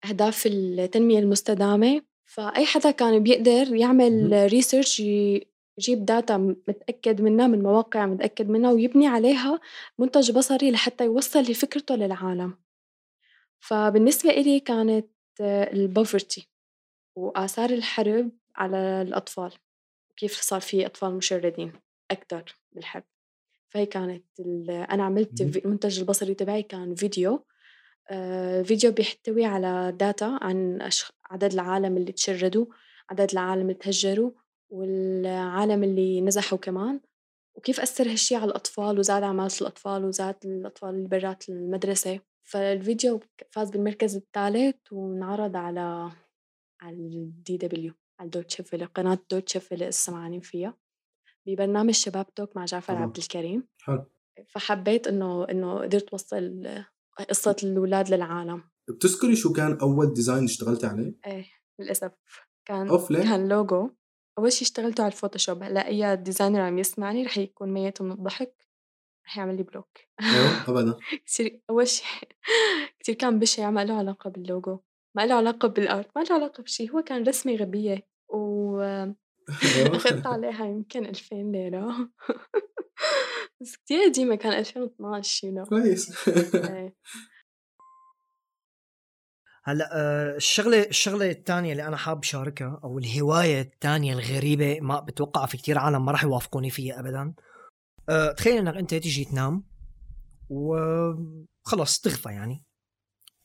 أهداف 0.04 0.46
التنمية 0.46 1.18
المستدامة. 1.18 2.02
فأي 2.24 2.66
حدا 2.66 2.90
كان 2.90 3.22
بيقدر 3.22 3.74
يعمل 3.74 4.46
research 4.52 5.00
يجيب 5.00 6.04
data 6.04 6.36
متأكد 6.36 7.20
منها 7.20 7.46
من 7.46 7.62
مواقع 7.62 8.06
متأكد 8.06 8.48
منها 8.48 8.72
ويبني 8.72 9.06
عليها 9.06 9.60
منتج 9.98 10.30
بصري 10.30 10.70
لحتى 10.70 11.04
يوصل 11.04 11.54
فكرته 11.54 11.94
للعالم. 11.94 12.58
فبالنسبة 13.60 14.30
إلي 14.30 14.60
كانت 14.60 15.06
ال 15.40 15.54
poverty 15.54 16.48
وآثار 17.16 17.70
الحرب 17.70 18.30
على 18.56 19.02
الأطفال 19.02 19.52
كيف 20.16 20.40
صار 20.40 20.60
في 20.60 20.86
أطفال 20.86 21.14
مشردين. 21.14 21.72
أكثر 22.10 22.56
بالحرب 22.72 23.04
فهي 23.68 23.86
كانت 23.86 24.24
أنا 24.70 25.04
عملت 25.04 25.40
المنتج 25.40 25.98
البصري 25.98 26.34
تبعي 26.34 26.62
كان 26.62 26.94
فيديو 26.94 27.46
آه، 28.10 28.62
فيديو 28.62 28.92
بيحتوي 28.92 29.44
على 29.44 29.92
داتا 29.98 30.38
عن 30.42 30.88
عدد 31.30 31.52
العالم 31.52 31.96
اللي 31.96 32.12
تشردوا 32.12 32.66
عدد 33.10 33.30
العالم 33.32 33.62
اللي 33.62 33.74
تهجروا 33.74 34.30
والعالم 34.70 35.84
اللي 35.84 36.20
نزحوا 36.20 36.58
كمان 36.58 37.00
وكيف 37.56 37.80
أثر 37.80 38.10
هالشي 38.10 38.36
على 38.36 38.44
الأطفال 38.44 38.98
وزاد 38.98 39.22
عمالة 39.22 39.54
الأطفال 39.60 40.04
وزاد 40.04 40.36
الأطفال 40.44 40.90
اللي 40.90 41.08
برات 41.08 41.48
المدرسة. 41.48 42.20
فالفيديو 42.42 43.20
فاز 43.50 43.70
بالمركز 43.70 44.16
الثالث 44.16 44.76
وانعرض 44.92 45.56
على 45.56 46.12
على 46.80 46.96
ال 46.96 47.56
DW 47.56 47.94
على 48.20 48.30
Deutsche 48.30 48.62
Welle 48.62 48.84
قناة 48.84 49.18
Deutsche 49.30 49.60
Welle 49.60 49.88
السمعانين 49.88 50.40
فيها. 50.40 50.74
ببرنامج 51.46 51.94
شباب 51.94 52.34
توك 52.34 52.56
مع 52.56 52.64
جعفر 52.64 52.94
عبد 52.94 53.16
الكريم. 53.16 53.68
حلو. 53.82 54.04
فحبيت 54.48 55.06
إنه 55.06 55.44
إنه 55.50 55.80
قدرت 55.80 56.10
أوصل 56.10 56.68
قصة 57.30 57.56
الأولاد 57.62 58.14
للعالم. 58.14 58.62
بتذكري 58.90 59.36
شو 59.36 59.52
كان 59.52 59.78
أول 59.82 60.14
design 60.14 60.44
اشتغلتي 60.44 60.86
عليه؟ 60.86 61.14
إيه 61.26 61.46
للأسف. 61.80 62.12
كان 62.64 62.88
أوف 62.88 63.10
ليه؟ 63.10 63.22
كان 63.22 63.48
لوجو 63.48 63.90
أول 64.38 64.52
شي 64.52 64.64
اشتغلته 64.64 65.02
على 65.02 65.12
ال 65.12 65.17
Photoshop 65.17 65.62
هلأ 65.62 65.86
أي 65.86 66.16
designer 66.16 66.60
عم 66.60 66.78
يسمعني 66.78 67.24
رح 67.24 67.38
يكون 67.38 67.72
ميت 67.72 68.02
من 68.02 68.12
الضحك 68.12 68.66
رح 69.26 69.38
يعمل 69.38 69.56
لي 69.56 69.62
block 69.62 69.98
أيوه 70.20 70.70
ابدا. 70.70 70.98
كثير 71.26 71.60
أول 71.70 71.88
شي 71.88 72.04
كثير 73.00 73.14
كان 73.14 73.38
بشع 73.38 73.70
ما 73.70 73.84
له 73.84 73.94
علاقة 73.94 74.30
باللوجو 74.30 74.78
ما 75.16 75.26
له 75.26 75.34
علاقة 75.34 75.68
بال 75.68 75.87
art 75.87 76.16
ما 76.16 76.22
له 76.22 76.34
علاقة 76.34 76.62
بشي. 76.62 76.90
هو 76.90 77.02
كان 77.02 77.22
رسمة 77.22 77.54
غبية. 77.54 78.08
و. 78.28 78.80
أخذت 79.94 80.26
عليها 80.32 80.66
يمكن 80.66 81.06
2000 81.06 81.36
ليرة. 81.36 82.08
بس 83.60 83.76
كتير 83.76 84.08
قديمة 84.08 84.34
كان 84.34 84.52
2012 84.52 85.48
I 85.48 85.64
guess. 85.64 86.28
إيه. 86.54 86.94
هلأ 89.64 89.90
آه، 89.92 90.36
الشغلة 90.36 90.82
الشغلة 90.82 91.30
الثانية 91.30 91.72
اللي 91.72 91.86
أنا 91.86 91.96
حاب 91.96 92.24
شاركها 92.24 92.80
أو 92.84 92.98
الهواية 92.98 93.60
الثانية 93.60 94.12
الغريبة 94.12 94.80
ما 94.80 95.00
بتوقع 95.00 95.46
في 95.46 95.56
كتير 95.56 95.78
عالم 95.78 96.04
ما 96.04 96.12
راح 96.12 96.24
يوافقوني 96.24 96.70
فيها 96.70 97.00
ابدا. 97.00 97.34
أه 98.08 98.32
تخيل 98.32 98.56
إنك 98.56 98.76
أنت 98.76 98.90
تيجي 98.94 99.24
تنام 99.24 99.64
وخلص 100.50 102.00
تغفى 102.00 102.28
يعني. 102.28 102.64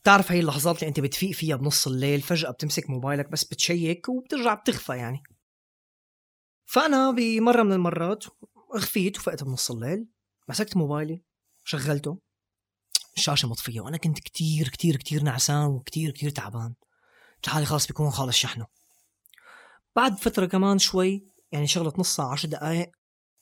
تعرف 0.04 0.32
هي 0.32 0.40
اللحظات 0.40 0.76
اللي 0.78 0.88
أنت 0.88 1.00
بتفيق 1.00 1.30
فيها 1.30 1.56
بنص 1.56 1.86
الليل 1.86 2.20
فجأة 2.20 2.50
بتمسك 2.50 2.90
موبايلك 2.90 3.30
بس 3.30 3.44
بتشيك 3.44 4.08
وبترجع 4.08 4.54
بتغفى 4.54 4.96
يعني. 4.96 5.22
فأنا 6.64 7.10
بمرة 7.10 7.62
من 7.62 7.72
المرات 7.72 8.24
غفيت 8.76 9.18
وفقت 9.18 9.44
بنص 9.44 9.70
الليل 9.70 10.06
مسكت 10.48 10.76
موبايلي 10.76 11.22
شغلته 11.64 12.18
الشاشة 13.16 13.48
مطفية 13.48 13.80
وأنا 13.80 13.96
كنت 13.96 14.18
كتير 14.18 14.68
كتير 14.68 14.96
كتير 14.96 15.22
نعسان 15.22 15.66
وكتير 15.66 16.10
كتير 16.10 16.30
تعبان. 16.30 16.74
حالي 17.46 17.66
خلاص 17.66 17.86
بيكون 17.86 18.10
خالص 18.10 18.36
شحنه. 18.36 18.66
بعد 19.96 20.18
فترة 20.18 20.46
كمان 20.46 20.78
شوي 20.78 21.26
يعني 21.52 21.66
شغلة 21.66 21.92
نص 21.98 22.16
ساعة 22.16 22.32
عشر 22.32 22.48
دقايق 22.48 22.90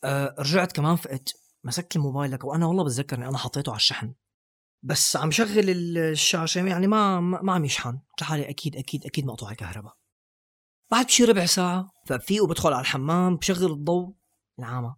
أه 0.04 0.34
رجعت 0.38 0.72
كمان 0.72 0.96
فقت 0.96 1.32
مسكت 1.64 1.96
الموبايل 1.96 2.38
وأنا 2.42 2.66
والله 2.66 2.84
بتذكر 2.84 3.16
إني 3.16 3.28
أنا 3.28 3.38
حطيته 3.38 3.70
على 3.70 3.76
الشحن. 3.76 4.14
بس 4.82 5.16
عم 5.16 5.30
شغل 5.30 5.70
الشاشة 5.98 6.66
يعني 6.66 6.86
ما 6.86 7.20
ما 7.20 7.52
عم 7.52 7.64
يشحن. 7.64 7.92
قلت 7.92 8.20
لحالي 8.20 8.50
أكيد 8.50 8.76
أكيد 8.76 9.06
أكيد 9.06 9.26
مقطوع 9.26 9.50
الكهرباء 9.50 9.99
بعد 10.90 11.06
بشي 11.06 11.24
ربع 11.24 11.46
ساعة. 11.46 11.90
فبفيق 12.06 12.44
وبدخل 12.44 12.72
على 12.72 12.80
الحمام 12.80 13.36
بشغل 13.36 13.72
الضوء 13.72 14.14
العامة. 14.58 14.96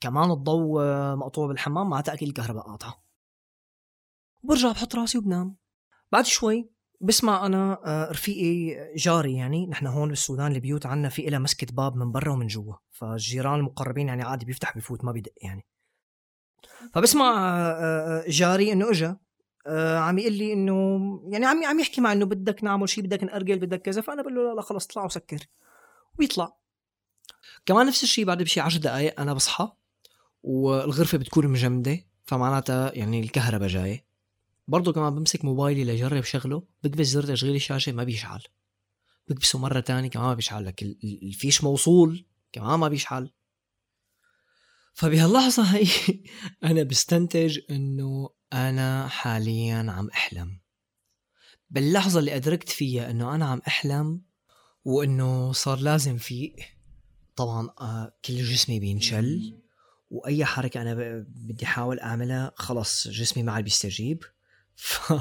كمان 0.00 0.30
الضوء 0.30 0.82
آه، 0.82 1.14
مقطوع 1.14 1.46
بالحمام 1.46 1.90
معناتها 1.90 2.14
أكيد 2.14 2.28
الكهرباء 2.28 2.62
قاطعة. 2.62 3.04
وبرجع 4.42 4.72
بحط 4.72 4.94
راسي 4.94 5.18
وبنام. 5.18 5.56
بعد 6.12 6.26
شوي 6.26 6.70
بسمع 7.00 7.46
أنا 7.46 7.80
آه، 7.86 8.10
رفيقي 8.10 8.76
جاري 8.94 9.34
يعني 9.34 9.66
نحن 9.66 9.86
هون 9.86 10.08
بالسودان 10.08 10.52
البيوت 10.52 10.86
عنا 10.86 11.08
في 11.08 11.28
إلها 11.28 11.38
مسكة 11.38 11.74
باب 11.74 11.96
من 11.96 12.12
برا 12.12 12.32
ومن 12.32 12.46
جوا. 12.46 12.74
فالجيران 12.90 13.58
المقربين 13.60 14.08
يعني 14.08 14.22
عادي 14.22 14.46
بيفتح 14.46 14.74
بيفوت 14.74 15.04
ما 15.04 15.12
بيدق 15.12 15.32
يعني. 15.42 15.66
فبسمع 16.94 17.48
آه، 17.48 18.24
جاري 18.28 18.72
إنه 18.72 18.90
إجا. 18.90 19.16
عم 19.78 20.18
يقول 20.18 20.32
لي 20.32 20.52
إنه 20.52 20.74
يعني 21.28 21.46
عم 21.46 21.64
عم 21.64 21.80
يحكي 21.80 22.00
مع 22.00 22.12
إنه 22.12 22.26
بدك 22.26 22.64
نعمل 22.64 22.88
شيء 22.88 23.04
بدك 23.04 23.24
نأرجل 23.24 23.58
بدك 23.58 23.82
كذا 23.82 24.00
فأنا 24.00 24.22
بقول 24.22 24.34
له 24.34 24.42
لا 24.42 24.54
لا 24.54 24.62
خلص 24.62 24.86
اطلع 24.86 25.04
وسكر. 25.04 25.46
وبيطلع 26.14 26.56
كمان 27.66 27.86
نفس 27.86 28.02
الشيء 28.02 28.24
بعد 28.24 28.42
بشي 28.42 28.60
10 28.60 28.80
دقائق 28.80 29.20
أنا 29.20 29.34
بصحى 29.34 29.72
والغرفة 30.42 31.18
بتكون 31.18 31.46
مجمدة 31.48 31.98
فمعناتها 32.24 32.92
يعني 32.94 33.20
الكهرباء 33.20 33.68
جاية. 33.68 34.04
برضه 34.68 34.92
كمان 34.92 35.14
بمسك 35.14 35.44
موبايلي 35.44 35.84
لجرب 35.84 36.22
شغله 36.22 36.62
بكبس 36.82 37.06
زر 37.06 37.22
تشغيل 37.22 37.54
الشاشة 37.54 37.92
ما 37.92 38.04
بيشعل. 38.04 38.42
بكبسه 39.28 39.58
مرة 39.58 39.80
تانية 39.80 40.08
كمان 40.08 40.26
ما 40.26 40.34
بيشعل 40.34 40.66
لك 40.66 40.82
الفيش 41.22 41.64
موصول 41.64 42.24
كمان 42.52 42.78
ما 42.78 42.88
بيشعل. 42.88 43.30
فبهاللحظة 45.00 45.62
هي 45.62 45.86
أنا 46.70 46.82
بستنتج 46.82 47.58
إنه 47.70 48.30
أنا 48.52 49.08
حاليا 49.08 49.86
عم 49.88 50.08
أحلم. 50.08 50.60
باللحظة 51.70 52.20
اللي 52.20 52.36
أدركت 52.36 52.68
فيها 52.68 53.10
إنه 53.10 53.34
أنا 53.34 53.46
عم 53.46 53.62
أحلم 53.68 54.22
وإنه 54.84 55.52
صار 55.52 55.78
لازم 55.78 56.16
فيق 56.16 56.56
طبعا 57.36 57.70
آه، 57.80 58.12
كل 58.24 58.34
جسمي 58.34 58.80
بينشل 58.80 59.58
وأي 60.10 60.44
حركة 60.44 60.82
أنا 60.82 60.94
بدي 61.28 61.64
أحاول 61.64 62.00
أعملها 62.00 62.52
خلص 62.54 63.08
جسمي 63.08 63.42
ما 63.42 63.52
عاد 63.52 63.64
بيستجيب. 63.64 64.24
ف... 64.74 65.12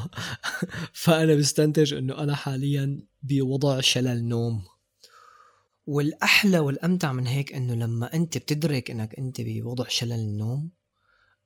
فأنا 0.94 1.36
بستنتج 1.36 1.94
إنه 1.94 2.18
أنا 2.18 2.36
حاليا 2.36 3.08
بوضع 3.24 3.80
شلل 3.80 4.24
نوم. 4.24 4.64
والأحلى 5.90 6.60
والأمتع 6.60 7.14
من 7.14 7.28
هيك 7.28 7.54
إنه 7.54 7.74
لما 7.74 8.14
أنت 8.14 8.38
بتدرك 8.38 8.92
إنك 8.92 9.16
أنت 9.16 9.42
بوضع 9.42 9.88
شلل 9.88 10.12
النوم 10.12 10.70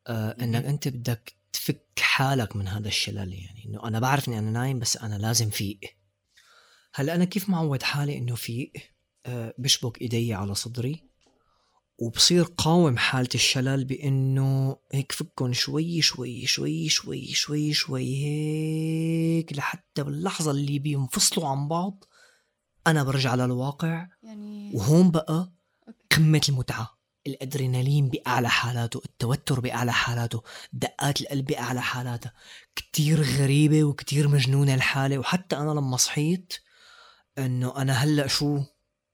آه 0.07 0.35
إنك 0.41 0.65
أنت 0.65 0.87
بدك 0.87 1.33
تفك 1.53 1.99
حالك 1.99 2.55
من 2.55 2.67
هذا 2.67 2.87
الشلل 2.87 3.33
يعني. 3.33 3.65
إنه 3.65 3.87
أنا 3.87 3.99
بعرف 3.99 4.27
إني 4.27 4.39
أنا 4.39 4.51
نايم 4.51 4.79
بس 4.79 4.97
أنا 4.97 5.15
لازم 5.15 5.49
فيق. 5.49 5.79
هلأ 6.93 7.15
أنا 7.15 7.25
كيف 7.25 7.49
معود 7.49 7.83
حالي 7.83 8.17
إنه 8.17 8.35
فيق؟ 8.35 8.71
آه 9.25 9.53
بشبك 9.57 10.01
إيدي 10.01 10.33
على 10.33 10.55
صدري 10.55 11.03
وبصير 11.97 12.43
قاوم 12.43 12.97
حالة 12.97 13.29
الشلل 13.35 13.85
بإنه 13.85 14.77
هيك 14.91 15.11
فكهم 15.11 15.53
شوي 15.53 16.01
شوي 16.01 16.45
شوي 16.45 16.89
شوي 16.89 17.27
شوي 17.27 17.73
شوي 17.73 18.25
هيك 18.25 19.53
لحتى 19.53 20.03
باللحظة 20.03 20.51
اللي 20.51 20.79
بينفصلوا 20.79 21.47
عن 21.47 21.67
بعض 21.67 22.03
أنا 22.87 23.03
برجع 23.03 23.35
للواقع 23.35 24.07
يعني 24.23 24.71
وهون 24.75 25.11
بقى 25.11 25.51
قمة 26.11 26.41
المتعة. 26.49 27.03
الأدرينالين 27.27 28.09
بأعلى 28.09 28.49
حالاته 28.49 29.01
التوتر 29.05 29.59
بأعلى 29.59 29.93
حالاته 29.93 30.43
دقات 30.73 31.21
القلب 31.21 31.45
بأعلى 31.45 31.81
حالاتها 31.81 32.33
كتير 32.75 33.21
غريبة 33.21 33.83
وكتير 33.83 34.27
مجنونة 34.27 34.73
الحالة. 34.75 35.17
وحتى 35.17 35.57
أنا 35.57 35.71
لما 35.71 35.97
صحيت 35.97 36.53
إنه 37.37 37.77
أنا 37.77 37.93
هلأ 37.93 38.27
شو؟ 38.27 38.59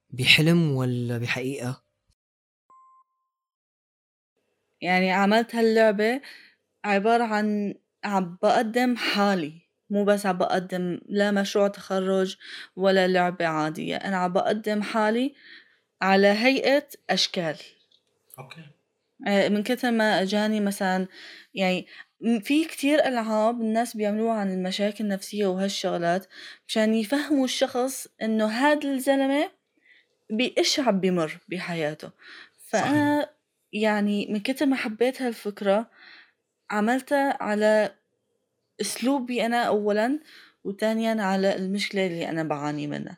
بحلم 0.10 0.72
ولا 0.72 1.18
بحقيقة؟ 1.18 1.84
يعني 4.82 5.12
عملت 5.12 5.56
هاللعبة 5.56 6.22
عبارة 6.86 7.24
عن 7.24 7.76
عم 8.04 8.38
بقدم 8.42 8.96
حالي. 8.96 9.69
مو 9.90 10.06
بس 10.06 10.26
عم 10.26 10.38
بقدم 10.38 11.00
لا 11.10 11.32
مشروع 11.32 11.68
تخرج 11.68 12.38
ولا 12.76 13.08
لعبة 13.08 13.46
عادية 13.48 13.96
أنا 13.96 14.18
عم 14.18 14.34
بقدم 14.34 14.82
حالي 14.82 15.36
على 16.02 16.28
هيئة 16.28 16.88
أشكال. 17.10 17.58
أوكي. 18.40 18.62
آه، 19.28 19.50
من 19.50 19.64
كثر 19.64 19.92
ما 19.92 20.22
أجاني 20.22 20.60
مثلا 20.60 21.08
يعني 21.54 21.88
في 22.42 22.66
كتير 22.66 23.06
ألعاب 23.06 23.62
الناس 23.62 23.98
بيعملوها 23.98 24.34
عن 24.34 24.52
المشاكل 24.54 25.04
النفسية 25.04 25.48
وهالشغلات 25.48 26.28
مشان 26.68 26.94
يفهموا 26.94 27.46
الشخص 27.46 28.08
إنه 28.22 28.46
هذا 28.48 28.92
الزلمة 28.92 29.52
بإيش 30.30 30.80
عم 30.80 31.00
بمر 31.00 31.40
بحياته. 31.50 32.12
فأنا 32.58 33.22
صحيح. 33.22 33.30
يعني 33.74 34.28
من 34.28 34.40
كتر 34.40 34.66
ما 34.66 34.76
حبيت 34.76 35.22
هالفكرة 35.22 35.90
عملتها 36.72 37.44
على 37.44 37.96
أسلوبي 38.82 39.46
أنا 39.46 39.64
أولا 39.64 40.20
وثانيا 40.64 41.22
على 41.24 41.56
المشكلة 41.56 42.08
اللي 42.08 42.30
أنا 42.30 42.44
بعاني 42.44 42.88
منها. 42.88 43.18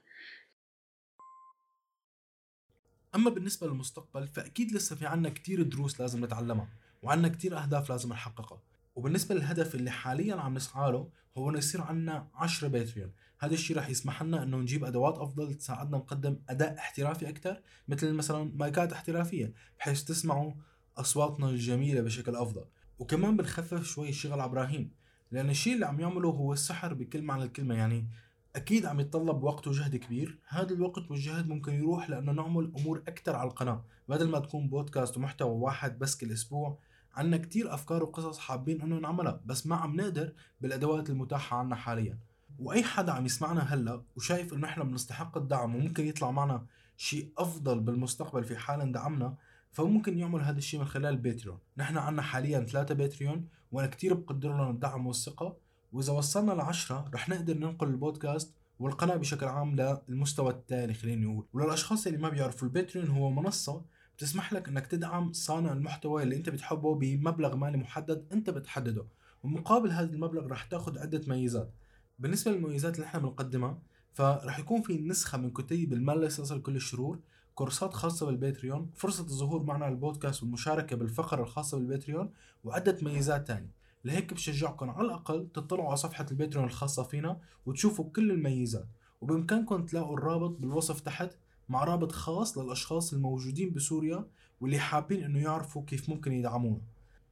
أما 3.16 3.30
بالنسبة 3.30 3.68
للمستقبل 3.68 4.28
فأكيد 4.28 4.72
لسه 4.72 4.96
في 4.96 5.06
عنا 5.06 5.30
كتير 5.30 5.62
دروس 5.62 6.02
لازم 6.02 6.26
نتعلمها 6.26 6.70
وعنا 7.02 7.28
كتير 7.28 7.58
أهداف 7.58 7.90
لازم 7.90 8.10
نحققها. 8.10 8.62
وبالنسبة 8.96 9.36
للهدف 9.36 9.76
اللي 9.76 9.92
حاليا 9.92 10.36
عم 10.36 10.54
نسعى 10.54 10.92
له 10.92 11.10
هو 11.38 11.50
إنه 11.50 11.58
يصير 11.58 11.82
عنا 11.82 12.28
10 12.36 12.68
باتريون. 12.68 13.12
هذا 13.40 13.54
الشيء 13.54 13.78
رح 13.78 13.90
يسمح 13.90 14.24
لنا 14.24 14.44
إنه 14.44 14.58
نجيب 14.58 14.86
أدوات 14.86 15.18
أفضل 15.18 15.54
تساعدنا 15.54 15.98
نقدم 15.98 16.40
أداء 16.50 16.78
احترافي 16.78 17.30
أكثر 17.30 17.62
مثل 17.88 18.14
مثلا 18.14 18.52
مايكات 18.56 18.94
احترافية 18.94 19.54
بحيث 19.80 20.04
تسمعوا 20.04 20.54
أصواتنا 20.98 21.50
الجميلة 21.50 22.02
بشكل 22.02 22.36
أفضل. 22.36 22.66
وكمان 23.00 23.38
بنخفف 23.38 23.84
شوي 23.84 24.10
الشغل 24.10 24.34
على 24.34 24.46
إبراهيم 24.46 25.01
لأن 25.32 25.50
الشيء 25.50 25.74
اللي 25.74 25.86
عم 25.86 26.00
يعمله 26.00 26.30
هو 26.30 26.54
السحر 26.54 26.94
بكل 26.94 27.22
معنى 27.22 27.44
الكلمة. 27.44 27.76
يعني 27.76 28.08
أكيد 28.56 28.86
عم 28.86 29.00
يتطلب 29.00 29.44
وقت 29.44 29.68
وجهد 29.68 29.96
كبير. 29.96 30.40
هذا 30.48 30.74
الوقت 30.74 31.12
والجهد 31.12 31.48
ممكن 31.50 31.74
يروح 31.74 32.10
لأنه 32.10 32.32
نعمل 32.32 32.72
أمور 32.78 33.04
أكثر 33.08 33.36
على 33.36 33.50
القناة. 33.50 33.84
بدل 34.10 34.30
ما 34.30 34.40
تكون 34.40 34.68
بودكاست 34.70 35.18
ومحتوى 35.18 35.52
واحد 35.52 36.00
بس 36.00 36.18
كل 36.18 36.32
أسبوع 36.32 36.80
عنا 37.16 37.38
كتير 37.38 37.74
أفكار 37.74 38.04
وقصص 38.04 38.40
حابين 38.40 38.82
إنه 38.82 39.00
نعملها 39.00 39.42
بس 39.46 39.68
ما 39.68 39.76
عم 39.76 39.96
نقدر 39.96 40.34
بالأدوات 40.62 41.10
المتاحة 41.10 41.58
عنا 41.58 41.76
حاليا. 41.76 42.20
وأي 42.60 42.84
حدا 42.84 43.12
عم 43.12 43.26
يسمعنا 43.26 43.62
هلأ 43.62 44.02
وشايف 44.16 44.54
إنه 44.54 44.68
إحنا 44.68 44.84
بنستحق 44.84 45.38
الدعم 45.38 45.76
وممكن 45.76 46.08
يطلع 46.08 46.32
معنا 46.32 46.66
شيء 46.98 47.32
أفضل 47.38 47.80
بالمستقبل 47.80 48.44
في 48.44 48.58
حال 48.58 48.82
اندعمنا 48.82 49.36
فممكن 49.72 50.20
يعمل 50.20 50.42
هذا 50.42 50.58
الشيء 50.58 50.80
من 50.80 50.86
خلال 50.86 51.18
باتريون 51.18 51.58
نحن 51.78 51.98
عنا 51.98 52.22
حاليا 52.22 52.60
ثلاثة 52.60 52.96
باتريون 52.96 53.48
وأنا 53.72 53.88
كتير 53.88 54.14
بقدر 54.14 54.50
لهم 54.58 54.70
الدعم 54.70 55.08
والثقة. 55.08 55.58
وإذا 55.94 56.14
وصلنا 56.14 56.52
لعشرة 56.52 57.10
رح 57.14 57.30
نقدر 57.30 57.58
ننقل 57.58 57.88
البودكاست 57.88 58.54
والقناة 58.80 59.16
بشكل 59.16 59.46
عام 59.46 59.76
للمستوى 60.08 60.50
التالي 60.52 60.94
خليني 60.94 61.26
نقول 61.26 61.46
وللأشخاص 61.54 62.08
اللي 62.08 62.18
ما 62.20 62.30
بيعرفوا 62.30 62.68
ال 62.68 62.73
Patreon 62.73 63.08
هو 63.08 63.30
منصة 63.30 63.86
بتسمح 64.18 64.54
لك 64.54 64.68
إنك 64.68 64.88
تدعم 64.88 65.34
صانع 65.34 65.72
المحتوى 65.72 66.24
اللي 66.24 66.36
أنت 66.36 66.50
بتحبه 66.50 66.96
بمبلغ 66.96 67.56
مالي 67.56 67.78
محدد 67.78 68.26
أنت 68.32 68.50
بتحدده. 68.50 69.06
ومقابل 69.44 69.92
هذا 69.92 70.14
المبلغ 70.14 70.48
رح 70.48 70.64
تاخذ 70.64 71.00
عدة 71.00 71.22
ميزات. 71.28 71.74
بالنسبة 72.20 72.52
للمميزات 72.52 72.96
اللي 72.96 73.06
إحنا 73.06 73.20
بنقدمها 73.20 73.80
فرح 74.14 74.60
يكون 74.60 74.82
في 74.82 74.98
نسخة 74.98 75.38
من 75.38 75.50
كتيب 75.52 75.94
المال 75.94 76.24
أصل 76.24 76.62
كل 76.62 76.76
الشرور 76.76 77.20
كورسات 77.62 77.94
خاصة 77.94 78.26
بال 78.26 78.40
Patreon 78.40 78.90
فرصة 78.96 79.24
الظهور 79.24 79.64
معنا 79.64 79.86
على 79.86 79.94
البودكاست 79.94 80.44
والمشاركة 80.44 80.96
بالفقرة 80.96 81.42
الخاصة 81.42 81.78
بال 81.78 81.90
Patreon 81.90 82.32
وعدة 82.64 82.98
ميزات 83.02 83.48
تانية. 83.48 83.72
لهيك 84.06 84.34
بشجعكم 84.34 84.90
على 84.90 85.06
الأقل 85.08 85.48
تطلعوا 85.54 85.88
على 85.88 85.98
صفحة 85.98 86.26
ال 86.32 86.36
Patreon 86.36 86.68
الخاصة 86.68 87.04
فينا 87.04 87.40
وتشوفوا 87.66 88.10
كل 88.16 88.32
الميزات 88.32 88.88
وبإمكانكم 89.22 89.86
تلاقوا 89.86 90.18
الرابط 90.18 90.50
بالوصف 90.50 91.00
تحت 91.00 91.38
مع 91.70 91.84
رابط 91.84 92.12
خاص 92.12 92.58
للأشخاص 92.58 93.14
الموجودين 93.14 93.74
بسوريا 93.74 94.26
واللي 94.62 94.80
حابين 94.80 95.24
إنه 95.24 95.40
يعرفوا 95.40 95.84
كيف 95.86 96.10
ممكن 96.10 96.32
يدعمونا. 96.32 96.82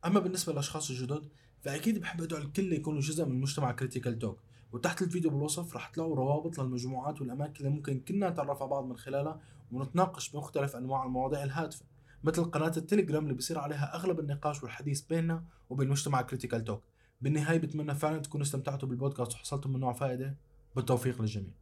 أما 0.06 0.20
بالنسبة 0.20 0.54
للأشخاص 0.54 0.90
الجدد 0.90 1.30
فأكيد 1.62 2.00
بحب 2.00 2.22
أدعو 2.22 2.42
الكل 2.42 2.74
يكونوا 2.74 3.00
جزء 3.00 3.26
من 3.26 3.42
مجتمع 3.42 3.72
Critical 3.72 4.20
Talk 4.20 4.40
وتحت 4.72 5.02
الفيديو 5.02 5.32
بالوصف 5.32 5.76
رح 5.76 5.88
تلاقوا 5.88 6.16
روابط 6.16 6.60
للمجموعات 6.60 7.22
والأماكن 7.22 7.66
اللي 7.66 7.70
ممكن 7.70 8.00
كنا 8.00 8.30
نتعرف 8.30 8.62
على 8.62 8.72
بعض 8.72 8.86
من 8.86 8.98
خلالها 8.98 9.40
ونتناقش 9.72 10.30
بمختلف 10.32 10.76
أنواع 10.76 11.04
المواضيع 11.06 11.44
الهادفة 11.44 11.86
مثل 12.24 12.44
قناة 12.44 12.74
التليجرام 12.78 13.24
اللي 13.24 13.34
بصير 13.34 13.60
عليها 13.60 13.96
أغلب 13.96 14.20
النقاش 14.20 14.64
والحديث 14.64 15.02
بيننا 15.02 15.44
وبين 15.70 15.90
مجتمع 15.90 16.22
كريتيكال 16.22 16.64
توك 16.64 16.84
بالنهاية 17.22 17.58
بتمنى 17.58 17.96
فعلا 17.96 18.20
تكونوا 18.20 18.46
استمتعتوا 18.46 18.90
بالبودكاست 18.90 19.34
وحصلتوا 19.34 19.72
منه 19.72 19.94
فائدة. 19.94 20.36
بالتوفيق 20.76 21.22
للجميع. 21.22 21.54